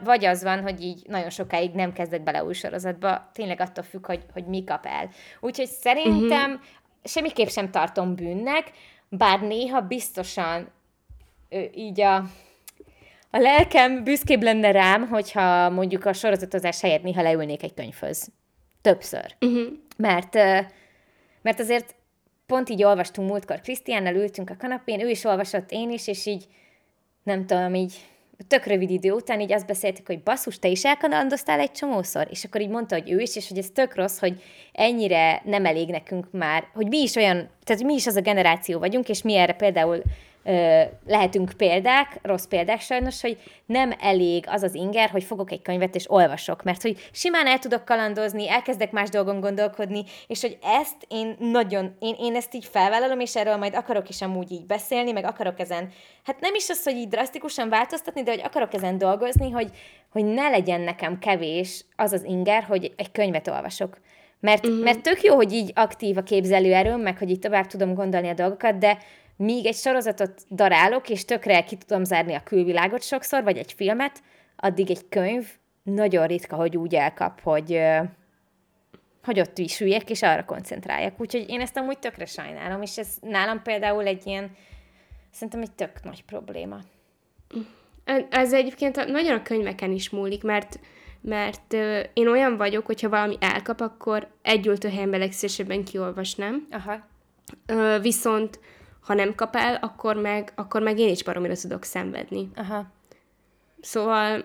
[0.04, 4.06] vagy az van, hogy így nagyon sokáig nem kezdek bele új sorozatba, tényleg attól függ,
[4.06, 5.08] hogy, hogy mi kap el.
[5.40, 6.66] Úgyhogy szerintem uh-huh.
[7.04, 8.70] semmiképp sem tartom bűnnek,
[9.08, 10.68] bár néha biztosan
[11.74, 12.24] így a
[13.30, 18.28] a lelkem büszkébb lenne rám, hogyha mondjuk a sorozatozás helyett néha leülnék egy könyvhöz.
[18.80, 19.36] Többször.
[19.40, 19.66] Uh-huh.
[19.96, 20.34] Mert,
[21.42, 21.94] mert azért
[22.46, 26.46] pont így olvastunk múltkor, Krisztiánnal ültünk a kanapén, ő is olvasott, én is, és így
[27.22, 27.94] nem tudom, így
[28.48, 32.44] tök rövid idő után így azt beszéltük, hogy basszus, te is elkalandoztál egy csomószor, és
[32.44, 35.88] akkor így mondta, hogy ő is, és hogy ez tök rossz, hogy ennyire nem elég
[35.88, 39.36] nekünk már, hogy mi is olyan, tehát mi is az a generáció vagyunk, és mi
[39.36, 40.02] erre például
[41.06, 45.94] lehetünk példák, rossz példák sajnos, hogy nem elég az az inger, hogy fogok egy könyvet
[45.94, 50.96] és olvasok, mert hogy simán el tudok kalandozni, elkezdek más dolgon gondolkodni, és hogy ezt
[51.08, 55.12] én nagyon, én, én ezt így felvállalom, és erről majd akarok is amúgy így beszélni,
[55.12, 55.88] meg akarok ezen,
[56.24, 59.70] hát nem is az, hogy így drasztikusan változtatni, de hogy akarok ezen dolgozni, hogy,
[60.12, 63.98] hogy ne legyen nekem kevés az az inger, hogy egy könyvet olvasok.
[64.40, 64.82] Mert, uh-huh.
[64.82, 68.34] mert tök jó, hogy így aktív a képzelőerőm, meg hogy így tovább tudom gondolni a
[68.34, 68.98] dolgokat, de
[69.36, 74.22] míg egy sorozatot darálok, és tökre ki tudom zárni a külvilágot sokszor, vagy egy filmet,
[74.56, 75.48] addig egy könyv
[75.82, 77.80] nagyon ritka, hogy úgy elkap, hogy,
[79.24, 81.20] hogy ott is üljek, és arra koncentráljak.
[81.20, 84.56] Úgyhogy én ezt amúgy tökre sajnálom, és ez nálam például egy ilyen,
[85.30, 86.78] szerintem egy tök nagy probléma.
[88.30, 90.78] Ez egyébként nagyon a könyveken is múlik, mert
[91.20, 91.72] mert
[92.12, 96.66] én olyan vagyok, hogyha valami elkap, akkor egy helyenben legszívesebben kiolvasnám.
[96.70, 97.06] Aha.
[98.00, 98.60] Viszont
[99.06, 102.50] ha nem kap el, akkor meg, akkor meg én is baromira tudok szenvedni.
[102.54, 102.86] Aha.
[103.80, 104.44] Szóval,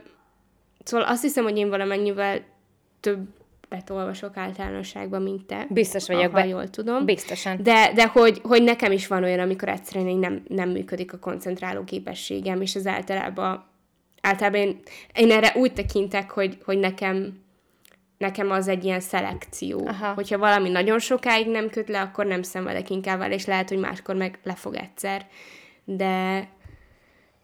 [0.83, 2.41] szóval azt hiszem, hogy én valamennyivel
[2.99, 5.65] többet olvasok általánosságban, mint te.
[5.69, 6.31] Biztos vagyok.
[6.31, 7.05] Ha jól tudom.
[7.05, 7.63] Biztosan.
[7.63, 11.83] De, de hogy, hogy nekem is van olyan, amikor egyszerűen nem, nem működik a koncentráló
[11.83, 13.65] képességem, és az általában,
[14.21, 14.79] általában én,
[15.15, 17.40] én erre úgy tekintek, hogy, hogy nekem
[18.21, 19.87] nekem az egy ilyen szelekció.
[19.87, 20.13] Aha.
[20.13, 23.77] Hogyha valami nagyon sokáig nem köt le, akkor nem szenvedek inkább vele, és lehet, hogy
[23.77, 25.27] máskor meg lefog egyszer.
[25.83, 26.47] De,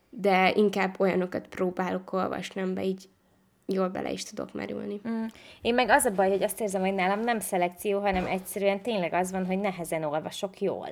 [0.09, 3.09] de inkább olyanokat próbálok olvasni, be így
[3.67, 5.01] jól bele is tudok merülni.
[5.07, 5.23] Mm.
[5.61, 9.13] Én meg az a baj, hogy azt érzem, hogy nálam nem szelekció, hanem egyszerűen tényleg
[9.13, 10.89] az van, hogy nehezen olvasok jól.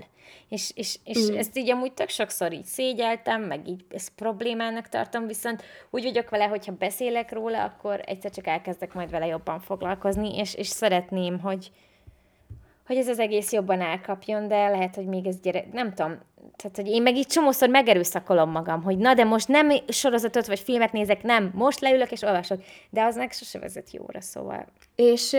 [0.49, 1.35] És, és, és mm.
[1.35, 6.29] ezt így amúgy tök sokszor így szégyeltem, meg így ezt problémának tartom, viszont úgy vagyok
[6.29, 11.39] vele, hogyha beszélek róla, akkor egyszer csak elkezdek majd vele jobban foglalkozni, és, és szeretném,
[11.39, 11.71] hogy,
[12.85, 16.17] hogy ez az egész jobban elkapjon, de lehet, hogy még ez gyere, nem tudom,
[16.55, 20.59] tehát, hogy én meg így csomószor megerőszakolom magam, hogy na, de most nem sorozatot vagy
[20.59, 24.65] filmet nézek, nem, most leülök és olvasok, de az meg sose vezet jóra, szóval.
[24.95, 25.37] És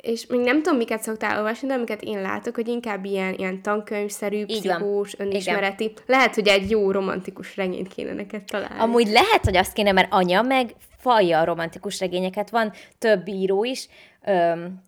[0.00, 3.62] és még nem tudom, miket szoktál olvasni, de amiket én látok, hogy inkább ilyen, ilyen
[3.62, 5.84] tankönyvszerű, pszichós, önismereti.
[5.84, 6.02] Igen.
[6.06, 8.78] Lehet, hogy egy jó romantikus regényt kéne neked találni.
[8.78, 12.50] Amúgy lehet, hogy azt kéne, mert anya meg falja a romantikus regényeket.
[12.50, 13.88] Van több író is,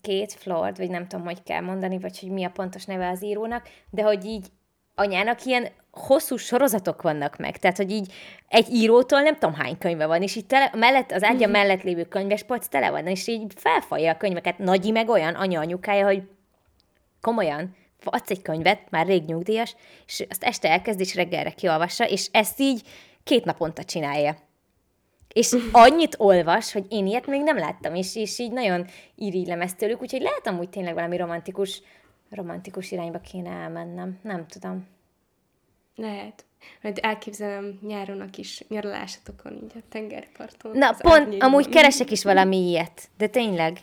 [0.00, 3.24] két Flord, vagy nem tudom, hogy kell mondani, vagy hogy mi a pontos neve az
[3.24, 4.46] írónak, de hogy így
[4.94, 8.12] anyának ilyen hosszú sorozatok vannak meg, tehát, hogy így
[8.48, 11.50] egy írótól nem tudom hány könyve van, és így tele, mellett, az ágya mhm.
[11.50, 14.58] mellett lévő könyvespolc tele van, és így felfalja a könyveket.
[14.58, 16.22] Nagyi meg olyan anya anyukája, hogy
[17.20, 19.76] komolyan, adsz egy könyvet, már rég nyugdíjas,
[20.06, 22.82] és azt este elkezd, és reggelre kiolvassa, és ezt így
[23.24, 24.36] két naponta csinálja.
[25.36, 29.76] És annyit olvas, hogy én ilyet még nem láttam, és, és így nagyon irigylem ezt
[29.76, 31.82] tőlük, úgyhogy lehet amúgy tényleg valami romantikus
[32.30, 34.18] romantikus irányba kéne elmennem.
[34.22, 34.86] Nem tudom.
[35.94, 36.44] Lehet.
[36.82, 40.78] Majd elképzelem nyáron a kis nyaralásatokon, így a tengerparton.
[40.78, 43.78] Na, pont, amúgy keresek is valami ilyet, de tényleg.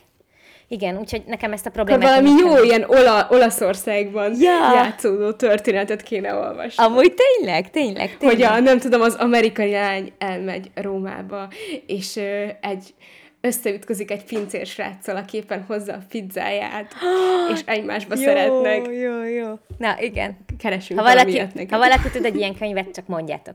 [0.68, 2.02] Igen, úgyhogy nekem ezt a problémát...
[2.02, 4.72] Valami jó ilyen ola, Olaszországban ja.
[4.74, 6.84] játszódó történetet kéne olvasni.
[6.84, 8.36] Amúgy tényleg, tényleg, tényleg.
[8.36, 11.48] Hogy a, nem tudom, az amerikai lány elmegy Rómába,
[11.86, 12.94] és ö, egy
[13.40, 16.94] összeütközik egy pincér sráccal, aki éppen hozza a pizzáját,
[17.54, 18.86] és egymásba jó, szeretnek.
[18.86, 19.58] Jó, jó.
[19.78, 20.36] Na, igen.
[20.58, 21.38] Keresünk ha valaki,
[21.70, 23.54] ha valaki tud egy ilyen könyvet, csak mondjátok.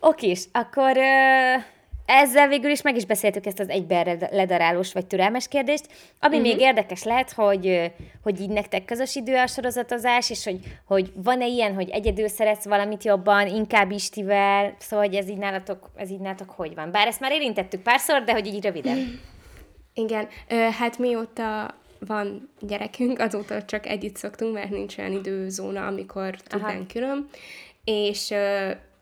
[0.00, 1.62] Oké, és akkor uh,
[2.06, 5.86] ezzel végül is meg is beszéltük ezt az egyben ledarálós vagy türelmes kérdést.
[6.20, 6.50] Ami uh-huh.
[6.50, 11.46] még érdekes lehet, hogy, hogy így nektek közös idő a sorozatozás, és hogy, hogy van-e
[11.46, 16.20] ilyen, hogy egyedül szeretsz valamit jobban, inkább Istivel, szóval hogy ez így nálatok, ez így
[16.20, 16.90] nálatok hogy van?
[16.90, 19.20] Bár ezt már érintettük párszor, de hogy így röviden.
[19.94, 20.28] Igen,
[20.78, 27.28] hát mióta van gyerekünk, azóta csak együtt szoktunk, mert nincs olyan időzóna, amikor tudnánk külön.
[27.84, 28.34] És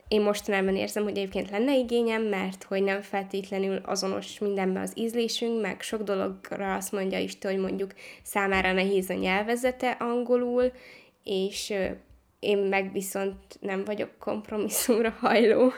[0.07, 5.61] én mostanában érzem, hogy egyébként lenne igényem, mert hogy nem feltétlenül azonos mindenben az ízlésünk,
[5.61, 7.91] meg sok dologra azt mondja is, hogy mondjuk
[8.23, 10.71] számára nehéz a nyelvezete angolul,
[11.23, 11.73] és
[12.39, 15.71] én meg viszont nem vagyok kompromisszumra hajló.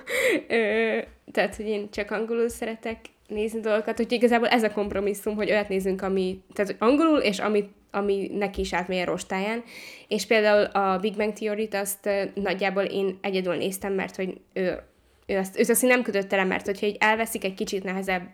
[1.32, 2.98] tehát, hogy én csak angolul szeretek
[3.28, 7.70] nézni dolgokat, hogy igazából ez a kompromisszum, hogy olyat nézünk, ami, tehát angolul, és amit
[7.96, 9.64] ami neki is átmegy a rostáján.
[10.08, 14.80] És például a Big Bang Theory-t azt nagyjából én egyedül néztem, mert hogy ő,
[15.26, 18.28] ő azt, őt azt nem kötötte le, mert hogyha így elveszik egy kicsit nehezebb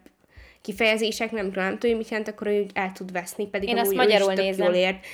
[0.62, 3.94] kifejezések, nem tudom, nem tudja, mit jelent, akkor ő el tud veszni, pedig én azt
[3.94, 5.06] magyarul ő is tök jól ért.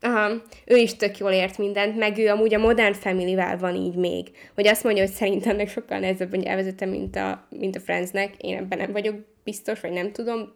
[0.00, 3.94] Aha, ő is tök jól ért mindent, meg ő amúgy a Modern Family-vel van így
[3.94, 7.80] még, hogy azt mondja, hogy szerintem ennek sokkal nehezebb a nyelvezete, mint a, mint a
[7.80, 9.14] Friendsnek, én ebben nem vagyok
[9.44, 10.52] biztos, vagy nem tudom,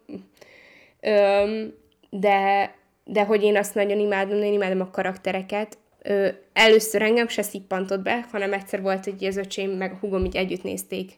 [1.05, 1.73] Öm,
[2.09, 5.77] de de hogy én azt nagyon imádom, én imádom a karaktereket.
[6.01, 10.25] Ö, először engem se szippantott be, hanem egyszer volt egy az öcsém, meg a hugom
[10.25, 11.11] így együtt nézték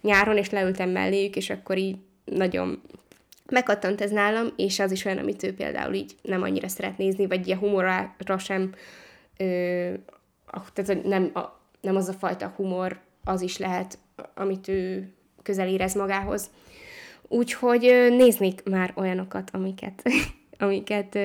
[0.00, 2.82] nyáron, és leültem melléjük, és akkor így nagyon
[3.50, 7.26] megkattant ez nálam, és az is olyan, amit ő például így nem annyira szeret nézni,
[7.26, 8.74] vagy a humorra sem,
[9.36, 9.90] ö,
[10.72, 13.98] tehát nem, a, nem az a fajta humor, az is lehet,
[14.34, 15.12] amit ő
[15.42, 16.50] közel érez magához.
[17.28, 17.80] Úgyhogy
[18.10, 20.02] néznék már olyanokat, amiket
[20.58, 21.18] amiket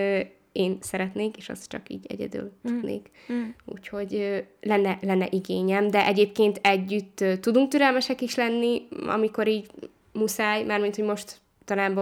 [0.52, 2.72] én szeretnék, és azt csak így egyedül mm.
[2.72, 3.10] tudnék.
[3.34, 3.44] Mm.
[3.66, 9.72] Úgyhogy lenne, lenne igényem, de egyébként együtt tudunk türelmesek is lenni, amikor így
[10.14, 11.94] muszáj, mármint, hogy most talán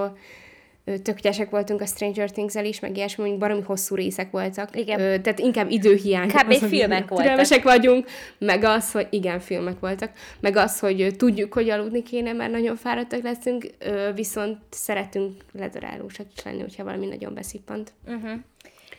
[1.03, 4.77] tök ügyesek voltunk a Stranger Things-el is, meg ilyesmi, mondjuk baromi hosszú részek voltak.
[4.77, 4.99] Igen.
[4.99, 6.27] Ö, tehát inkább időhiány.
[6.27, 6.49] Kb.
[6.49, 7.63] Az, filmek voltak.
[7.63, 8.07] vagyunk,
[8.37, 12.75] meg az, hogy igen, filmek voltak, meg az, hogy tudjuk, hogy aludni kéne, mert nagyon
[12.75, 17.91] fáradtak leszünk, ö, viszont szeretünk ledarálósak is lenni, hogyha valami nagyon beszippant.
[18.07, 18.31] Uh-huh.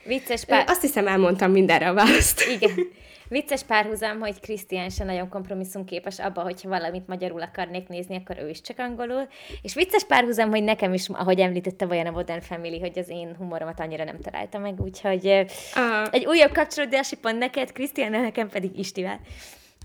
[0.05, 0.65] Vicces pár...
[0.69, 2.45] Azt hiszem, elmondtam mindenre a választ.
[2.61, 2.73] Igen.
[3.29, 8.49] Vicces párhuzam, hogy Krisztián sem nagyon kompromisszumképes abba, hogyha valamit magyarul akarnék nézni, akkor ő
[8.49, 9.29] is csak angolul.
[9.63, 13.35] És vicces párhuzam, hogy nekem is, ahogy említette, olyan a Modern Family, hogy az én
[13.39, 16.09] humoromat annyira nem találta meg, úgyhogy uh.
[16.11, 19.21] egy újabb kapcsolódási pont neked, Krisztián, nekem pedig Istivel.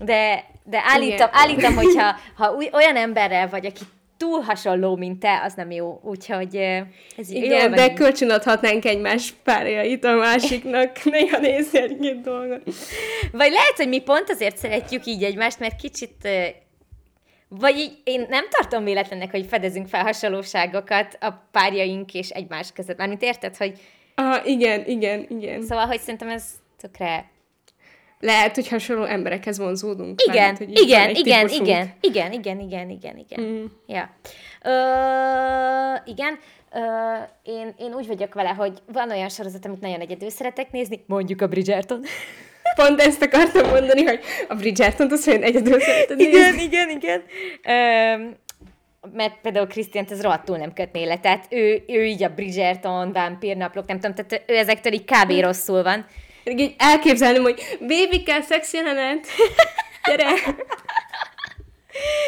[0.04, 3.84] De, de állítom, állítom, hogyha ha új, olyan emberrel vagy, aki
[4.16, 6.00] túl hasonló, mint te, az nem jó.
[6.02, 6.56] Úgyhogy
[7.16, 12.62] ez Igen, de kölcsönadhatnánk egymás párjait a másiknak, néha nézni egy dolgot.
[13.32, 16.28] Vagy lehet, hogy mi pont azért szeretjük így egymást, mert kicsit
[17.48, 22.96] vagy így én nem tartom véletlennek, hogy fedezünk fel hasonlóságokat a párjaink és egymás között.
[22.96, 23.80] Mármint érted, hogy...
[24.14, 25.62] Ah, igen, igen, igen.
[25.62, 26.44] Szóval, hogy szerintem ez
[26.76, 27.32] tökre
[28.24, 30.22] lehet, hogy hasonló emberekhez vonzódunk.
[30.22, 33.44] Igen, mert, hogy igen, igen, igen, igen, igen, igen, igen, igen.
[33.44, 33.64] Mm.
[33.86, 34.10] Ja.
[34.62, 36.38] Ö, igen,
[36.72, 36.80] Ö,
[37.76, 41.46] én, úgy vagyok vele, hogy van olyan sorozat, amit nagyon egyedül szeretek nézni, mondjuk a
[41.46, 42.04] Bridgerton.
[42.76, 46.32] Pont ezt akartam mondani, hogy a Bridgerton-t azt olyan egyedül szereted nézni.
[46.32, 47.22] Igen, igen, igen.
[47.62, 48.28] Ö,
[49.12, 53.86] mert például Krisztiánt ez rohadtul nem kötné le, tehát ő, ő így a Bridgerton, vámpírnaplók,
[53.86, 55.32] nem tudom, tehát ő ezektől így kb.
[55.32, 55.40] Hm.
[55.40, 56.06] rosszul van.
[56.44, 59.26] Így elképzelném, hogy bébikkel szex jelenet.
[60.06, 60.32] Gyere!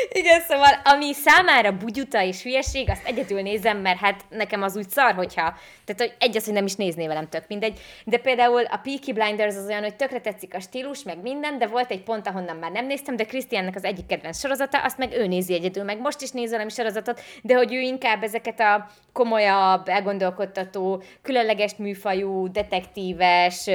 [0.09, 4.89] Igen, szóval ami számára bugyuta és hülyeség, azt egyedül nézem, mert hát nekem az úgy
[4.89, 5.55] szar, hogyha,
[5.87, 9.13] tehát hogy egy az, hogy nem is nézné velem tök mindegy, de például a Peaky
[9.13, 12.57] Blinders az olyan, hogy tökre tetszik a stílus, meg minden, de volt egy pont, ahonnan
[12.57, 16.01] már nem néztem, de Krisztiánnak az egyik kedvenc sorozata, azt meg ő nézi egyedül, meg
[16.01, 22.53] most is néz valami sorozatot, de hogy ő inkább ezeket a komolyabb, elgondolkodtató, különleges műfajú,
[22.53, 23.71] detektíves,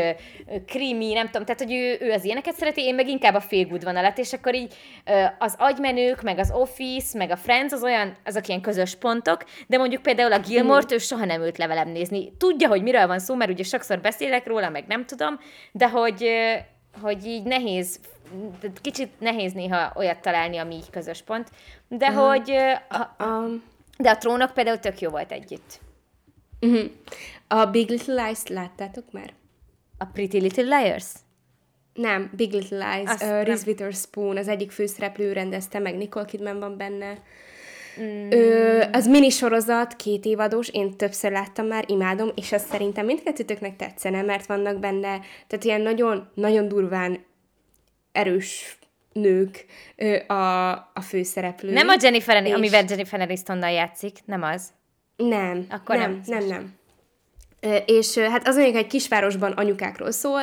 [0.67, 3.65] krimi, nem tudom, tehát hogy ő, ő az ilyeneket szereti, én meg inkább a feel
[3.65, 4.73] good vonalat, és akkor így
[5.39, 9.77] az agymenők, meg az Office, meg a Friends, az olyan, azok ilyen közös pontok, de
[9.77, 12.00] mondjuk például a Gilmore-t ő soha nem ült le velem nézni.
[12.37, 15.39] Tudja, hogy miről van szó, mert ugye sokszor beszélek róla, meg nem tudom,
[15.71, 16.29] de hogy,
[17.01, 17.99] hogy így nehéz
[18.81, 21.49] kicsit nehéz néha olyat találni, ami így közös pont,
[21.87, 22.51] de uh, hogy
[22.89, 23.49] a, a,
[23.97, 25.79] de a trónok például tök jó volt együtt.
[26.61, 26.89] Uh-huh.
[27.47, 29.33] A Big Little Lies-t láttátok már?
[29.97, 31.05] A Pretty Little Liars?
[31.93, 33.09] Nem, Big Little Lies.
[33.09, 37.17] Azt uh, Reese Witherspoon, az egyik főszereplő rendezte, meg Nicole Kidman van benne.
[37.99, 38.31] Mm.
[38.31, 44.21] Ö, az minisorozat, két évados, én többször láttam már, imádom, és azt szerintem mindkettőtöknek tetszene,
[44.21, 47.23] mert vannak benne, tehát ilyen nagyon, nagyon durván
[48.11, 48.77] erős
[49.13, 49.65] nők
[50.27, 51.73] a, a főszereplők.
[51.73, 52.53] Nem a Jennifer, és...
[52.53, 54.69] amivel Jennifer Anistonnal játszik, nem az?
[55.15, 56.73] Nem, Akkor nem, nem, nem.
[57.61, 57.83] nem.
[57.85, 60.41] És hát az mondjuk egy kisvárosban anyukákról szól,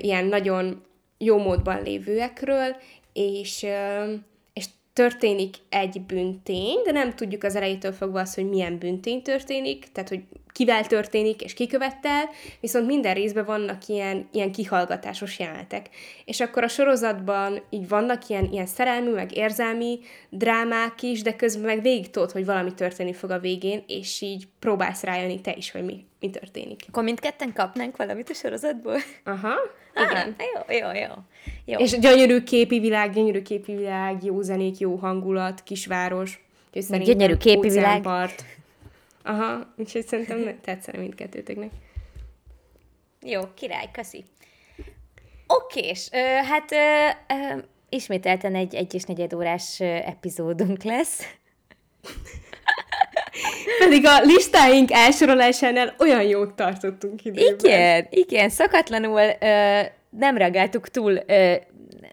[0.00, 0.82] ilyen nagyon
[1.18, 2.76] jó módban lévőekről,
[3.12, 3.66] és
[5.00, 10.08] történik egy büntény, de nem tudjuk az elejétől fogva azt, hogy milyen büntény történik, tehát
[10.08, 10.22] hogy
[10.52, 12.28] kivel történik és kikövettel,
[12.60, 15.88] viszont minden részben vannak ilyen, ilyen kihallgatásos jelenetek.
[16.24, 19.98] És akkor a sorozatban így vannak ilyen, ilyen szerelmű, meg érzelmi
[20.30, 24.48] drámák is, de közben meg végig tudod, hogy valami történni fog a végén, és így
[24.58, 26.82] próbálsz rájönni te is, hogy mi, mi történik.
[26.88, 28.96] Akkor mindketten kapnánk valamit a sorozatból?
[29.24, 29.54] Aha,
[29.94, 30.36] igen.
[30.38, 31.14] Ah, jó, jó, jó,
[31.64, 31.78] jó.
[31.78, 36.44] És gyönyörű képi világ, gyönyörű képi világ, jó zenék, jó hangulat, kisváros.
[36.88, 38.06] Gyönyörű képi világ.
[39.22, 41.70] Aha, úgyhogy szerintem tetszene mindkettőtöknek.
[43.20, 44.24] Jó, király, köszi.
[45.46, 51.22] Okés, ö, hát ö, ö, ismételten egy egy és negyed órás epizódunk lesz.
[53.80, 57.56] Pedig a listáink elsorolásánál olyan jót tartottunk időben.
[57.58, 59.80] Igen, igen, szakatlanul ö,
[60.10, 61.54] nem reagáltuk túl, ö,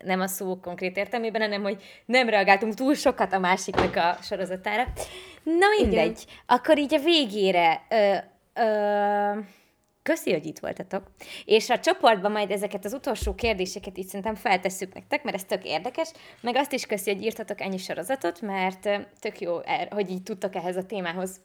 [0.03, 4.83] nem a szó konkrét értelmében, hanem hogy nem reagáltunk túl sokat a másiknak a sorozatára.
[5.43, 6.35] Na mindegy, igen.
[6.45, 7.81] akkor így a végére...
[7.89, 8.13] Ö,
[8.61, 9.39] ö,
[10.03, 11.11] Köszi, hogy itt voltatok.
[11.45, 15.63] És a csoportban majd ezeket az utolsó kérdéseket így szerintem feltesszük nektek, mert ez tök
[15.63, 16.11] érdekes,
[16.41, 18.89] meg azt is köszi, hogy írtatok ennyi sorozatot, mert
[19.19, 21.39] tök jó, er, hogy így tudtok ehhez a témához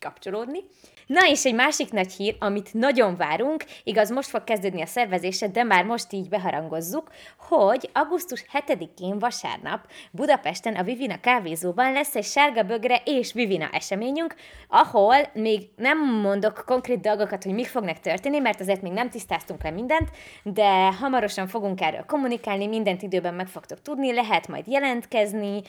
[0.00, 0.58] kapcsolódni.
[1.06, 5.48] Na és egy másik nagy hír, amit nagyon várunk, igaz most fog kezdődni a szervezése,
[5.48, 12.24] de már most így beharangozzuk, hogy augusztus 7-én vasárnap Budapesten a Vivina kávézóban lesz egy
[12.24, 14.34] sárga bögre és Vivina eseményünk,
[14.68, 19.62] ahol még nem mondok konkrét dolgokat, hogy mik fognak történni, mert azért még nem tisztáztunk
[19.62, 20.10] le mindent,
[20.42, 25.62] de hamarosan fogunk erről kommunikálni, mindent időben meg fogtok tudni, lehet majd jelentkezni,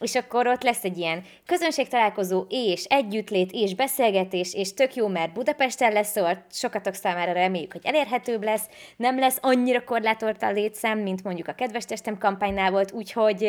[0.00, 5.32] és akkor ott lesz egy ilyen közönségtalálkozó, és együttlét, és beszélgetés, és tök jó, mert
[5.32, 10.98] Budapesten lesz, szóval sokatok számára reméljük, hogy elérhetőbb lesz, nem lesz annyira korlátolt a létszám,
[10.98, 13.48] mint mondjuk a Kedves Testem kampánynál volt, úgyhogy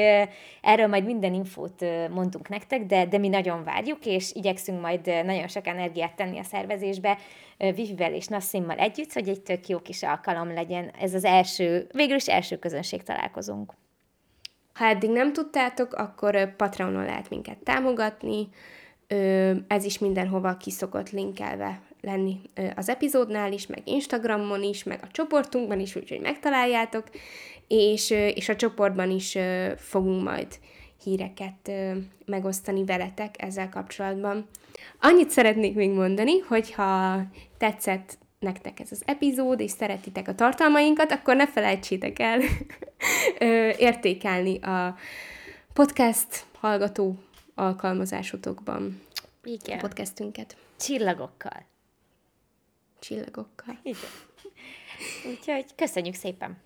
[0.61, 5.47] erről majd minden infót mondunk nektek, de, de mi nagyon várjuk, és igyekszünk majd nagyon
[5.47, 7.17] sok energiát tenni a szervezésbe,
[7.57, 12.15] Vivivel és Nassimmal együtt, hogy egy tök jó kis alkalom legyen ez az első, végül
[12.15, 13.73] is első közönség találkozunk.
[14.75, 18.49] Ha eddig nem tudtátok, akkor Patreonon lehet minket támogatni,
[19.67, 22.41] ez is mindenhova kiszokott linkelve lenni
[22.75, 27.03] az epizódnál is, meg Instagramon is, meg a csoportunkban is, úgyhogy megtaláljátok,
[27.67, 29.37] és, és a csoportban is
[29.77, 30.47] fogunk majd
[31.03, 31.71] híreket
[32.25, 34.47] megosztani veletek ezzel kapcsolatban.
[35.01, 37.21] Annyit szeretnék még mondani, hogy ha
[37.57, 42.41] tetszett nektek ez az epizód, és szeretitek a tartalmainkat, akkor ne felejtsétek el
[43.87, 44.95] értékelni a
[45.73, 47.15] podcast hallgató
[47.55, 49.01] alkalmazásotokban
[49.43, 49.77] Igen.
[49.77, 50.57] a podcastünket.
[50.79, 51.65] Csillagokkal.
[52.99, 53.79] Csillagokkal.
[53.83, 53.99] Igen.
[55.29, 56.57] Úgyhogy köszönjük szépen.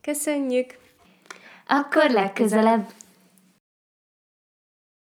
[0.00, 0.78] Köszönjük.
[1.66, 2.92] Akkor legközelebb.